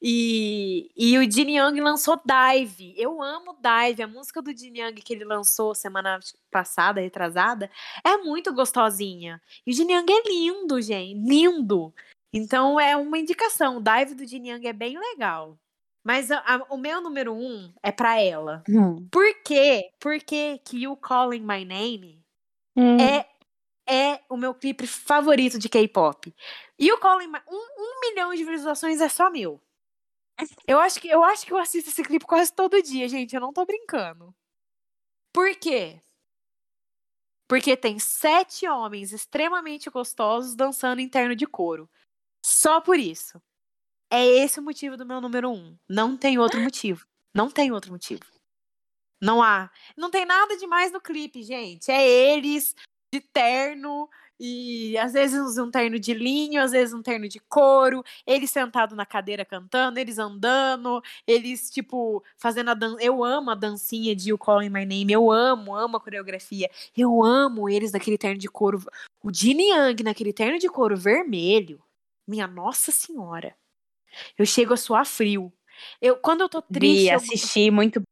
[0.01, 2.95] E, e o Jin Young lançou Dive.
[2.97, 4.03] Eu amo Dive.
[4.03, 6.19] A música do Jin Young que ele lançou semana
[6.51, 7.71] passada, retrasada,
[8.05, 9.41] é muito gostosinha.
[9.67, 11.19] E o Jin Young é lindo, gente.
[11.29, 11.93] Lindo.
[12.33, 13.77] Então é uma indicação.
[13.79, 15.59] O Dive do Jin Young é bem legal.
[16.05, 18.63] Mas a- a- o meu número um é pra ela.
[18.69, 19.07] Hum.
[19.11, 19.91] Por quê?
[20.01, 22.21] Porque que You Calling My Name
[22.77, 22.97] Hum.
[22.99, 23.27] é,
[23.89, 26.35] é o meu clipe favorito de K-pop.
[26.79, 27.41] E o My...
[27.49, 29.61] Um, um milhão de visualizações é só meu.
[30.67, 33.35] Eu acho, que, eu acho que eu assisto esse clipe quase todo dia, gente.
[33.35, 34.35] Eu não tô brincando.
[35.33, 36.03] Por quê?
[37.49, 41.89] Porque tem sete homens extremamente gostosos dançando interno de couro.
[42.45, 43.41] Só por isso.
[44.11, 45.77] É esse o motivo do meu número um.
[45.89, 47.07] Não tem outro motivo.
[47.35, 48.25] Não tem outro motivo.
[49.21, 49.71] Não há.
[49.97, 51.91] Não tem nada demais no clipe, gente.
[51.91, 52.75] É eles
[53.13, 54.09] de terno
[54.41, 58.97] E às vezes um terno de linho, às vezes um terno de couro, eles sentado
[58.97, 62.97] na cadeira cantando, eles andando, eles, tipo, fazendo a dança.
[63.01, 66.69] Eu amo a dancinha de You Calling My Name, eu amo, amo a coreografia.
[66.97, 68.83] Eu amo eles naquele terno de couro.
[69.23, 71.81] O Jin Yang naquele terno de couro vermelho.
[72.27, 73.55] Minha Nossa Senhora.
[74.37, 75.53] Eu chego a suar frio.
[76.01, 77.03] Eu, quando eu tô triste.
[77.05, 78.03] Vi, eu- assisti muito.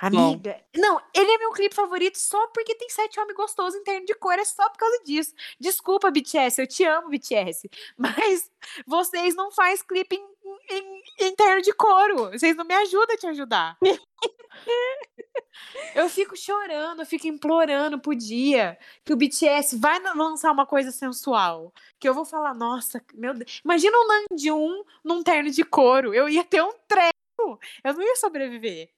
[0.00, 0.64] Amiga.
[0.76, 4.14] Não, ele é meu clipe favorito só porque tem sete homens gostosos em terno de
[4.14, 4.38] cor.
[4.38, 5.34] É só por causa disso.
[5.58, 6.60] Desculpa, BTS.
[6.60, 7.68] Eu te amo, BTS.
[7.98, 8.48] Mas
[8.86, 10.24] vocês não fazem clipe em,
[10.70, 12.30] em, em terno de couro.
[12.30, 13.76] Vocês não me ajudam a te ajudar.
[15.96, 20.92] eu fico chorando, eu fico implorando pro dia que o BTS vai lançar uma coisa
[20.92, 21.74] sensual.
[21.98, 23.60] Que eu vou falar, nossa, meu Deus.
[23.64, 26.14] Imagina um Nanjum num terno de couro.
[26.14, 27.58] Eu ia ter um treco.
[27.82, 28.96] Eu não ia sobreviver.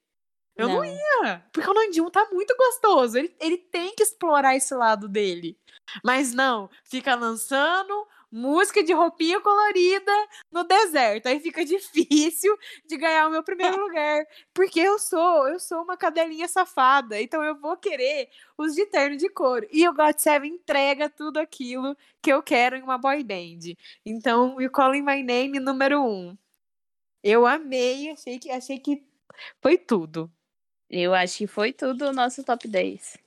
[0.55, 1.43] Eu não, ia.
[1.51, 3.17] Porque o Nandinho tá muito gostoso.
[3.17, 5.57] Ele, ele tem que explorar esse lado dele.
[6.03, 10.11] Mas não, fica lançando música de roupinha colorida
[10.51, 11.27] no deserto.
[11.27, 14.25] Aí fica difícil de ganhar o meu primeiro lugar.
[14.53, 17.21] Porque eu sou, eu sou uma cadelinha safada.
[17.21, 19.67] Então eu vou querer os de terno de couro.
[19.71, 23.75] E o God Seven entrega tudo aquilo que eu quero em uma boy band.
[24.05, 26.37] Então, o Calling My Name número um.
[27.23, 29.03] Eu amei, achei que, achei que
[29.61, 30.31] foi tudo.
[30.93, 33.17] Eu acho que foi tudo o nosso top 10.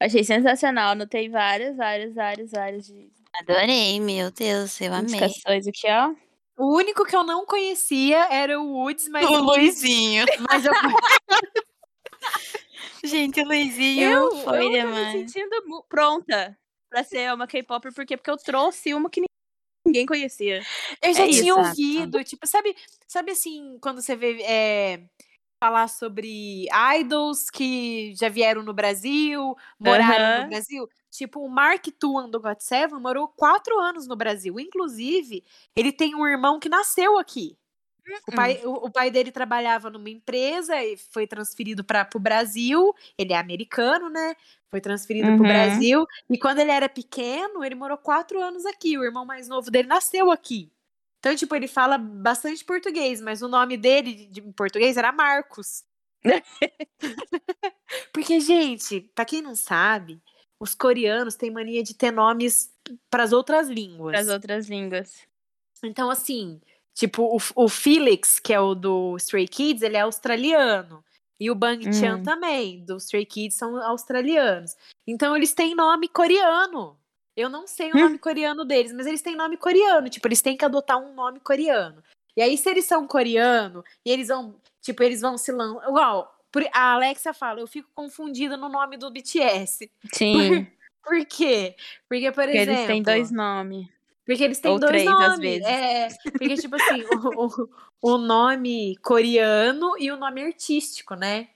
[0.00, 0.90] Achei sensacional.
[0.90, 3.08] Anotei várias, várias, várias, várias de
[3.40, 5.10] Adorei, meu Deus, eu amei.
[5.14, 6.12] indicações aqui, ó.
[6.58, 10.26] O único que eu não conhecia era o Woods, mas, O Luizinho.
[10.50, 10.72] mas eu
[13.04, 15.12] Gente, o Luizinho Eu, foi eu tô me demais.
[15.12, 16.58] sentindo pronta
[16.90, 19.22] pra ser uma K-pop, porque, porque eu trouxe uma que
[19.86, 20.62] ninguém conhecia.
[21.02, 21.58] Eu já É tinha isso.
[21.58, 22.76] ouvido, tipo, sabe,
[23.08, 25.00] sabe assim, quando você vê é,
[25.62, 26.66] falar sobre
[26.98, 30.40] idols que já vieram no Brasil, moraram Aham.
[30.42, 30.88] no Brasil?
[31.08, 34.58] Tipo, o Mark Tuan do God Seven morou quatro anos no Brasil.
[34.58, 35.44] Inclusive,
[35.76, 37.56] ele tem um irmão que nasceu aqui.
[38.26, 42.92] O pai, o, o pai dele trabalhava numa empresa e foi transferido para o Brasil.
[43.18, 44.34] Ele é americano, né?
[44.70, 45.44] Foi transferido para Uhum.
[45.44, 46.06] o Brasil.
[46.30, 48.98] E quando ele era pequeno, ele morou quatro anos aqui.
[48.98, 50.70] O irmão mais novo dele nasceu aqui.
[51.22, 55.84] Então, tipo, ele fala bastante português, mas o nome dele de, em português era Marcos.
[58.12, 60.20] Porque, gente, pra quem não sabe,
[60.58, 62.74] os coreanos têm mania de ter nomes
[63.08, 64.14] para as outras línguas.
[64.14, 65.14] Para as outras línguas.
[65.84, 66.60] Então, assim,
[66.92, 71.04] tipo, o, o Felix, que é o do Stray Kids, ele é australiano.
[71.38, 72.22] E o Bang Chan Hum.
[72.24, 74.74] também, do Stray Kids, são australianos.
[75.06, 76.98] Então, eles têm nome coreano.
[77.36, 80.08] Eu não sei o nome coreano deles, mas eles têm nome coreano.
[80.08, 82.02] Tipo, eles têm que adotar um nome coreano.
[82.36, 85.88] E aí, se eles são coreano, e eles vão, tipo, eles vão se lançar.
[85.88, 89.90] Igual, por- a Alexa fala, eu fico confundida no nome do BTS.
[90.12, 90.66] Sim,
[91.02, 91.74] Por quê?
[92.08, 92.72] Porque, por porque exemplo.
[92.74, 93.88] eles têm dois nomes.
[94.24, 95.38] Porque eles têm Ou dois três, às nomes.
[95.40, 95.66] vezes.
[95.66, 97.68] É, porque, tipo assim, o, o,
[98.14, 101.48] o nome coreano e o nome artístico, né?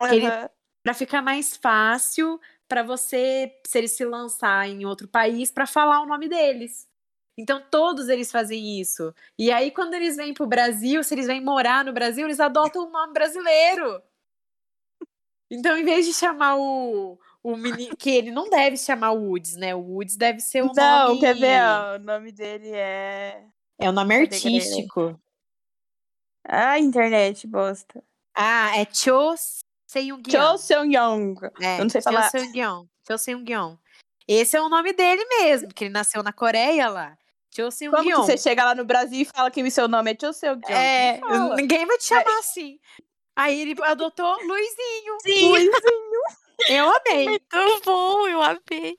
[0.02, 0.48] Ele-
[0.84, 6.00] Pra ficar mais fácil pra você, se eles se lançar em outro país, pra falar
[6.02, 6.88] o nome deles.
[7.36, 9.14] Então, todos eles fazem isso.
[9.38, 12.86] E aí, quando eles vêm pro Brasil, se eles vêm morar no Brasil, eles adotam
[12.86, 14.02] um nome brasileiro.
[15.50, 17.96] Então, em vez de chamar o, o menino.
[17.96, 19.74] Que ele não deve chamar Woods, né?
[19.74, 21.20] O Woods deve ser o Não, nome.
[21.20, 21.60] quer ver?
[21.62, 23.44] ó, o nome dele é.
[23.78, 25.20] É o nome artístico.
[26.44, 28.02] Ah, internet, bosta.
[28.34, 29.34] Ah, é Cho
[29.92, 30.30] Seung-yeon.
[30.30, 31.34] Cho Seung-young.
[31.60, 32.30] É, eu não sei Cho falar.
[32.30, 32.86] Seung-yeon.
[33.06, 33.76] Cho Seung-yeon.
[34.26, 37.16] Esse é o nome dele mesmo, porque ele nasceu na Coreia lá.
[37.54, 40.16] Cho Como que você chega lá no Brasil e fala que o seu nome é
[40.18, 40.72] Cho Seung-young?
[40.72, 41.56] É, Fala.
[41.56, 42.78] ninguém vai te chamar assim.
[43.36, 45.18] Aí ele adotou Luizinho.
[45.22, 45.70] Sim,
[46.68, 47.26] Eu amei.
[47.52, 48.98] muito bom, eu amei.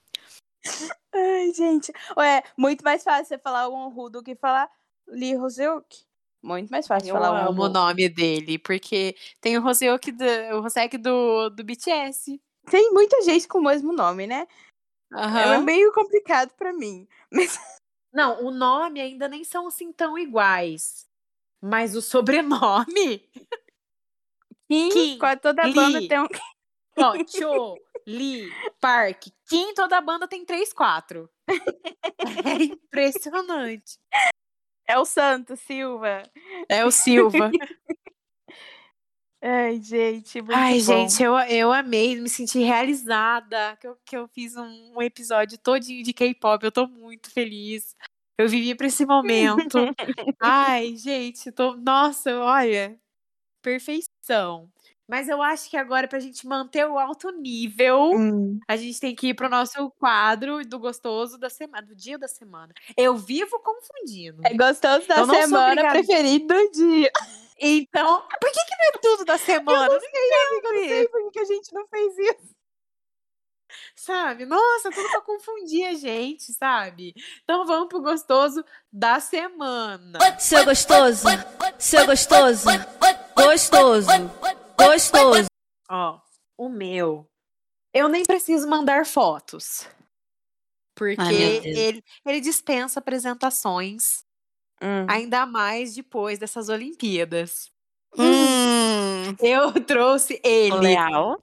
[1.14, 1.92] Ai, gente.
[2.18, 4.70] Ué, muito mais fácil você falar o Onru do que falar
[5.08, 6.06] Lee Hoseok.
[6.44, 10.26] Muito mais fácil Eu falar o amo o nome dele, porque tem o Roseok do,
[10.58, 12.38] o Rosek do, do BTS.
[12.70, 14.46] Tem muita gente com o mesmo nome, né?
[15.14, 15.64] É Aham.
[15.64, 17.08] meio complicado pra mim.
[18.12, 21.08] Não, o nome ainda nem são assim tão iguais.
[21.62, 23.30] Mas o sobrenome
[24.70, 25.74] Kim, Kim, quase toda Lee.
[25.74, 26.28] banda tem um.
[26.98, 27.76] Ó, Cho,
[28.06, 28.50] Lee,
[28.82, 31.30] Park, Kim, toda banda tem três, quatro.
[32.46, 33.98] É impressionante.
[34.88, 36.24] É o Santo Silva.
[36.68, 37.52] É o Silva.
[39.46, 40.42] Ai, gente.
[40.42, 40.80] Muito Ai, bom.
[40.80, 45.58] gente, eu, eu amei, me senti realizada que eu, que eu fiz um, um episódio
[45.58, 46.64] todinho de K-pop.
[46.64, 47.94] Eu tô muito feliz.
[48.38, 49.78] Eu vivi pra esse momento.
[50.42, 52.98] Ai, gente, tô, nossa, olha,
[53.62, 54.72] perfeição.
[55.08, 58.58] Mas eu acho que agora, pra gente manter o alto nível, Hum.
[58.68, 62.28] a gente tem que ir pro nosso quadro do gostoso da semana, do dia da
[62.28, 62.74] semana.
[62.96, 64.42] Eu vivo confundindo.
[64.46, 65.94] É gostoso da Eu não sou semana, obrigada.
[66.00, 67.12] preferido do dia.
[67.60, 69.94] Então, por que, que não é tudo da semana?
[69.94, 72.56] Eu não sei por que que a gente não fez isso.
[73.96, 74.46] sabe?
[74.46, 77.14] Nossa, tudo pra confundir a gente, sabe?
[77.44, 80.20] Então vamos pro gostoso da semana.
[80.40, 81.28] Seu gostoso,
[81.78, 82.68] seu gostoso,
[83.36, 84.08] gostoso,
[84.92, 85.48] gostoso.
[85.90, 86.20] Ó,
[86.58, 87.28] o meu.
[87.94, 89.88] Eu nem preciso mandar fotos.
[90.96, 94.24] Porque Ai, ele, ele dispensa apresentações,
[94.82, 95.06] Hum.
[95.10, 97.72] ainda mais depois dessas Olimpíadas.
[98.18, 100.72] Hum, Eu trouxe ele.
[100.76, 101.42] o Leal.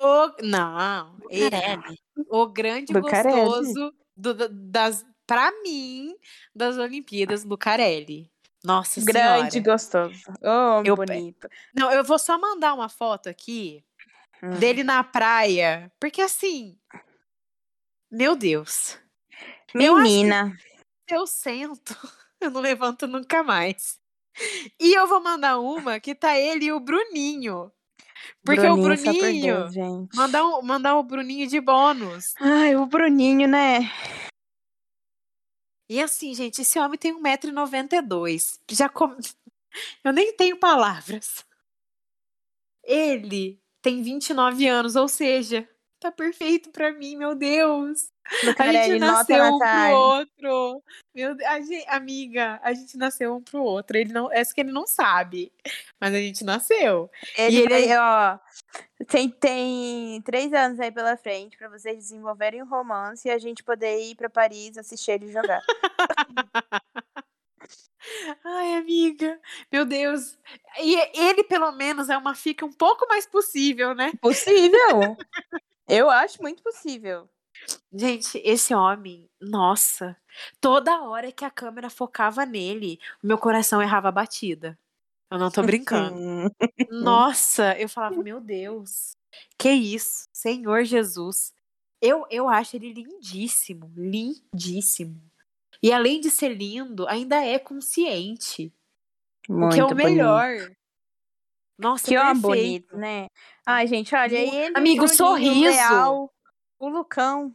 [0.00, 1.98] O, não, ele, Carelli.
[2.28, 3.40] o grande Lucarelli.
[3.44, 6.14] gostoso do, da- das, pra mim,
[6.54, 8.30] das Olimpíadas, Lucarelli.
[8.62, 9.70] Nossa Grande, senhora.
[9.70, 10.22] gostoso.
[10.42, 11.48] Oh, Eu- bonito.
[11.74, 13.84] Não, eu vou só mandar uma foto aqui
[14.42, 14.58] Hum.
[14.58, 16.78] dele na praia, porque assim,
[18.10, 18.98] meu Deus,
[19.74, 20.56] Eu Menina.
[21.08, 21.94] eu sento,
[22.40, 23.98] eu não levanto nunca mais.
[24.80, 27.70] E eu vou mandar uma que tá ele e o Bruninho.
[28.44, 29.74] Porque o Bruninho, por Bruninho, Deus,
[30.14, 32.34] mandar, um, mandar o Bruninho de bônus.
[32.40, 33.80] Ai, o Bruninho, né?
[35.90, 38.60] E assim, gente, esse homem tem 1,92m.
[38.70, 39.08] Já com...
[40.04, 41.44] Eu nem tenho palavras.
[42.84, 45.68] Ele tem 29 anos, ou seja,
[46.00, 48.08] tá perfeito pra mim, meu Deus.
[48.58, 50.82] A gente nasceu um pro outro.
[51.14, 53.96] Meu Deus, a gente- amiga, a gente nasceu um pro outro.
[53.98, 55.52] Ele não, é isso que ele não sabe.
[56.00, 57.10] Mas a gente nasceu.
[57.36, 58.38] Ele, E ele- ó,
[59.08, 63.62] tem, tem três anos aí pela frente pra vocês desenvolverem um romance e a gente
[63.62, 65.62] poder ir pra Paris assistir ele jogar.
[68.44, 69.38] Ai, amiga,
[69.70, 70.36] meu Deus.
[70.78, 74.12] E ele, pelo menos, é uma fica um pouco mais possível, né?
[74.20, 75.16] Possível?
[75.90, 77.28] Eu acho muito possível.
[77.92, 80.16] Gente, esse homem, nossa,
[80.60, 84.78] toda hora que a câmera focava nele, o meu coração errava a batida.
[85.30, 86.16] Eu não tô brincando.
[86.90, 89.16] Nossa, eu falava, meu Deus,
[89.58, 91.52] que isso, Senhor Jesus.
[92.00, 95.20] Eu, eu acho ele lindíssimo, lindíssimo.
[95.82, 98.72] E além de ser lindo, ainda é consciente.
[99.48, 100.76] o que é o Muito bonito.
[101.80, 102.88] Nossa, Que homem perfeito.
[102.88, 103.26] bonito, né?
[103.66, 105.60] Ai, gente, olha, e ele, Amigo, o Bruninho, sorriso.
[105.60, 106.32] O Leal,
[106.78, 107.54] o Lucão.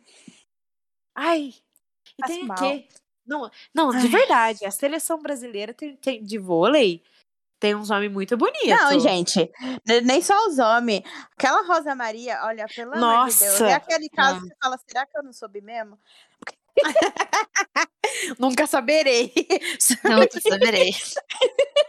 [1.16, 2.58] Ai, e Faz tem o mal.
[2.58, 2.88] quê?
[3.26, 4.08] Não, não, de Ai.
[4.08, 7.02] verdade, a seleção brasileira tem, tem- de vôlei
[7.60, 8.68] tem uns homens muito bonitos.
[8.70, 9.50] Não, gente,
[9.88, 11.02] ne- nem só os homens.
[11.36, 13.52] Aquela Rosa Maria, olha, pelo amor de Deus.
[13.60, 13.68] Nossa.
[13.68, 14.42] É aquele caso Não.
[14.44, 15.98] que você fala, será que eu não soube mesmo?
[18.38, 19.30] Nunca saberei.
[19.80, 20.92] Te saberei.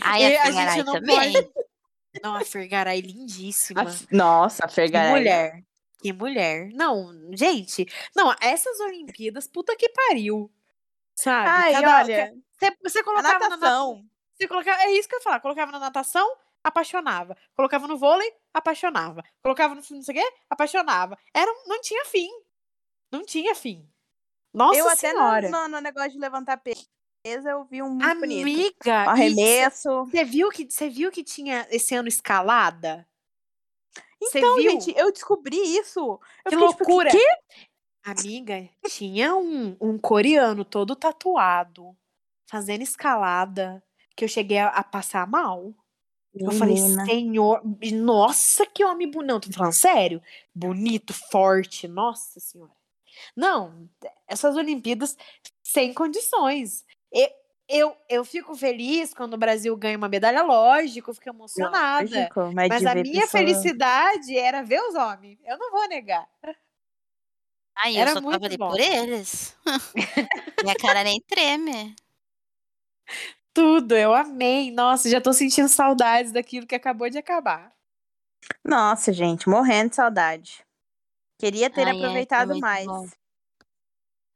[0.00, 1.32] Ai, E a a Fergaray gente não também.
[2.22, 3.82] Não, a Fergaray lindíssima.
[3.82, 5.10] A Nossa, a Que Fergaray.
[5.10, 5.62] mulher.
[6.00, 6.70] Que mulher.
[6.72, 7.86] Não, gente.
[8.14, 10.50] Não, essas Olimpíadas, puta que pariu.
[11.14, 11.48] Sabe?
[11.48, 14.02] Ai, Cada- olha, Você, você a colocava na natação.
[14.34, 15.40] Você colocava, é isso que eu ia falar.
[15.40, 16.26] Colocava na natação,
[16.64, 17.36] apaixonava.
[17.54, 19.22] Colocava no vôlei, apaixonava.
[19.42, 21.18] Colocava no não sei o quê, apaixonava.
[21.34, 22.30] Era, não tinha fim.
[23.12, 23.86] Não tinha fim.
[24.54, 25.48] Nossa eu até no, senhora.
[25.50, 26.88] no, no negócio de levantar peso,
[27.26, 28.44] eu vi um muito bonito.
[28.44, 30.04] Amiga, e Arremesso.
[30.04, 33.06] Você viu que você viu que tinha esse ano escalada?
[34.22, 36.00] Então, gente, eu descobri isso.
[36.00, 37.10] Eu que fiquei, tipo, loucura!
[37.10, 37.26] quê?
[38.04, 41.96] Amiga, tinha um, um coreano todo tatuado,
[42.46, 43.82] fazendo escalada,
[44.16, 45.74] que eu cheguei a, a passar mal.
[46.32, 47.04] Eu falei, Menina.
[47.06, 47.62] senhor,
[47.94, 49.26] nossa, que homem bonito.
[49.26, 50.22] Não, tô falando sério.
[50.54, 52.72] Bonito, forte, nossa senhora.
[53.34, 53.88] Não,
[54.28, 55.16] essas Olimpíadas
[55.62, 56.84] sem condições.
[57.12, 57.28] Eu,
[57.68, 62.02] eu, eu fico feliz quando o Brasil ganha uma medalha, lógico, eu fico emocionada.
[62.02, 65.38] Lógico, mas, Mas a minha pessoa- felicidade era ver os homens.
[65.44, 66.28] Eu não vou negar.
[67.78, 68.68] Ai, eu Era só muito tava ali bom.
[68.68, 69.56] por eles.
[70.62, 71.94] Minha cara nem treme.
[73.52, 74.70] Tudo, eu amei.
[74.70, 77.72] Nossa, já tô sentindo saudades daquilo que acabou de acabar.
[78.64, 80.64] Nossa, gente, morrendo de saudade.
[81.38, 82.86] Queria ter Ai, é, aproveitado muito mais.
[82.86, 83.06] bom.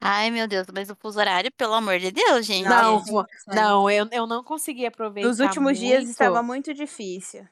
[0.01, 2.67] Ai, meu Deus, mas o fuso horário, pelo amor de Deus, gente.
[2.67, 5.29] Não, vo- não, eu, eu não consegui aproveitar.
[5.29, 6.11] Nos últimos dias muito.
[6.11, 7.47] estava muito difícil.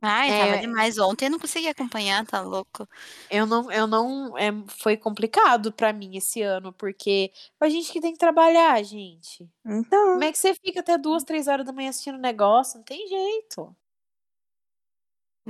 [0.00, 0.46] Ai, É.
[0.46, 0.98] tava demais.
[0.98, 2.86] Ontem eu não consegui acompanhar, tá louco.
[3.30, 4.36] Eu não, eu não.
[4.36, 7.30] É, foi complicado pra mim esse ano, porque
[7.60, 9.48] a gente que tem que trabalhar, gente.
[9.64, 12.76] Então, Como é que você fica até duas, três horas da manhã assistindo negócio?
[12.78, 13.74] Não tem jeito.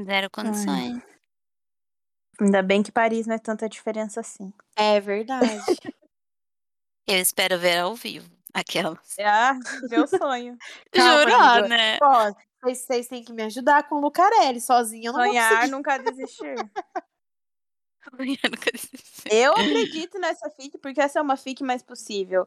[0.05, 1.01] Zero condições.
[2.41, 4.53] ainda bem que Paris não é tanta diferença assim.
[4.77, 5.49] É verdade.
[7.07, 8.29] Eu espero ver ao vivo.
[8.53, 8.99] Aquela.
[9.21, 9.59] Ah,
[9.91, 10.57] meu sonho.
[10.93, 11.99] Calma, Juro, né?
[12.63, 14.61] Vocês, vocês têm que me ajudar com o Lucarelli.
[14.61, 15.71] Sozinha eu não vou Sonhar conseguir.
[15.73, 16.55] nunca desistir.
[18.07, 19.29] Eu nunca desisti.
[19.31, 22.47] Eu acredito nessa fic porque essa é uma fic mais possível.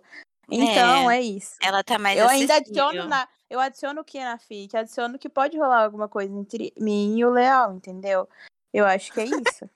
[0.50, 1.56] Então, é, isso.
[1.62, 3.28] Ela tá mais Eu ainda adiciono na.
[3.50, 4.78] Eu adiciono o que na fic?
[4.78, 8.30] Adiciono que pode rolar alguma coisa entre mim e o Leal, entendeu?
[8.72, 9.70] Eu acho que é isso.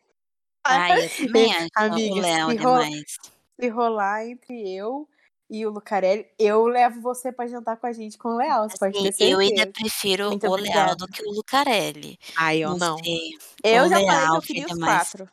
[0.63, 3.17] Ai, eu também acho Amiga, o rola- demais.
[3.61, 5.07] Se rolar entre eu
[5.49, 8.67] e o Lucarelli, eu levo você pra jantar com a gente com o Leal.
[8.69, 10.95] Você pode ter Assim, eu ainda prefiro Muito o obrigada.
[10.95, 12.17] do que o Lucarelli.
[12.37, 12.97] Ai, eu não.
[12.97, 13.19] sei.
[13.63, 15.29] Eu O já falei que Leal eu queria fica os mais- quatro.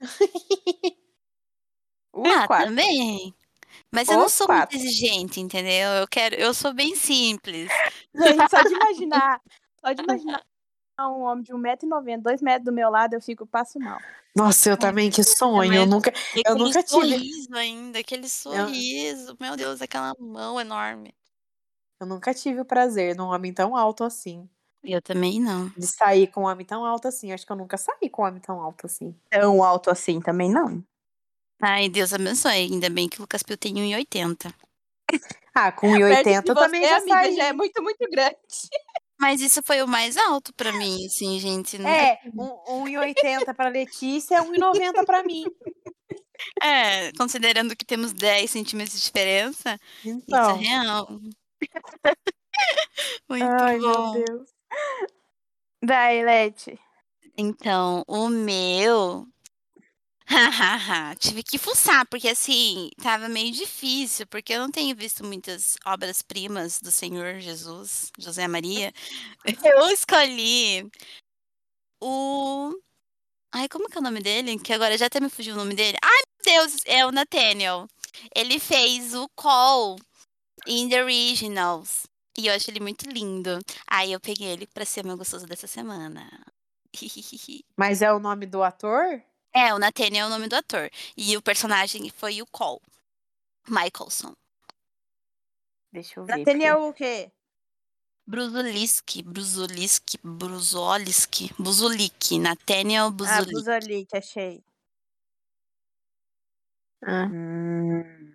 [2.14, 2.66] Os ah, quatro.
[2.68, 3.34] também.
[3.92, 4.76] Mas eu não sou quatro.
[4.76, 5.90] muito exigente, entendeu?
[5.90, 7.68] Eu quero, eu sou bem simples.
[8.14, 9.40] Gente, só de imaginar.
[9.80, 10.42] Só de imaginar
[11.06, 13.98] um homem de 1,90m, 2 metros do meu lado, eu fico passo mal.
[14.34, 15.72] Nossa, eu também, que sonho.
[15.72, 16.10] Eu nunca.
[16.34, 19.36] E Eu aquele nunca tive- sorriso ainda, aquele sorriso.
[19.40, 21.14] Meu Deus, aquela mão enorme.
[22.00, 24.48] Eu nunca tive o prazer num homem tão alto assim.
[24.84, 25.68] Eu também não.
[25.76, 27.32] De sair com um homem tão alto assim.
[27.32, 29.14] Acho que eu nunca saí com um homem tão alto assim.
[29.30, 30.82] Tão alto assim também não.
[31.60, 32.52] Ai, Deus abençoe.
[32.52, 34.54] Ainda bem que o Lucas Pio tem 1,80.
[35.52, 37.34] Ah, com Perto 1,80 de eu também já amiga, saí.
[37.36, 38.36] já é muito, muito grande.
[39.20, 41.76] Mas isso foi o mais alto pra mim, assim, gente.
[41.78, 45.44] Não- É, um, 1,80 pra Letícia é 1,90 pra mim.
[46.62, 50.56] É, considerando que temos 10 centímetros de diferença, isso é Então.
[50.56, 51.08] real.
[53.28, 54.12] Muito Ai, bom.
[54.12, 54.48] meu Deus.
[55.82, 56.78] Daí, Leti.
[57.36, 59.26] Então, o meu.
[61.18, 66.80] Tive que fuçar, porque assim, tava meio difícil, porque eu não tenho visto muitas obras-primas
[66.80, 68.92] do Senhor Jesus, José Maria.
[69.64, 70.90] Eu escolhi
[72.00, 72.72] o.
[73.52, 74.58] Ai, como que é o nome dele?
[74.58, 75.96] Que agora já até me fugiu o nome dele.
[76.02, 77.88] Ai, meu Deus, é o Nathaniel.
[78.34, 79.96] Ele fez o Call
[80.66, 82.06] in the Originals.
[82.36, 83.58] E eu acho ele muito lindo.
[83.86, 86.28] Aí eu peguei ele pra ser meu gostoso dessa semana.
[87.76, 89.22] Mas é o nome do ator?
[89.54, 90.90] É, o Nathaniel é o nome do ator.
[91.16, 92.80] E o personagem foi o Cole.
[93.68, 94.34] Michaelson.
[95.92, 96.36] Deixa eu ver.
[96.38, 97.30] Nathaniel o quê?
[98.26, 104.06] Bruzuliski, Bruzuliski, Bruzoliski, Buzulik, Nathaniel Ah, Buzulik.
[104.14, 104.62] Achei.
[104.62, 104.68] porque-
[107.10, 107.24] Ah.
[107.26, 108.34] Hum.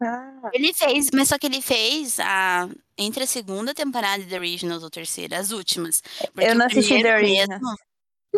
[0.00, 4.36] Ah, Ele fez, mas só que ele fez a, entre a segunda temporada de The
[4.38, 6.02] Originals ou terceira, as últimas.
[6.34, 7.48] Porque eu não assisti The Originals.
[7.62, 7.76] mesmo-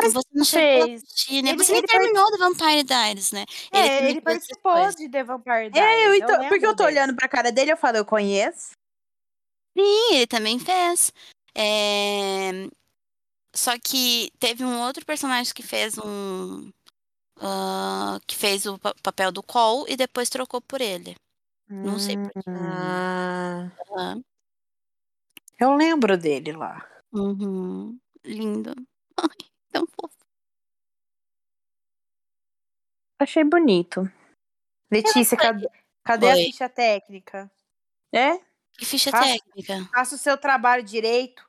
[0.06, 1.02] Você não fez.
[1.02, 1.50] assistir, né?
[1.50, 3.44] Ele- Você nem ele part- terminou The Vampire Diaries, né?
[3.72, 4.96] É, ele outras participou coisas.
[4.96, 5.76] de The Vampire Diaries.
[5.76, 6.98] É, eu, então, porque eu tô dele.
[6.98, 8.70] olhando pra cara dele, eu falo, eu conheço.
[9.76, 11.12] Sim, ele também fez.
[11.54, 12.68] É,
[13.54, 16.70] Só que teve um outro personagem que fez um.
[17.40, 21.16] ah, que fez o pa- papel do Cole e depois trocou por ele.
[21.68, 22.40] Não sei por quê.
[22.48, 24.16] Ah, Ah,
[25.58, 26.86] eu lembro dele lá.
[27.12, 28.74] uhum, Lindo.
[29.16, 29.28] Ai,
[29.70, 30.14] tão fofo.
[33.20, 34.10] Achei bonito.
[34.90, 35.68] Letícia, cadê,
[36.04, 36.44] cadê a Oi.
[36.44, 37.50] ficha técnica?
[38.12, 38.38] É?
[38.78, 39.88] Que ficha Faço- técnica.
[39.92, 41.46] Faça o seu trabalho direito.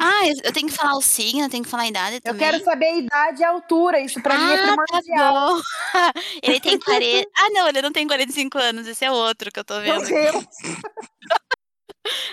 [0.00, 2.20] Ah, eu- eu tenho que falar o signo, eu tenho que falar a idade Eu
[2.20, 2.38] também.
[2.40, 3.98] quero saber a idade e a altura.
[4.00, 5.34] Isso pra mim é ah, primordial.
[5.34, 5.62] tá bom.
[6.42, 7.30] ele tem 40.
[7.36, 8.86] Ah, não, ele não tem 45 anos.
[8.86, 10.08] Esse é outro que eu tô Meu vendo.
[10.08, 10.44] Deus.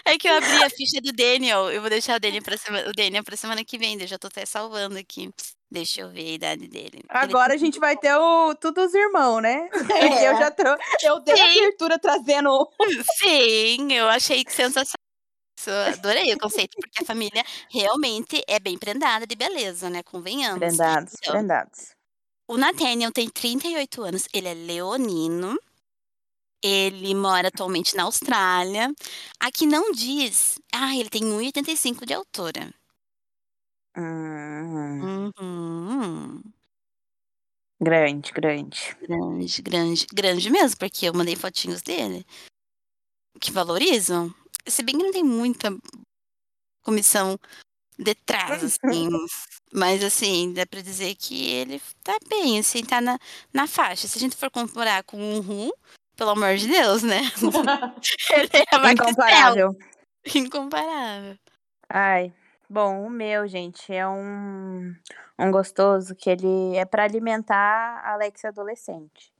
[0.05, 1.71] É que eu abri a ficha do Daniel.
[1.71, 3.99] Eu vou deixar o Daniel pra semana, o Daniel pra semana que vem.
[3.99, 5.29] Eu já tô até salvando aqui.
[5.71, 6.91] Deixa eu ver a idade dele.
[6.97, 9.67] Ele Agora a tem- gente vai ter o tudo os irmãos, né?
[9.71, 9.93] Porque
[10.25, 10.63] eu já tô.
[11.03, 12.69] Eu dei a abertura trazendo.
[13.17, 14.95] Sim, eu achei que sensacional.
[15.87, 20.03] Adorei o conceito, porque a família realmente é bem prendada de beleza, né?
[20.03, 20.59] Convenhamos.
[20.59, 21.89] Prendados, Então, prendados.
[22.47, 25.57] O Nathaniel tem 38 anos, ele é leonino.
[26.67, 28.91] Ele mora atualmente na Austrália.
[29.39, 30.59] Aqui não diz.
[30.73, 32.73] Ah, ele tem 1,85 de altura.
[33.95, 36.41] Hum, Uhum.
[37.79, 38.97] grande, grande.
[39.01, 42.25] Grande, grande, grande mesmo, porque eu mandei fotinhos dele
[43.39, 44.33] que valorizam.
[44.67, 45.69] Se bem que não tem muita
[46.81, 47.37] comissão
[47.97, 48.77] detrás, assim.
[49.73, 53.19] mas, assim, dá pra dizer que ele tá bem, assim, tá na,
[53.53, 54.07] na faixa.
[54.07, 55.73] Se a gente for comparar com um Ru,
[56.15, 57.21] pelo amor de Deus, né?
[58.31, 59.75] ele é uma Incomparável.
[60.33, 61.37] Incomparável.
[61.89, 62.33] Ai.
[62.69, 64.91] Bom, o meu, gente, é um,
[65.37, 69.31] um gostoso que ele é pra alimentar a Alexia adolescente.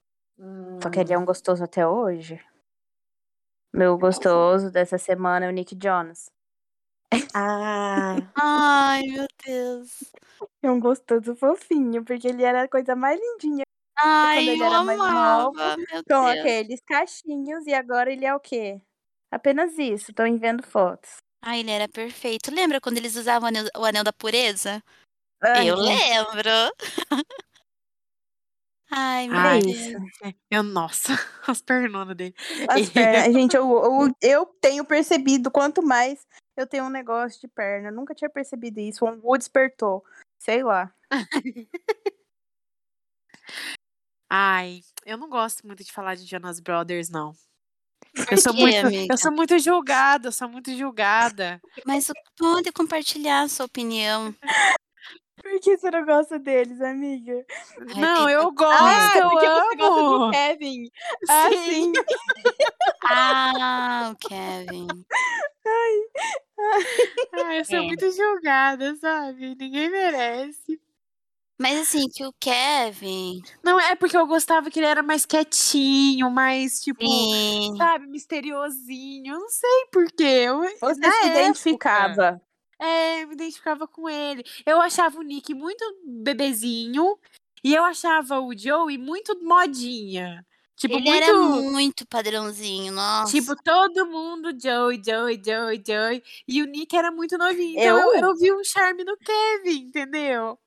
[0.84, 2.39] Só que ele é um gostoso até hoje.
[3.73, 6.30] Meu gostoso dessa semana é o Nick Jonas.
[7.34, 10.14] Ah, Ai, meu Deus.
[10.61, 13.65] É um gostoso fofinho, porque ele era a coisa mais lindinha
[13.97, 16.39] Ai, ele eu era mais meu com Deus.
[16.39, 18.81] aqueles cachinhos e agora ele é o quê?
[19.31, 21.17] Apenas isso, tô vendo fotos.
[21.41, 22.53] Ai, ele era perfeito.
[22.53, 24.84] Lembra quando eles usavam o anel, o anel da pureza?
[25.41, 26.49] Ai, Eu lembro.
[28.89, 29.76] Ai, meu Ai, Deus.
[30.49, 31.13] Eu, nossa,
[31.47, 32.35] as pernonas dele.
[32.69, 33.34] As pernas.
[33.34, 37.89] Gente, eu, eu, eu tenho percebido, quanto mais eu tenho um negócio de perna.
[37.89, 39.05] Eu nunca tinha percebido isso.
[39.05, 40.03] O Wu despertou.
[40.39, 40.93] Sei lá.
[44.30, 47.34] Ai, eu não gosto muito de falar de Jonas Brothers, não.
[48.14, 49.14] Por Eu sou quê, muito, amiga?
[49.14, 51.61] eu sou muito julgada, eu sou muito julgada.
[51.85, 54.34] Mas pode compartilhar a sua opinião.
[55.41, 57.45] Por que você não gosta deles, amiga?
[57.95, 60.31] Ai, Não, eu gosto, Ah, eu porque você gosta do amo.
[60.31, 60.89] Kevin.
[61.27, 61.93] Ah, Sim.
[61.93, 61.93] sim.
[63.07, 65.06] Ah, o Kevin.
[67.34, 67.81] Ai, eu sou É.
[67.84, 69.56] muito julgada, sabe?
[69.56, 70.80] Ninguém merece.
[71.57, 73.41] Mas assim, que o Kevin.
[73.64, 77.76] Não, é porque eu gostava que ele era mais quietinho, mais, tipo, Sim.
[77.77, 79.34] sabe, misteriosinho.
[79.36, 80.23] Eu não sei porquê.
[80.23, 82.41] Eu, Você na se época, identificava.
[82.80, 84.44] É, eu me identificava com ele.
[84.65, 87.18] Eu achava o Nick muito bebezinho
[87.64, 90.45] e eu achava o Joey muito modinha.
[90.76, 91.23] Tipo, ele muito.
[91.23, 93.32] era muito padrãozinho, nossa.
[93.32, 96.22] Tipo, todo mundo Joey, Joey, Joey, Joey.
[96.45, 97.80] E o Nick era muito novinho.
[97.80, 100.60] Então eu, Eu- eu vi um charme no Kevin, entendeu?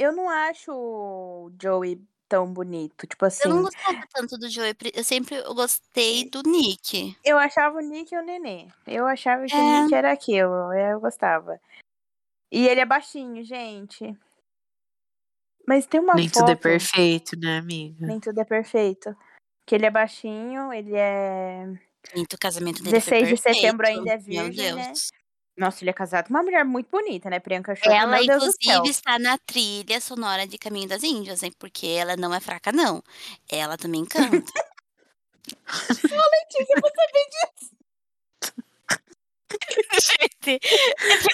[0.00, 3.06] Eu não acho o Joey tão bonito.
[3.06, 3.42] Tipo assim.
[3.46, 4.74] eu não gostava tanto do Joey.
[4.94, 7.14] Eu sempre gostei do Nick.
[7.22, 8.68] Eu achava o Nick e o Nenê.
[8.86, 9.58] Eu achava que É.
[9.58, 10.72] o Nick era aquilo.
[10.72, 11.60] Eu gostava.
[12.50, 14.18] E ele é baixinho, gente.
[15.68, 16.38] Mas tem uma Nem foto.
[16.40, 18.06] tudo é perfeito, né, amiga?
[18.06, 19.14] Nem tudo é perfeito.
[19.66, 21.66] Que ele é baixinho, ele é.
[22.14, 24.92] Gente, o casamento dele 16 foi de setembro ainda é Meu virgem, né?
[25.60, 27.38] Nossa, ele é casado com uma mulher muito bonita, né?
[27.38, 31.52] Priyanka Chopra, Ela, meu Deus inclusive, está na trilha sonora de Caminho das Índias, hein?
[31.58, 33.04] Porque ela não é fraca, não.
[33.46, 34.50] Ela também canta.
[40.00, 40.60] Gente,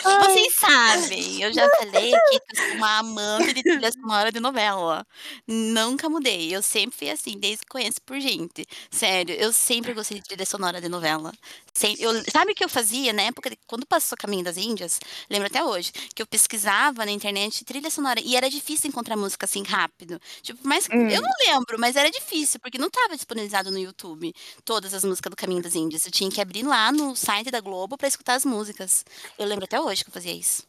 [0.02, 5.06] vocês sabem, eu já falei que eu sou uma amante de trilha sonora de novela.
[5.46, 6.54] Nunca mudei.
[6.54, 8.66] Eu sempre fui assim, desde que conheço por gente.
[8.90, 11.32] Sério, eu sempre gostei de trilha sonora de novela.
[11.74, 14.98] Sem- eu- sabe o que eu fazia na época, de- quando passou Caminho das Índias?
[15.30, 19.44] Lembro até hoje, que eu pesquisava na internet trilha sonora e era difícil encontrar música
[19.46, 20.20] assim rápido.
[20.42, 21.08] Tipo, mas Hum.
[21.08, 24.34] eu não lembro, mas era difícil, porque não estava disponibilizado no YouTube
[24.64, 26.04] todas as músicas do Caminho das Índias.
[26.06, 29.04] Eu tinha que abrir lá no site da Globo pra escutar as músicas.
[29.38, 30.66] Eu lembro até hoje que eu fazia isso.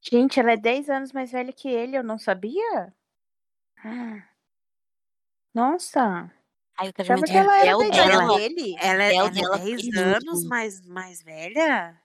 [0.00, 2.92] Gente, ela é 10 anos mais velha que ele, eu não sabia?
[3.84, 4.22] Ah.
[5.54, 6.30] Nossa,
[6.78, 8.76] Aí o achava casamento que ela era dela- da idade dela- dele.
[8.80, 12.00] Ela, Bel ela dela é 10 foi anos mais, mais velha?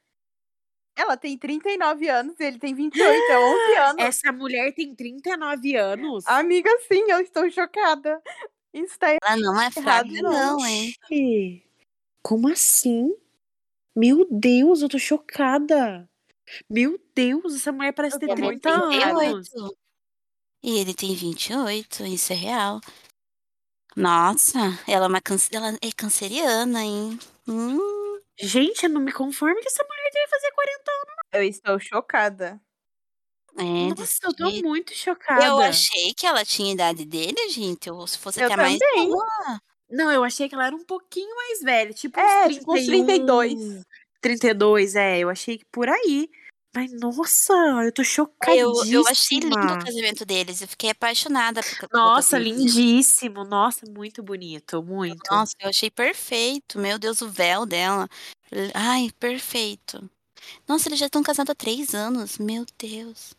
[0.96, 4.04] Ela tem 39 anos e ele tem 28, é 11 anos.
[4.04, 6.26] Essa mulher tem 39 anos.
[6.28, 8.22] Amiga, sim, eu estou chocada.
[8.74, 10.94] Isso tá Ela não é fraca, Errado não, hein?
[12.24, 13.16] Como assim?
[13.98, 16.08] Meu Deus, eu tô chocada.
[16.70, 19.20] Meu Deus, essa mulher parece ter tô Ela muito 30 tem chocada.
[19.26, 19.50] anos.
[19.50, 19.78] 28.
[20.64, 22.80] E ele tem 28, isso é real.
[23.96, 25.22] Nossa, ela é uma
[25.52, 27.18] ela é canceriana, hein?
[27.48, 31.16] Hum, Gente, eu não me conformo que essa mulher deve fazer 40 anos.
[31.34, 32.62] Eu estou chocada.
[33.58, 35.44] é, Nossa, eu tô muito chocada.
[35.46, 37.90] Eu achei que ela tinha a idade dele, gente.
[37.90, 39.10] Ou se fosse Eu até mais também.
[39.90, 42.86] Não, eu achei que ela era um pouquinho mais velha, tipo É, uns tipo uns
[42.86, 43.86] 31, 32.
[44.22, 46.30] 32, é, eu achei que por aí.
[46.76, 47.54] Mas, nossa,
[47.84, 48.94] eu tô Eu, chocadíssima.
[48.94, 50.62] eu achei lindo o casamento deles.
[50.62, 51.62] Eu fiquei apaixonada.
[51.64, 53.44] Por, Nossa, lindíssimo.
[53.44, 55.20] Nossa, muito bonito, muito.
[55.32, 56.78] Nossa, eu achei perfeito.
[56.78, 58.08] Meu Deus, o véu dela.
[58.76, 60.08] Ai, perfeito.
[60.68, 62.38] Nossa, eles já estão casados há três anos.
[62.38, 63.34] Meu Deus.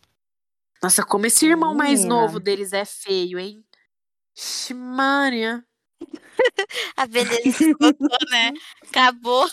[0.83, 3.63] Nossa, como esse irmão mais novo deles é feio, hein?
[4.37, 5.63] Ixi, Maria.
[6.97, 8.51] A beleza se esgotou, né?
[8.89, 9.47] Acabou.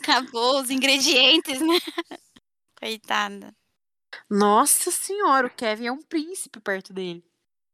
[0.00, 1.78] Acabou os ingredientes, né?
[2.78, 3.54] Coitada.
[4.30, 7.24] Nossa senhora, o Kevin é um príncipe perto dele.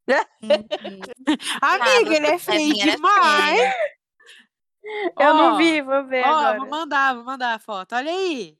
[0.07, 0.99] Uhum.
[1.61, 3.59] Amiga, ele é feio demais.
[3.59, 3.73] feio.
[5.19, 6.59] Eu não Ó, vi, vou ver Ó, agora.
[6.59, 7.95] vou mandar, vou mandar a foto.
[7.95, 8.57] Olha aí.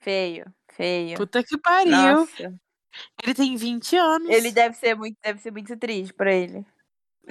[0.00, 1.16] Feio, feio.
[1.16, 1.90] Puta que pariu.
[1.92, 2.54] Nossa.
[3.22, 4.28] Ele tem 20 anos.
[4.28, 6.64] Ele deve ser muito, deve ser muito triste pra ele.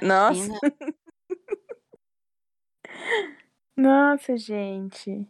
[0.00, 0.48] Nossa,
[3.76, 5.26] nossa, gente.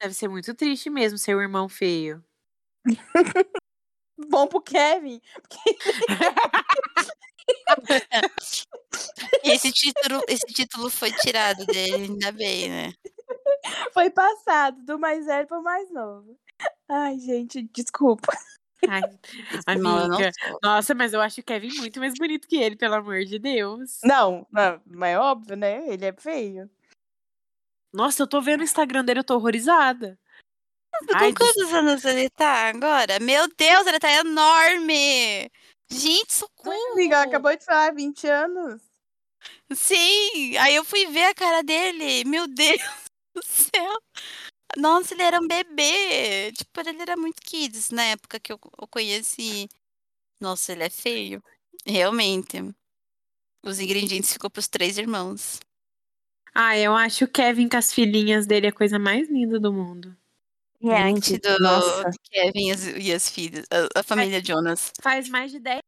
[0.00, 2.24] Deve ser muito triste mesmo ser o irmão feio.
[4.28, 5.20] Bom pro Kevin.
[9.42, 12.92] Esse título, esse título foi tirado dele, ainda bem, né?
[13.92, 16.36] Foi passado do mais velho pro mais novo.
[16.88, 18.32] Ai, gente, desculpa.
[18.88, 19.02] Ai,
[19.66, 20.30] amiga.
[20.62, 23.98] Nossa, mas eu acho o Kevin muito mais bonito que ele, pelo amor de Deus.
[24.04, 25.86] Não, não, mas é óbvio, né?
[25.88, 26.70] Ele é feio.
[27.92, 30.18] Nossa, eu tô vendo o Instagram dele, eu tô horrorizada.
[31.06, 33.18] Com Ai, quantos anos ele tá agora?
[33.20, 35.50] Meu Deus, ele tá enorme!
[35.90, 36.92] Gente, socorro!
[36.92, 38.80] Amiga, ela acabou de falar 20 anos.
[39.74, 40.56] Sim!
[40.58, 42.24] Aí eu fui ver a cara dele.
[42.24, 42.80] Meu Deus
[43.34, 44.00] do céu!
[44.76, 46.52] Nossa, ele era um bebê!
[46.52, 49.68] Tipo, ele era muito kids na época que eu, eu conheci.
[50.40, 51.42] Nossa, ele é feio.
[51.84, 52.58] Realmente.
[53.62, 55.60] Os ingredientes ficou pros três irmãos.
[56.54, 60.14] Ah, eu acho o Kevin com as filhinhas dele a coisa mais linda do mundo.
[60.82, 62.10] Gente, do, nossa.
[62.10, 64.92] do Kevin e as, e as filhas, a, a família Jonas.
[65.00, 65.80] Faz mais de 10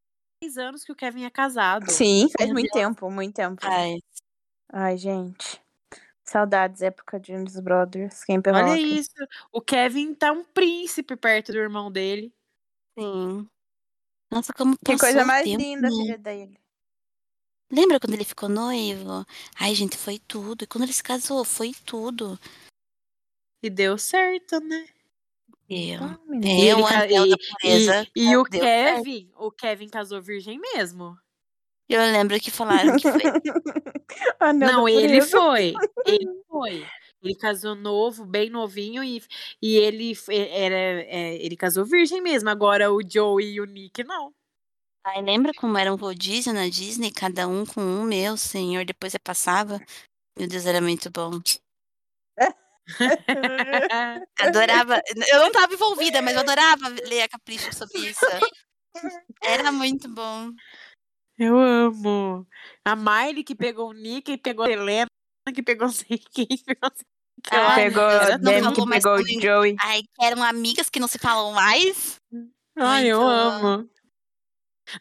[0.57, 1.91] anos que o Kevin é casado.
[1.91, 2.87] Sim, faz muito Deus.
[2.87, 3.61] tempo, muito tempo.
[3.63, 3.99] Ai,
[4.73, 5.61] Ai, gente.
[6.25, 8.25] Saudades, época de Jonas Brothers.
[8.25, 9.11] Quem Olha isso.
[9.53, 12.33] O Kevin tá um príncipe perto do irmão dele.
[12.99, 13.47] sim.
[14.31, 15.97] Nossa, como Que coisa mais tempo, linda, né?
[15.97, 16.59] filha dele.
[17.71, 19.25] Lembra quando ele ficou noivo?
[19.59, 20.65] Ai, gente, foi tudo.
[20.65, 22.39] E quando ele se casou, foi tudo.
[23.63, 24.87] E deu certo, né?
[25.69, 26.05] Eu.
[26.05, 26.19] Ah.
[26.43, 28.07] É, ele um ca- anel da e- pureza.
[28.15, 28.97] E, e o deu certo.
[29.05, 31.19] Kevin, o Kevin casou virgem mesmo.
[31.89, 33.23] Eu lembro que falaram que foi.
[34.41, 35.39] Anel da Não, ele pureza.
[35.39, 35.75] foi.
[36.07, 36.87] Ele foi.
[37.23, 39.23] Ele casou novo, bem novinho, e,
[39.61, 42.51] e ele era, é, ele casou virgem mesmo.
[42.51, 44.33] Agora o Joey e o Nick, não.
[45.07, 47.13] Ai, lembra como era um rodízio na Disney?
[47.13, 48.85] Cada um com um, meu senhor.
[48.85, 49.79] Depois você passava.
[50.39, 51.41] Meu Deus, era muito bom.
[54.39, 55.03] Adorava.
[55.29, 58.25] Eu não tava envolvida, mas eu adorava ler a Capricho sobre isso.
[59.43, 60.51] Era muito bom.
[61.39, 62.47] Eu amo.
[62.85, 65.09] A Miley que pegou o Nick, e pegou a Helena,
[65.55, 66.47] que pegou sei quem.
[67.43, 67.61] pegou.
[67.61, 69.41] Ah, pegou meu Deus, a não Demi que pegou o.
[69.41, 69.77] Joey.
[69.81, 72.17] Ai, que eram amigas que não se falam mais.
[72.77, 73.89] Ai, eu amo.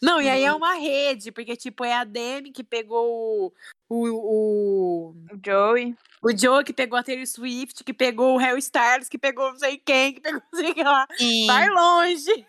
[0.01, 0.57] Não, e aí é Uhum.
[0.57, 3.53] uma rede, porque, tipo, é a Demi que pegou
[3.89, 5.95] o, o, O Joey.
[6.21, 9.59] o Joe, que pegou a Taylor Swift, que pegou o Harry Styles, que pegou não
[9.59, 11.05] sei quem, que pegou não sei quem lá.
[11.17, 11.47] Sim.
[11.47, 12.45] Vai longe.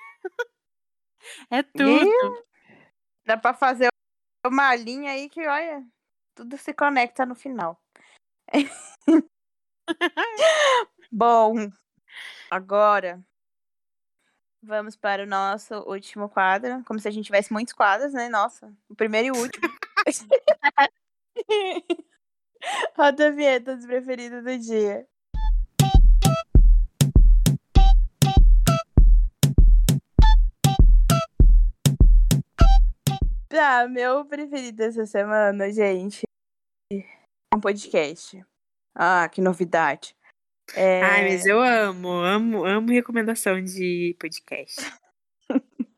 [1.50, 2.44] É tudo.
[3.26, 3.88] Dá pra fazer
[4.46, 5.84] uma linha aí que, olha,
[6.34, 7.80] tudo se conecta no final.
[11.10, 11.54] Bom,
[12.50, 13.20] agora
[14.64, 16.82] vamos para o nosso último quadro.
[16.84, 18.28] Como se a gente tivesse muitos quadros, né?
[18.28, 19.68] Nossa, o primeiro e o último.
[22.96, 25.06] Roda a vinheta dos preferidos do dia.
[33.48, 36.24] Tá, meu preferido essa semana, gente,
[36.92, 37.04] é
[37.54, 38.44] um podcast.
[38.94, 40.16] Ah, que novidade.
[40.74, 41.02] É...
[41.02, 44.76] Ai, mas eu amo, amo, amo recomendação de podcast.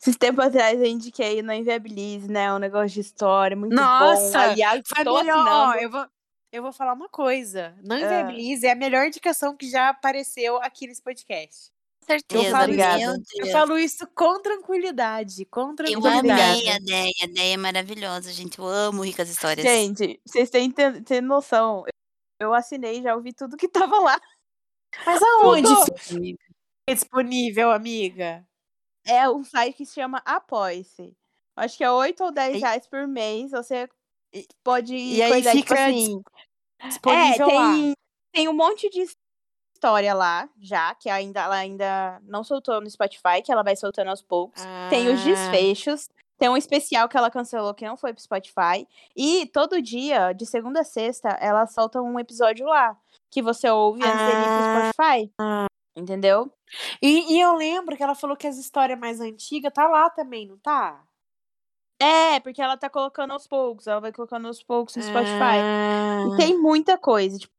[0.00, 2.52] Esses tempos atrás eu indiquei no Inviabilize, né?
[2.52, 3.82] Um negócio de história muito bom.
[3.82, 6.06] Nossa, Aliás, Foi melhor, eu vou,
[6.52, 7.74] eu vou falar uma coisa.
[7.82, 8.00] Não Ah.
[8.00, 11.70] inviabilize, é a melhor indicação que já apareceu aqui nesse podcast.
[12.00, 13.24] Com certeza, falo meu isso-.
[13.40, 16.30] Eu falo isso com tranquilidade, com Eu tranquilidade.
[16.30, 18.60] amei a ideia, a ideia é maravilhosa, gente.
[18.60, 19.66] Eu amo ricas histórias.
[19.66, 21.84] Gente, vocês têm ter noção.
[22.40, 24.20] Eu assinei, já ouvi tudo que tava lá.
[25.04, 25.68] Mas aonde
[26.88, 28.46] é disponível, amiga?
[29.06, 31.16] É um site que se chama Apoie-se.
[31.56, 33.50] Acho que é 8 ou 10 E- reais por mês.
[33.50, 33.88] Você
[34.62, 36.22] pode E aí coisar, tipo fica assim,
[36.84, 37.72] Disponível é, lá.
[37.72, 37.92] tem,
[38.32, 39.06] tem um monte de
[39.74, 44.08] história lá, já, que ainda, ela ainda não soltou no Spotify, que ela vai soltando
[44.10, 44.62] aos poucos.
[44.90, 45.24] Tem os Ah.
[45.24, 46.08] desfechos.
[46.38, 48.86] Tem um especial que ela cancelou que não foi pro Spotify.
[49.16, 52.96] E todo dia, de segunda a sexta, ela solta um episódio lá.
[53.30, 54.90] Que você ouve antes dele ir Ah.
[54.92, 55.32] pro Spotify.
[55.96, 56.52] Entendeu?
[57.00, 60.46] E, e eu lembro que ela falou que as histórias mais antigas tá lá também,
[60.46, 61.02] não tá?
[61.98, 63.86] É, porque ela tá colocando aos poucos.
[63.86, 65.58] Ela vai colocando aos poucos no Spotify.
[65.62, 66.24] Ah.
[66.34, 67.38] E tem muita coisa.
[67.38, 67.54] Tipo,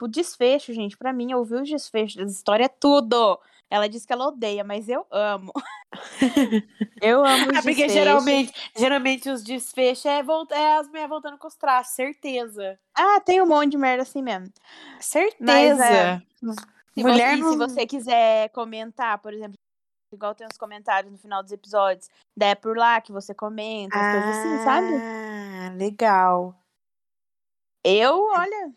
[0.00, 3.38] o desfecho, gente, pra mim, ouvir os desfechos das histórias é tudo.
[3.70, 5.52] Ela disse que ela odeia, mas eu amo.
[7.02, 11.38] eu amo os Ah, porque geralmente, geralmente os desfechos é, volta, é as mulheres voltando
[11.38, 12.78] com os traços, certeza.
[12.94, 14.52] Ah, tem um monte de merda assim mesmo.
[15.00, 15.84] Certeza.
[15.84, 16.18] é,
[16.94, 19.54] Se Mulher você, não- se você quiser comentar, por exemplo,
[20.12, 22.08] igual tem os comentários no final dos episódios,
[22.40, 24.92] é por lá que você comenta, as coisas assim, sabe?
[24.94, 26.54] Ah, legal.
[27.84, 28.72] Eu, olha,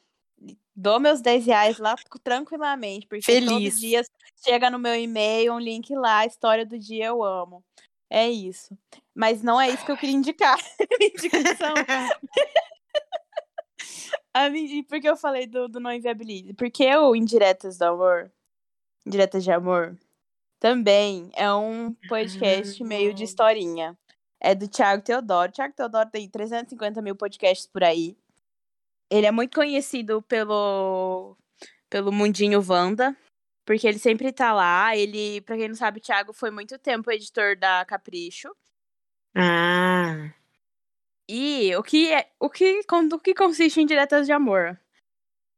[0.76, 3.50] dou meus 10 reais lá tranquilamente, porque Feliz.
[3.50, 4.08] todos dias
[4.44, 7.64] chega no meu e-mail um link lá, história do dia eu amo.
[8.10, 8.78] É isso.
[9.14, 10.58] Mas não é isso que eu queria indicar.
[11.00, 11.74] Indicação.
[14.34, 16.54] A mim- Por que eu falei do, do Não Inviabilize?
[16.54, 18.32] Porque o Indiretas do Amor,
[19.06, 19.98] Indiretas de Amor,
[20.60, 23.98] também é um podcast meio de historinha.
[24.42, 25.52] É do Thiago Teodoro.
[25.52, 28.16] Thiago Teodoro tem 350 mil podcasts por aí.
[29.10, 31.36] ele é muito conhecido pelo,
[31.90, 33.16] pelo mundinho Wanda,
[33.70, 34.98] porque ele sempre tá lá.
[34.98, 38.50] Ele, pra quem não sabe, o Thiago foi muito tempo editor da Capricho.
[39.36, 40.32] Ah.
[41.30, 44.76] E o que é, o que, do que consiste em Diretas de Amor?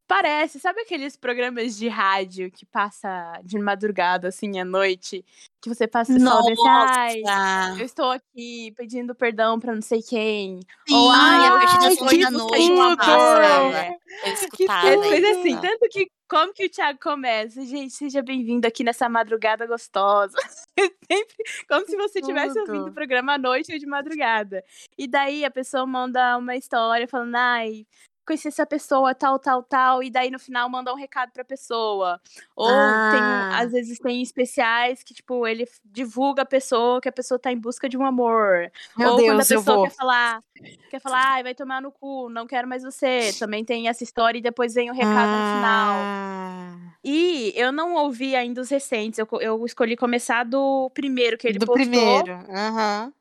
[0.10, 5.24] Parece, sabe aqueles programas de rádio que passa de madrugada, assim, à noite?
[5.62, 10.02] Que você passa e bem assim, ai, eu estou aqui pedindo perdão pra não sei
[10.04, 10.60] quem.
[10.86, 12.62] Sim, Ou, ai, a partir das oito em da noite.
[12.62, 12.76] um.
[12.76, 13.98] Nossa, É.
[14.26, 14.88] eu escutava.
[14.90, 17.62] É coisa assim, tanto que como que o Thiago começa?
[17.66, 20.38] Gente, seja bem-vindo aqui nessa madrugada gostosa.
[21.06, 21.36] Sempre
[21.68, 24.64] como se você estivesse ouvindo o programa à noite ou de madrugada.
[24.98, 27.86] E daí a pessoa manda uma história falando, ai,
[28.32, 32.20] conheci essa pessoa, tal, tal, tal, e daí no final manda um recado pra pessoa.
[32.56, 32.76] Ou tem,
[33.22, 33.60] Ah.
[33.60, 37.58] às vezes tem especiais que, tipo, ele divulga a pessoa, que a pessoa tá em
[37.60, 38.72] busca de um amor.
[38.98, 40.44] Meu Ou quando a Deus, pessoa quer falar,
[40.90, 43.32] quer falar, ai, vai tomar no cu, não quero mais você.
[43.38, 45.96] Também tem essa história e depois vem o recado no final.
[45.98, 46.78] Ah.
[47.04, 51.60] E eu não ouvi ainda os recentes, eu, eu escolhi começar do primeiro que ele
[51.60, 51.84] Do postou.
[51.84, 52.34] primeiro.
[52.50, 53.12] Aham.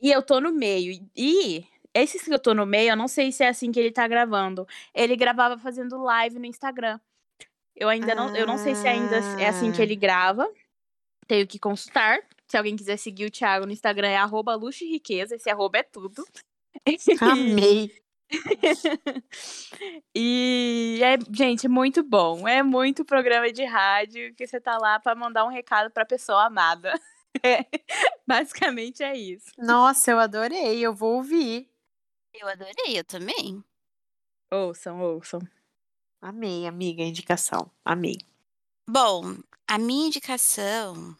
[0.00, 0.92] E eu tô no meio.
[1.16, 1.64] E
[1.94, 4.06] esses que eu tô no meio, eu não sei se é assim que ele tá
[4.06, 4.66] gravando.
[4.94, 6.98] Ele gravava fazendo live no Instagram.
[7.74, 9.84] Eu ainda não, eu não sei se ainda é assim que Ah.
[9.84, 10.50] ele grava.
[11.26, 12.20] Tenho que consultar.
[12.46, 15.36] Se alguém quiser seguir o Thiago no Instagram, é arroba luxo e riqueza.
[15.36, 16.24] Esse arroba é tudo.
[17.20, 17.92] Amei.
[20.14, 22.46] E é, gente, muito bom.
[22.46, 26.44] É muito programa de rádio que você tá lá pra mandar um recado pra pessoa
[26.46, 26.92] amada.
[27.44, 27.64] É,
[28.26, 29.52] basicamente é isso.
[29.56, 30.80] Nossa, eu adorei.
[30.80, 31.69] Eu vou ouvir.
[32.40, 33.62] Eu adorei, eu também.
[34.50, 35.40] Ouçam, ouçam.
[36.22, 37.70] Amei, amiga, a indicação.
[37.84, 38.16] Amei.
[38.88, 39.36] Bom,
[39.68, 41.14] a minha indicação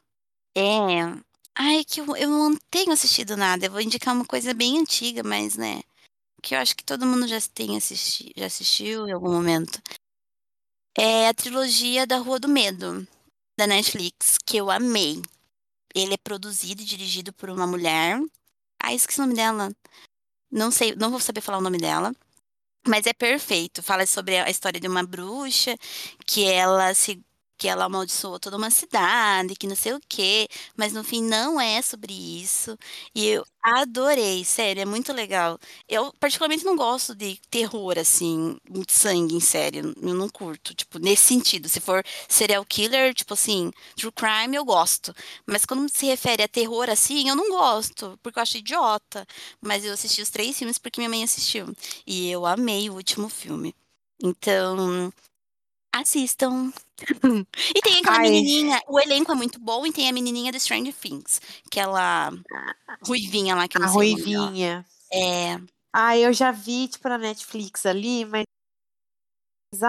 [0.57, 1.01] é.
[1.55, 3.67] Ai, que eu, eu não tenho assistido nada.
[3.67, 5.83] Eu vou indicar uma coisa bem antiga, mas, né?
[6.43, 9.79] Que eu acho que todo mundo já tem assisti já assistiu em algum momento.
[10.97, 13.07] É a trilogia da Rua do Medo,
[13.59, 15.21] da Netflix, que eu amei.
[15.95, 18.19] Ele é produzido e dirigido por uma mulher.
[18.83, 19.71] Ah, esqueci o nome dela.
[20.51, 22.13] Não sei, não vou saber falar o nome dela.
[22.87, 23.83] Mas é perfeito.
[23.83, 25.77] Fala sobre a história de uma bruxa
[26.27, 27.23] que ela se
[27.61, 31.61] que ela amaldiçoou toda uma cidade, que não sei o quê, mas no fim não
[31.61, 32.75] é sobre isso.
[33.15, 35.59] E eu adorei, sério, é muito legal.
[35.87, 40.99] Eu particularmente não gosto de terror assim, muito sangue em série, eu não curto, tipo,
[40.99, 41.69] nesse sentido.
[41.69, 45.15] Se for serial killer, tipo assim, true crime, eu gosto.
[45.47, 49.27] Mas quando se refere a terror assim, eu não gosto, porque eu acho idiota.
[49.61, 51.67] Mas eu assisti os três filmes porque minha mãe assistiu.
[52.07, 53.75] E eu amei o último filme.
[54.23, 55.13] Então,
[55.93, 56.73] assistam.
[57.75, 58.21] e tem aquela Ai.
[58.21, 62.33] menininha, o elenco é muito bom e tem a menininha do Stranger Things, aquela
[63.07, 64.53] ruivinha lá que eu A não sei nome dela.
[64.53, 64.85] Ruivinha.
[65.13, 65.57] É.
[65.93, 68.45] Ah, eu já vi, tipo, na Netflix ali, mas.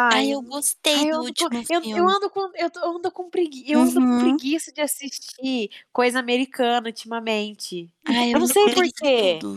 [0.09, 2.89] Ai, eu gostei ai, do eu, ando último com, eu, eu ando com, eu eu
[2.97, 4.17] ando com preguiça, eu ando com Uhum.
[4.17, 7.93] preguiça de assistir coisa americana ultimamente.
[8.07, 9.47] Ai, eu não ando sei por quê.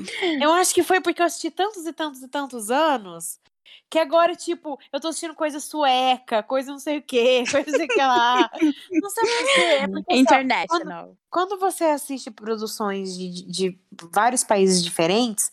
[0.41, 3.41] Eu acho que foi porque eu assisti tantos e tantos e tantos anos
[3.91, 7.77] que agora, tipo, eu tô assistindo coisa sueca, coisa não sei o quê, coisa não
[7.79, 8.51] sei o que lá.
[9.03, 9.25] Não sei.
[9.79, 11.17] É porque, assim, ó, International.
[11.31, 13.81] quando você assiste produções de, de- de
[14.13, 15.53] vários países diferentes,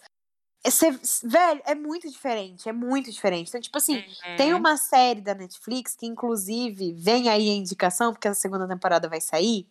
[0.63, 3.49] é ser- velho, é muito diferente, é muito diferente.
[3.49, 4.35] Então, tipo assim, Uhum.
[4.37, 9.09] tem uma série da Netflix que, inclusive, vem aí a indicação, porque a segunda temporada
[9.09, 9.67] vai sair,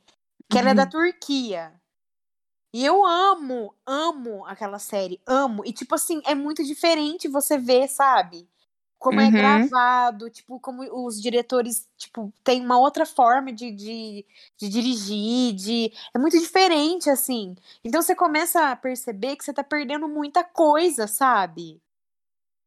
[0.50, 0.90] que ela é da Uhum.
[0.90, 1.79] Turquia.
[2.72, 5.64] E eu amo, amo aquela série, amo.
[5.66, 8.48] E, tipo assim, é muito diferente você ver, sabe?
[8.98, 9.32] Como é Uhum.
[9.32, 14.26] gravado, tipo, como os diretores, tipo, tem uma outra forma de, de,
[14.58, 15.92] de dirigir, de...
[16.14, 17.56] É muito diferente, assim.
[17.82, 21.80] Então você começa a perceber que você tá perdendo muita coisa, sabe?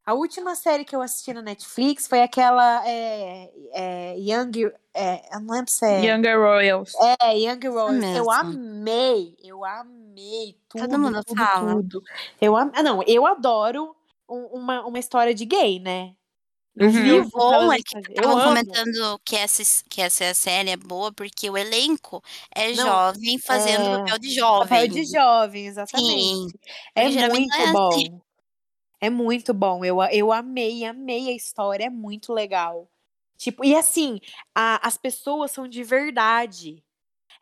[0.06, 4.72] A última série que eu assisti na Netflix foi aquela é, é, Young...
[4.94, 6.06] É, eu não lembro se é...
[6.06, 6.94] Younger Royals.
[7.22, 7.94] É, Young Royals.
[7.94, 8.32] Eu mesmo.
[8.32, 11.76] amei, eu amei tudo, Todo mundo tudo, fala.
[11.76, 12.04] tudo.
[12.42, 12.72] Eu am...
[12.76, 13.96] ah, não, eu adoro
[14.30, 16.14] um- uma, uma história de gay, né?
[16.76, 16.92] Eu Uhum.
[16.92, 17.96] vivo O bom é que.
[17.96, 22.22] Eu estavam comentando que essa, que essa série é boa porque o elenco
[22.54, 24.68] é Não, jovem fazendo é, papel de jovem.
[24.68, 26.60] Papel de jovem, Sim, exatamente.
[26.96, 27.90] É porque geralmente muito é bom.
[27.90, 28.22] assim.
[29.04, 29.84] É muito bom.
[29.84, 31.86] Eu, eu amei, amei a história.
[31.86, 32.90] É muito legal.
[33.38, 34.20] Tipo, e assim,
[34.56, 36.82] a- as pessoas são de verdade.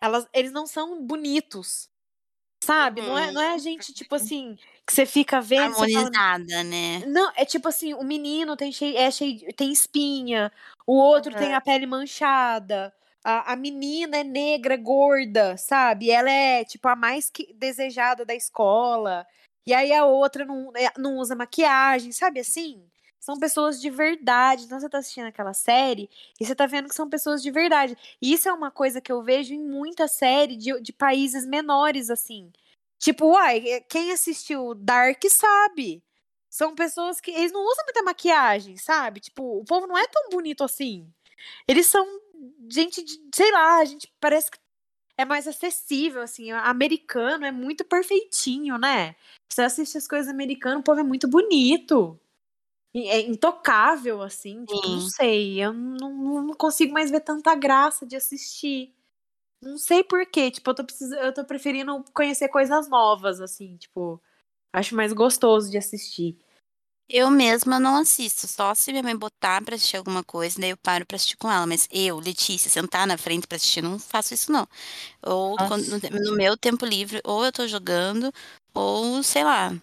[0.01, 1.89] Elas, eles não são bonitos.
[2.63, 3.01] Sabe?
[3.01, 3.33] Não, é, Uhum.
[3.33, 4.57] não é a gente, tipo assim,
[4.87, 5.73] que você fica vendo.
[5.75, 7.05] Você fala, Harmonizada, né?
[7.07, 10.51] Não, é tipo assim, o menino tem cheio, é cheio, tem espinha,
[10.85, 11.57] o outro tem Aham.
[11.57, 12.93] a pele manchada,
[13.23, 16.11] a, a menina é negra, gorda, sabe?
[16.11, 19.25] Ela é tipo a mais que- desejada da escola.
[19.65, 22.83] E aí a outra não, é, não usa maquiagem, sabe assim?
[23.21, 24.65] são pessoas de verdade.
[24.65, 26.09] Então você tá assistindo aquela série
[26.39, 27.95] e você tá vendo que são pessoas de verdade.
[28.21, 32.09] E isso é uma coisa que eu vejo em muita série de, de países menores,
[32.09, 32.51] assim.
[32.99, 36.03] Tipo, uai, eh, quem assistiu Dark sabe.
[36.49, 37.31] São pessoas que.
[37.31, 39.19] Eles não usam muita maquiagem, sabe?
[39.21, 41.07] Tipo, o povo não é tão bonito assim.
[41.67, 42.05] Eles são
[42.69, 43.19] gente de.
[43.35, 44.59] Sei lá, a gente parece que
[45.17, 46.51] é mais acessível, assim.
[46.51, 49.15] Americano é muito perfeitinho, né?
[49.51, 52.19] Você assiste as coisas americanas, o povo é muito bonito.
[52.93, 54.65] É intocável, assim.
[54.65, 55.61] Tipo, não sei.
[55.61, 58.93] Eu não, não consigo mais ver tanta graça de assistir.
[59.63, 60.51] Não sei porquê.
[60.51, 61.11] Tipo, eu tô, precis...
[61.11, 63.77] eu tô preferindo conhecer coisas novas, assim.
[63.77, 64.21] Tipo,
[64.73, 66.37] acho mais gostoso de assistir.
[67.13, 70.77] Eu mesma não assisto, só se minha mãe botar pra assistir alguma coisa, daí eu
[70.77, 71.67] paro pra assistir com ela.
[71.67, 74.65] Mas eu, Letícia, sentar na frente pra assistir, não faço isso, não.
[75.21, 78.31] Ou quando, no, no meu tempo livre, ou eu tô jogando,
[78.73, 79.73] ou sei lá.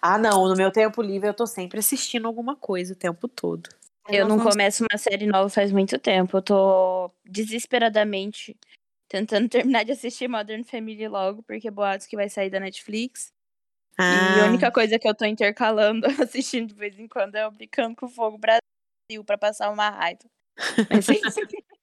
[0.00, 0.48] Ah, não.
[0.48, 3.68] No meu tempo livre eu tô sempre assistindo alguma coisa o tempo todo.
[4.08, 6.36] Eu não começo uma série nova faz muito tempo.
[6.36, 8.56] Eu tô desesperadamente
[9.08, 13.32] tentando terminar de assistir Modern Family logo, porque boatos que vai sair da Netflix.
[13.98, 17.46] E a Ah, única coisa que eu tô intercalando, assistindo de vez em quando, é
[17.46, 20.20] o Brincando com o Fogo Brasil, pra passar uma raiva.
[20.90, 21.40] Mas é isso.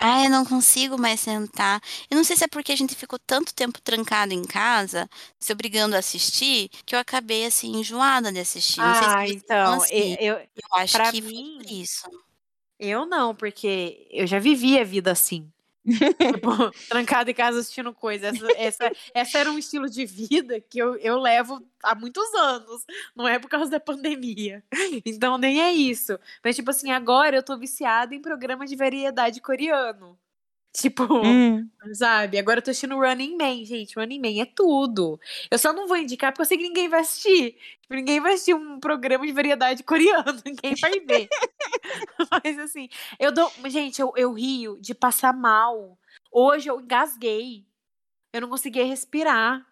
[0.00, 1.80] Ah, eu não consigo mais sentar.
[2.08, 5.08] Eu não sei se é porque a gente ficou tanto tempo trancado em casa,
[5.40, 8.80] se obrigando a assistir, que eu acabei assim enjoada de assistir.
[8.80, 10.14] Não sei se ah são então, assim.
[10.20, 12.08] eu, Eu acho que mim- isso.
[12.78, 15.52] eu não, porque eu já vivi a vida assim.
[15.88, 16.50] Tipo,
[16.88, 18.28] trancado em casa assistindo coisa.
[18.28, 22.84] Essa, essa, essa era um estilo de vida que eu, eu levo há muitos anos.
[23.14, 24.62] Não é por causa da pandemia.
[25.04, 26.18] Então nem é isso.
[26.44, 30.18] Mas, tipo assim, agora eu tô viciada em programa de variedade coreano.
[30.80, 31.68] Tipo, Hum.
[31.92, 32.38] sabe?
[32.38, 33.94] Agora eu tô assistindo Running Man, gente.
[33.98, 35.18] Running Man é tudo.
[35.50, 37.56] Eu só não vou indicar porque eu sei que ninguém vai assistir.
[37.82, 40.40] Tipo, ninguém vai assistir um programa de variedade coreano.
[40.44, 41.28] Ninguém vai ver.
[42.44, 42.88] Mas assim,
[43.18, 43.50] eu dou.
[43.66, 45.98] Gente, eu, eu rio de passar mal.
[46.30, 47.64] Hoje eu engasguei.
[48.32, 49.66] Eu não conseguia respirar.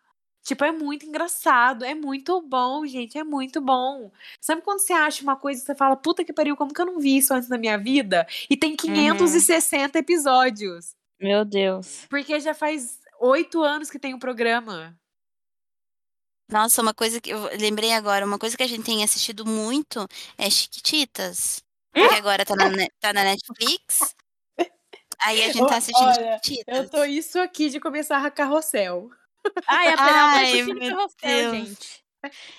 [0.46, 4.12] Tipo, é muito engraçado, é muito bom, gente, é muito bom.
[4.40, 6.86] Sabe quando você acha uma coisa e você fala, puta que pariu, como que eu
[6.86, 8.24] não vi isso antes na minha vida?
[8.48, 10.94] E tem 560 episódios.
[11.20, 12.06] Meu Deus.
[12.08, 14.96] Porque já faz oito anos que tem o programa.
[16.48, 20.06] Nossa, uma coisa que eu lembrei agora, uma coisa que a gente tem assistido muito
[20.38, 21.60] é Chiquititas.
[21.92, 22.70] Que agora tá na,
[23.00, 24.14] tá na Netflix.
[25.18, 26.78] Aí a gente tá assistindo Olha, Chiquititas.
[26.78, 29.10] Eu tô isso aqui de começar a carrossel.
[29.66, 31.68] Ai, a Ai, meu Carrossel, Deus.
[31.68, 32.06] gente.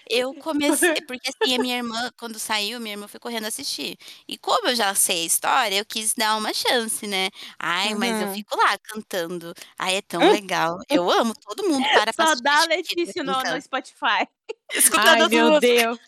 [0.10, 3.98] Eu comecei, porque assim, a minha irmã, quando saiu, minha irmã foi correndo assistir.
[4.28, 7.30] E como eu já sei a história, eu quis dar uma chance, né?
[7.60, 9.54] Ai, mas eu fico lá cantando.
[9.78, 10.80] Ai, é tão legal.
[10.90, 14.28] Eu amo, todo mundo para pra Só assistir dá Letícia no, no Spotify.
[14.74, 15.60] Escutando Ai, meu músicas.
[15.60, 16.00] Deus.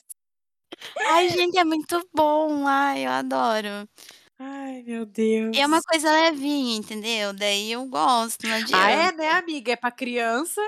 [1.05, 2.65] Ai, gente, é muito bom.
[2.67, 3.87] Ai, eu adoro.
[4.39, 5.55] Ai, meu Deus.
[5.55, 7.33] E é uma coisa levinha, entendeu?
[7.33, 8.77] Daí eu gosto, não adianta.
[8.85, 9.73] Ah, é, né, amiga?
[9.73, 10.61] É pra criança.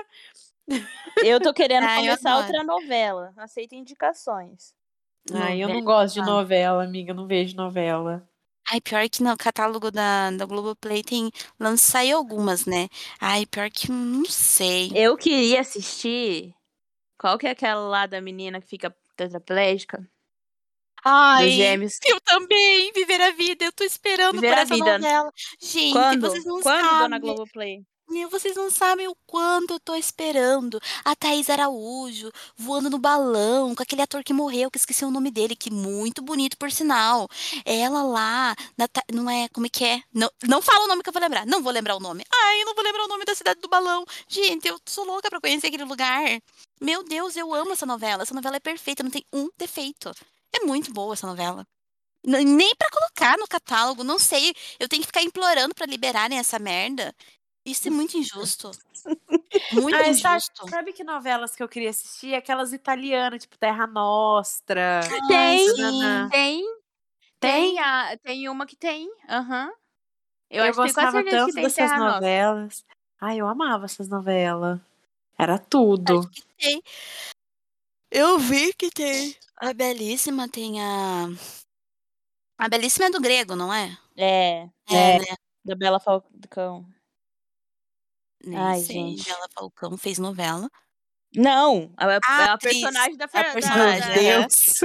[1.24, 2.46] Eu tô querendo Ai, eu começar adoro.
[2.46, 3.32] outra novela.
[3.36, 4.74] Aceito indicações.
[5.32, 6.02] Ai, eu não Novela.
[6.02, 7.12] gosto de novela, amiga.
[7.12, 8.28] Eu não vejo novela.
[8.70, 11.30] Ai, pior que no catálogo da, da Globoplay tem.
[11.58, 12.88] lan- Saiu algumas, né?
[13.20, 14.90] Ai, pior que não sei.
[14.94, 16.54] Eu queria assistir.
[17.18, 20.06] Qual que é aquela lá da menina que fica tetraplégica?
[21.04, 21.98] Ai, Dos gêmeos.
[22.04, 23.64] eu também, Viver a Vida.
[23.64, 24.98] Eu tô esperando Viver por a essa Vida.
[24.98, 25.32] novela.
[25.60, 26.20] Gente, Quando?
[26.28, 26.98] vocês não Quando, sabem.
[26.98, 27.82] dona Globoplay?
[28.08, 30.78] Meu, vocês não sabem o quanto eu tô esperando.
[31.02, 35.30] A Thaís Araújo voando no balão com aquele ator que morreu, que esqueci o nome
[35.30, 37.26] dele, que muito bonito, por sinal.
[37.64, 40.02] Ela lá, na não é, como é que é?
[40.12, 41.46] Não, não fala o nome que eu vou lembrar.
[41.46, 42.22] Não vou lembrar o nome.
[42.30, 44.04] Ai, eu não vou lembrar o nome da cidade do balão.
[44.28, 46.22] Gente, eu sou louca pra conhecer aquele lugar.
[46.82, 48.24] Meu Deus, eu amo essa novela.
[48.24, 50.12] Essa novela é perfeita, não tem um defeito.
[50.54, 51.66] É muito boa essa novela.
[52.24, 54.54] Nem pra colocar no catálogo, não sei.
[54.78, 57.14] Eu tenho que ficar implorando pra liberarem essa merda.
[57.64, 58.70] Isso é muito injusto.
[59.72, 60.70] Muito sabe, injusto.
[60.70, 62.34] sabe que novelas que eu queria assistir?
[62.34, 65.00] Aquelas italianas, tipo Terra Nostra.
[65.28, 66.64] Tem, tem.
[67.38, 69.10] Tem, a, tem uma que tem.
[69.28, 69.70] Aham.
[70.48, 72.14] Eu, acho que tenho quase gostava tanto que tem dessas Terra Nostra.
[72.14, 72.84] novelas.
[73.20, 74.78] Ai, eu amava essas novelas.
[75.38, 76.20] Era tudo.
[76.20, 76.82] Acho que tem.
[78.10, 79.34] Eu vi que tem.
[79.62, 81.26] A Belíssima tem a.
[82.58, 83.96] A Belíssima é do grego, não é?
[84.16, 85.18] É, É, É.
[85.18, 85.36] né?
[85.64, 86.84] da Bela Falcão.
[88.44, 88.94] Nem Ai, sei.
[88.96, 89.24] gente.
[89.24, 90.68] Bela Falcão fez novela.
[91.34, 93.54] Não, a, A a, a atriz, personagem da a Fernanda.
[93.54, 94.38] personagem, Meu é.
[94.40, 94.80] Deus.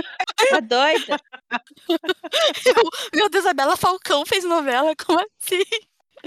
[0.50, 1.18] Tá doida?
[3.14, 4.96] Meu Deus, a Bela Falcão fez novela?
[4.96, 5.64] Como assim?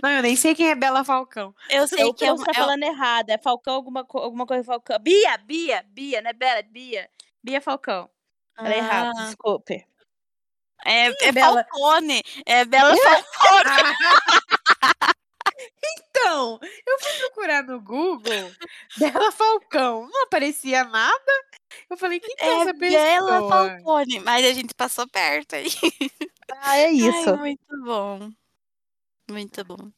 [0.02, 1.54] Não, eu nem sei quem é Bela Falcão.
[1.70, 3.30] Eu sei Eu que é, você uma- tá é falando errado.
[3.30, 4.98] É Falcão, alguma, alguma coisa Falcão.
[4.98, 6.62] Bia, Bia, Bia, né, Bela?
[6.62, 7.08] Bia.
[7.42, 8.10] Bia Falcão.
[8.62, 9.86] Falei errado, Ah, desculpe.
[10.84, 11.64] É, é Bela?
[11.64, 12.22] Falcone.
[12.46, 13.96] É Bela Falcone.
[16.12, 18.50] Então, eu fui procurar no Google
[18.98, 21.32] Bela Falcão, não aparecia nada.
[21.88, 23.02] Eu falei, quem que é, É essa pessoa?
[23.02, 24.20] Bela Falcone.
[24.20, 25.68] Mas a gente passou perto aí.
[26.50, 27.30] Ah, é isso.
[27.30, 28.30] Ai, muito bom.
[29.30, 29.90] Muito bom.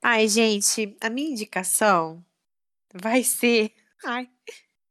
[0.00, 2.24] Ai, gente, a minha indicação
[2.94, 3.72] vai ser.
[4.04, 4.28] Ai.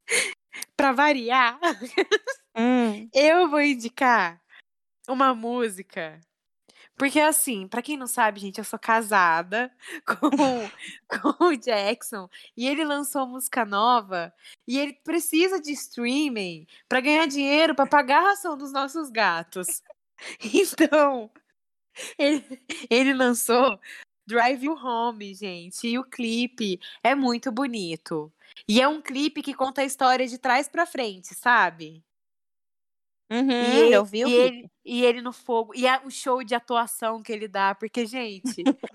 [0.76, 1.60] pra variar,
[2.56, 3.10] Hum.
[3.14, 4.41] eu vou indicar
[5.07, 6.19] uma música.
[6.98, 9.72] Porque, assim, pra quem não sabe, gente, eu sou casada
[10.06, 10.30] com,
[11.10, 14.34] com o Jackson e ele lançou música nova
[14.68, 19.82] e ele precisa de streaming pra ganhar dinheiro pra pagar a ração dos nossos gatos.
[20.44, 21.32] Então,
[22.18, 22.61] ele,
[22.91, 23.80] ele lançou
[24.28, 28.32] Drive You Home, gente, e o clipe é muito bonito.
[28.68, 32.03] E é um clipe que conta a história de trás pra frente, sabe?
[33.32, 35.74] Uhum, E ele, eu vi o e ele, e ele no fogo.
[35.74, 38.64] E a- o show de atuação que ele dá, porque, gente.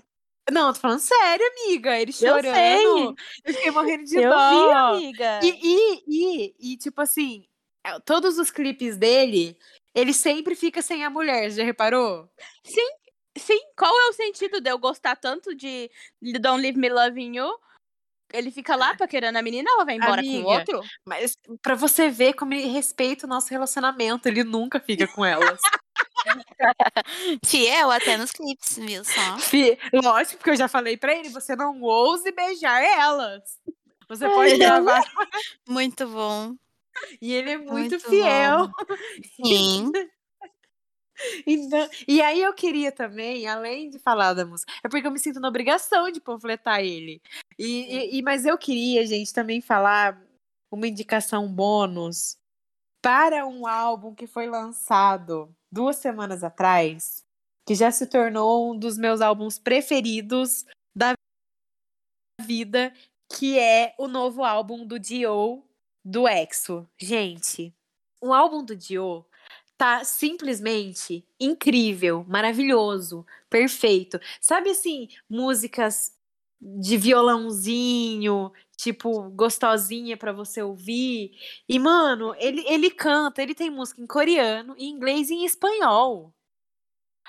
[0.51, 1.99] não, tô falando sério, amiga.
[1.99, 2.55] Ele Eu chorando.
[2.55, 3.05] sei.
[3.45, 4.49] Eu fiquei morrendo de Eu dó.
[4.49, 5.39] vi, amiga.
[5.43, 7.47] E, e, e, e, tipo assim,
[7.83, 9.57] é, todos os clipes dele,
[9.95, 12.29] ele sempre fica sem a mulher, já reparou?
[12.63, 15.89] Sim, qual é o sentido de eu gostar tanto de
[16.39, 17.51] Don't Leave Me Loving You?
[18.33, 20.47] Ele fica lá paquerando a menina, ela vai embora com Amiga.
[20.47, 20.81] o outro?
[21.05, 25.61] Mas pra você ver como ele respeita o nosso relacionamento, ele nunca fica com elas.
[27.45, 29.37] Fiel até nos clipes, viu só?
[29.93, 33.43] Lógico, porque eu já falei pra ele, você não ouse beijar elas.
[34.09, 35.03] Você pode gravar.
[35.67, 36.55] Muito bom.
[37.21, 38.69] E ele é muito, Muito fiel.
[39.35, 39.91] Sim.
[41.45, 45.19] Então, e aí eu queria também, além de falar da música, é porque eu me
[45.19, 47.21] sinto na obrigação de panfletar ele.
[47.57, 50.21] E, e- mas eu queria, gente, também falar
[50.71, 52.37] uma indicação bônus
[53.01, 57.23] para um álbum que foi lançado duas semanas atrás,
[57.65, 60.65] que já se tornou um dos meus álbuns preferidos
[60.95, 61.13] da
[62.41, 62.93] vida,
[63.29, 65.63] que é o novo álbum do Dio,
[66.03, 66.87] do EXO.
[66.97, 67.73] Gente,
[68.21, 69.25] o álbum do Dio
[69.77, 74.19] tá simplesmente incrível, maravilhoso, perfeito.
[74.41, 76.13] Sabe assim, músicas
[76.59, 81.31] de violãozinho, tipo, gostosinha pra você ouvir.
[81.69, 86.33] E, mano, ele, ele canta, ele tem música em coreano, em inglês e em espanhol.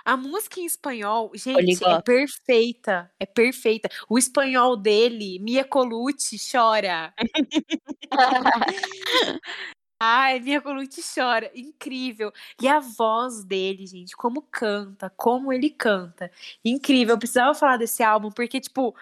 [0.04, 3.10] A música em espanhol, gente, é perfeita.
[3.20, 3.90] É perfeita.
[4.08, 7.12] O espanhol dele, Mia Colucci, chora.
[10.00, 11.50] Ai, Mia Colucci chora.
[11.54, 12.32] Incrível.
[12.60, 16.30] E a voz dele, gente, como canta, como ele canta.
[16.64, 17.14] Incrível.
[17.14, 18.94] Eu precisava falar desse álbum, porque, tipo,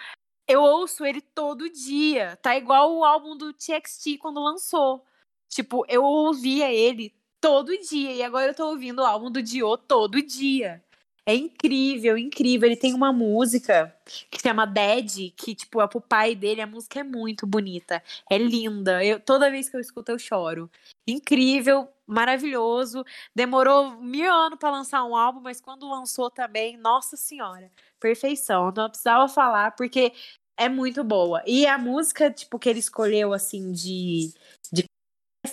[0.48, 2.36] eu ouço ele todo dia.
[2.36, 5.05] Tá igual o álbum do TXT quando lançou.
[5.48, 8.12] Tipo, eu ouvia ele todo dia.
[8.14, 10.82] E agora eu tô ouvindo o álbum do Dio todo dia.
[11.28, 12.69] É incrível, incrível.
[12.69, 13.93] Ele tem uma música
[14.31, 16.61] que chama Dead, que, tipo, é pro pai dele.
[16.61, 18.01] A música é muito bonita.
[18.31, 19.05] É linda.
[19.05, 20.70] Eu, toda vez que eu escuto, eu choro.
[21.05, 23.05] Incrível, maravilhoso.
[23.35, 28.73] Demorou mil anos pra lançar um álbum, mas quando lançou também, nossa senhora, perfeição.
[28.77, 30.12] Não precisava falar, porque
[30.57, 31.43] é muito boa.
[31.44, 34.32] E a música, tipo, que ele escolheu, assim, de,
[34.73, 34.85] de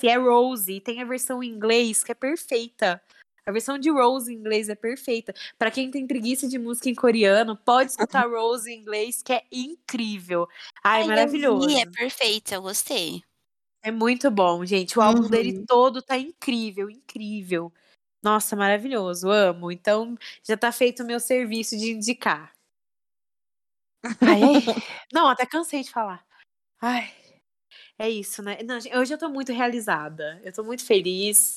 [0.04, 0.80] é Rose.
[0.82, 3.02] Tem a versão em inglês, que é perfeita.
[3.46, 5.34] A versão de Rose em inglês é perfeita.
[5.58, 9.44] Pra quem tem preguiça de música em coreano, pode escutar Rose em inglês, que é
[9.52, 10.48] incrível.
[10.84, 11.68] Ai, Ai, eu maravilhoso.
[11.68, 13.24] vi, é perfeito, eu gostei.
[13.82, 14.98] É muito bom, gente.
[14.98, 15.30] O álbum Uhum.
[15.30, 17.72] dele todo tá incrível, incrível.
[18.24, 19.72] Nossa, maravilhoso, amo.
[19.72, 22.54] Então, já tá feito o meu serviço de indicar.
[24.26, 24.62] Ai, ai.
[25.14, 26.26] Não, até cansei de falar.
[26.82, 27.12] Ai,
[28.00, 28.60] é isso, né?
[28.64, 30.42] Não, eu tô muito realizada.
[30.44, 31.56] Eu tô muito feliz.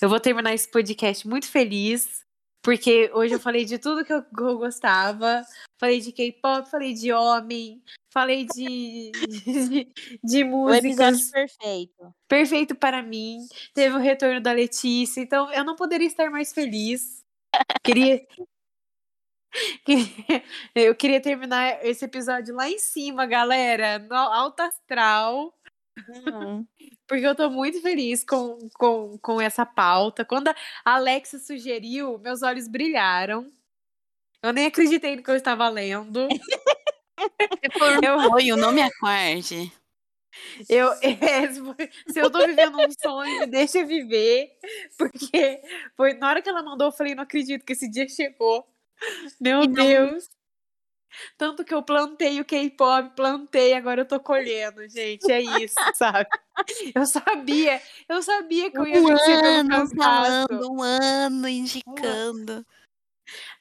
[0.00, 2.20] Eu vou terminar esse podcast muito feliz.
[2.62, 4.22] Porque hoje eu falei de tudo que eu,
[4.58, 5.42] gostava.
[5.78, 7.82] Falei de K-pop, falei de homem,
[8.12, 9.88] falei de, de,
[10.22, 12.14] de músicas perfeito.
[12.28, 13.38] perfeito para mim.
[13.72, 17.24] Teve o retorno da Letícia, então eu não poderia estar mais feliz.
[17.82, 18.20] Queria.
[19.84, 20.04] queria-
[20.74, 25.52] Eu queria terminar esse episódio lá em cima, galera, no alto astral,
[27.06, 30.24] Porque eu tô muito feliz com, com, com essa pauta.
[30.24, 30.54] Quando a
[30.84, 33.50] Alexa sugeriu, meus olhos brilharam.
[34.42, 36.26] Eu nem acreditei no que eu estava lendo.
[38.02, 39.70] Eu, Foi, o nome acorde.
[40.68, 44.50] Eu, é, se eu tô vivendo um sonho, deixa viver.
[44.96, 45.60] Porque
[45.96, 48.66] foi na hora que ela mandou, eu falei, não acredito que esse dia chegou.
[49.40, 50.28] Meu E Deus.
[51.36, 55.30] Tanto que eu plantei o K-pop, plantei, agora eu tô colhendo, gente.
[55.30, 56.28] É isso, sabe?
[56.94, 59.96] Eu sabia, eu sabia que eu ia Um vencer pelo cansaço.
[59.96, 62.66] falando, um ano indicando.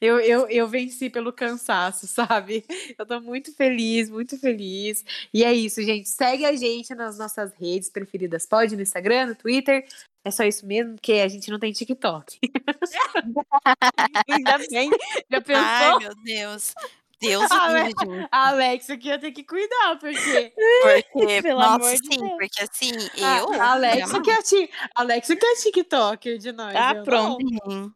[0.01, 2.65] Eu, eu, eu venci pelo cansaço, sabe?
[2.97, 5.03] Eu tô muito feliz, muito feliz.
[5.33, 6.09] E é isso, gente.
[6.09, 8.45] Segue a gente nas nossas redes preferidas.
[8.45, 9.85] Pode no Instagram, no Twitter.
[10.23, 12.39] É só isso mesmo, porque a gente não tem TikTok.
[14.29, 14.89] Ainda bem.
[15.29, 15.63] Já pensou?
[15.63, 16.73] Ai, meu Deus.
[17.19, 18.27] Deus Ah, mas- livre, gente.
[18.31, 20.53] A Alexa que ia ter que cuidar, porque
[21.13, 22.31] Porque, Pelo nossa, amor de sim, Deus.
[22.37, 23.61] porque assim, eu.
[23.61, 26.75] a Alexa, que é ti- a Alexa que é TikToker de nós.
[26.75, 27.37] Ah, eu pronto.
[27.69, 27.93] Sim.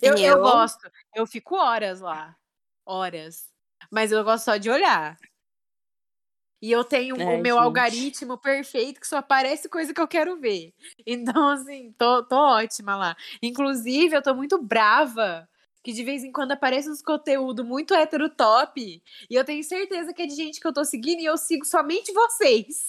[0.00, 0.90] Eu, E eu gosto.
[1.14, 2.34] Eu fico horas lá.
[2.86, 3.50] Horas.
[3.90, 5.16] Mas eu gosto só de olhar.
[6.62, 7.64] E eu tenho Ai, o meu gente.
[7.64, 10.72] algoritmo perfeito que só aparece coisa que eu quero ver.
[11.04, 13.16] Então, assim, tô, tô ótima lá.
[13.42, 15.48] Inclusive, eu tô muito brava
[15.82, 19.02] que de vez em quando aparece uns conteúdo muito hétero top.
[19.28, 21.64] E eu tenho certeza que é de gente que eu tô seguindo e eu sigo
[21.64, 22.86] somente vocês.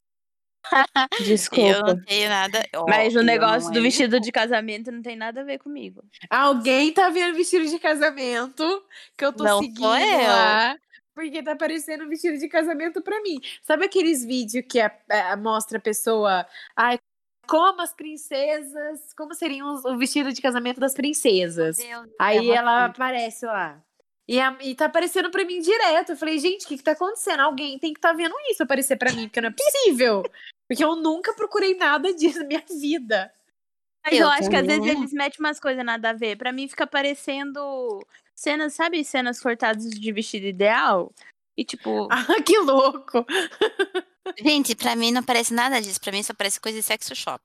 [1.20, 1.80] Eu Desculpa.
[1.94, 2.66] não tenho nada.
[2.76, 5.58] ó, Mas o eu negócio do é- vestido de casamento não tem nada a ver
[5.60, 6.02] comigo.
[6.30, 8.64] Alguém tá vendo vestido de casamento
[9.18, 10.28] que eu tô Não sou seguindo eu.
[10.28, 10.78] lá.
[11.14, 13.42] Porque tá aparecendo vestido de casamento pra mim.
[13.62, 16.48] Sabe aqueles vídeos que a, a- mostra a pessoa.
[16.78, 16.98] Ai,
[17.48, 19.14] como as princesas.
[19.16, 21.78] Como seriam os- o vestido de casamento das princesas?
[21.78, 23.82] Deus, Aí é ela uma- aparece lá.
[24.28, 26.14] E, a- e tá aparecendo pra mim direto.
[26.14, 27.42] Eu falei, gente, o que, que tá acontecendo?
[27.42, 30.24] Alguém tem que tá vendo isso aparecer pra mim, porque não é possível.
[30.66, 33.32] Porque eu nunca procurei nada disso na minha vida.
[34.04, 34.98] Mas eu, Eu acho que às vezes também.
[34.98, 36.38] eles metem umas coisas nada a ver.
[36.38, 38.00] Pra mim fica parecendo
[38.34, 41.14] cenas, sabe, cenas cortadas de vestido ideal?
[41.58, 43.26] E tipo, Ah, que louco!
[44.42, 46.00] Gente, pra mim não parece nada disso.
[46.02, 47.42] Pra mim só parece coisa de sexo shop.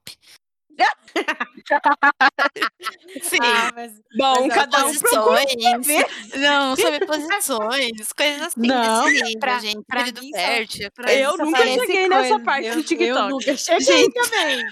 [3.21, 3.39] Sim.
[3.43, 4.95] Ah, mas bom, mas cada um.
[4.95, 5.55] Posições.
[6.37, 9.85] Não, sobre posições, coisas assim Não, desse nível, pra- gente.
[9.87, 10.91] pra mim só- fértil.
[10.95, 13.09] pra Eu nunca cheguei nessa coisa- parte do eu- TikTok.
[13.19, 14.65] Eu nunca cheguei Gente, também.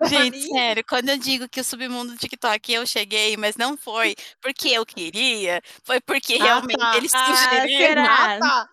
[0.30, 3.76] Gente, mim- sério, quando eu digo que o submundo do TikTok eu cheguei, mas não
[3.76, 6.96] foi porque eu queria, foi porque Ah, realmente tá.
[6.96, 7.86] eles Ah, sugeriram.
[7.86, 8.34] será?
[8.36, 8.68] Ah, tá.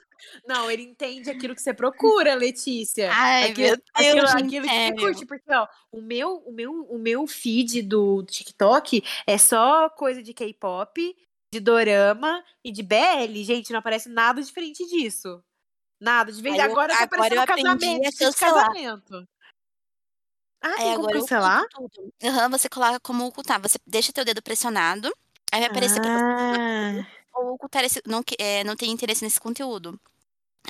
[0.48, 3.12] Não, ele entende aquilo que você procura, Letícia.
[3.12, 6.72] Ai, aquilo, meu Deus, aquilo, aquilo que você curte, porque ó, o meu, o meu,
[6.90, 11.16] o meu feed do TikTok é só coisa de K-pop,
[11.54, 13.44] de dorama e de BL.
[13.44, 15.44] Gente, não aparece nada diferente disso.
[16.00, 16.32] Nada.
[16.32, 19.28] De vez eu- agora tá eu aparecendo aprendi casamento, de casamento.
[20.62, 21.66] Ah, tem como agora cancelar?
[22.24, 23.62] Aham, você coloca como ocultar.
[23.62, 25.08] Você deixa teu dedo pressionado,
[25.52, 29.40] aí vai aparecer pra você Ah, ou ocultar esse, não, é, não tem interesse nesse
[29.40, 30.00] conteúdo.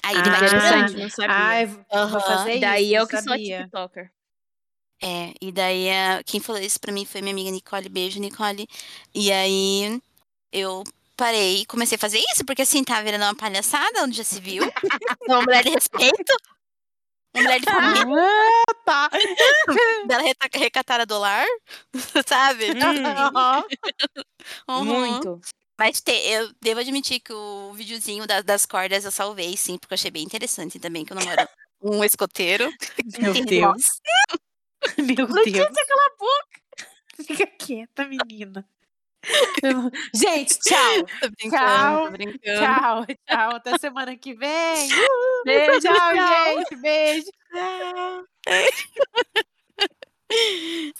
[0.03, 0.57] Aí ele vai Ah, tirando.
[0.57, 1.35] Interessante, não sabia.
[1.35, 2.19] ai, vou Aham.
[2.21, 3.59] fazer Daí isso, eu não que sou sabia.
[3.63, 4.11] TikToker.
[5.03, 7.87] É, e daí a- quem falou isso pra mim foi minha amiga Nicole.
[7.89, 8.67] Beijo, Nicole.
[9.13, 10.01] E aí
[10.51, 10.83] eu
[11.15, 14.39] parei e comecei a fazer isso, porque assim, tava virando uma palhaçada, onde já se
[14.39, 14.63] viu.
[15.27, 16.33] Uma mulher de respeito.
[17.35, 18.23] Uma mulher de família.
[18.23, 19.09] Ah, tá.
[20.07, 21.45] dela reta- recatar a dólar,
[22.25, 22.67] sabe?
[22.81, 23.63] Aham.
[24.69, 24.83] Uhum.
[24.85, 25.41] Muito.
[25.79, 29.93] Mas te- eu devo admitir que o videozinho da- das cordas eu salvei, sim, porque
[29.93, 31.47] eu achei bem interessante também, que eu namoro
[31.81, 32.71] um escoteiro.
[33.19, 34.01] Meu Deus.
[34.97, 35.87] Meu Letícia, Deus.
[35.87, 37.25] cala a boca.
[37.25, 38.67] Fica quieta, menina.
[40.15, 41.05] Gente, tchau.
[41.19, 42.05] Tô brincando, Tchau.
[42.05, 42.41] tô brincando.
[42.43, 43.55] Tchau, tchau.
[43.55, 44.87] Até semana que vem.
[45.45, 46.55] Beijo, tchau, tchau.
[46.57, 46.75] gente.
[46.81, 47.31] Beijo.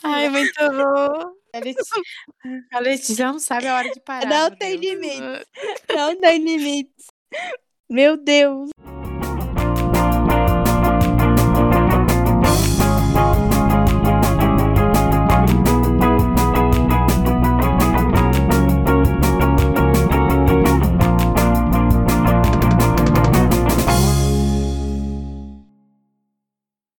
[0.04, 1.47] Ai, muito bom.
[1.58, 2.02] A Letícia,
[2.74, 4.28] a Letícia não sabe a hora de parar.
[4.28, 5.00] Não tem Deus.
[5.00, 5.48] limite.
[5.90, 7.06] Não tem limites.
[7.90, 8.70] Meu Deus.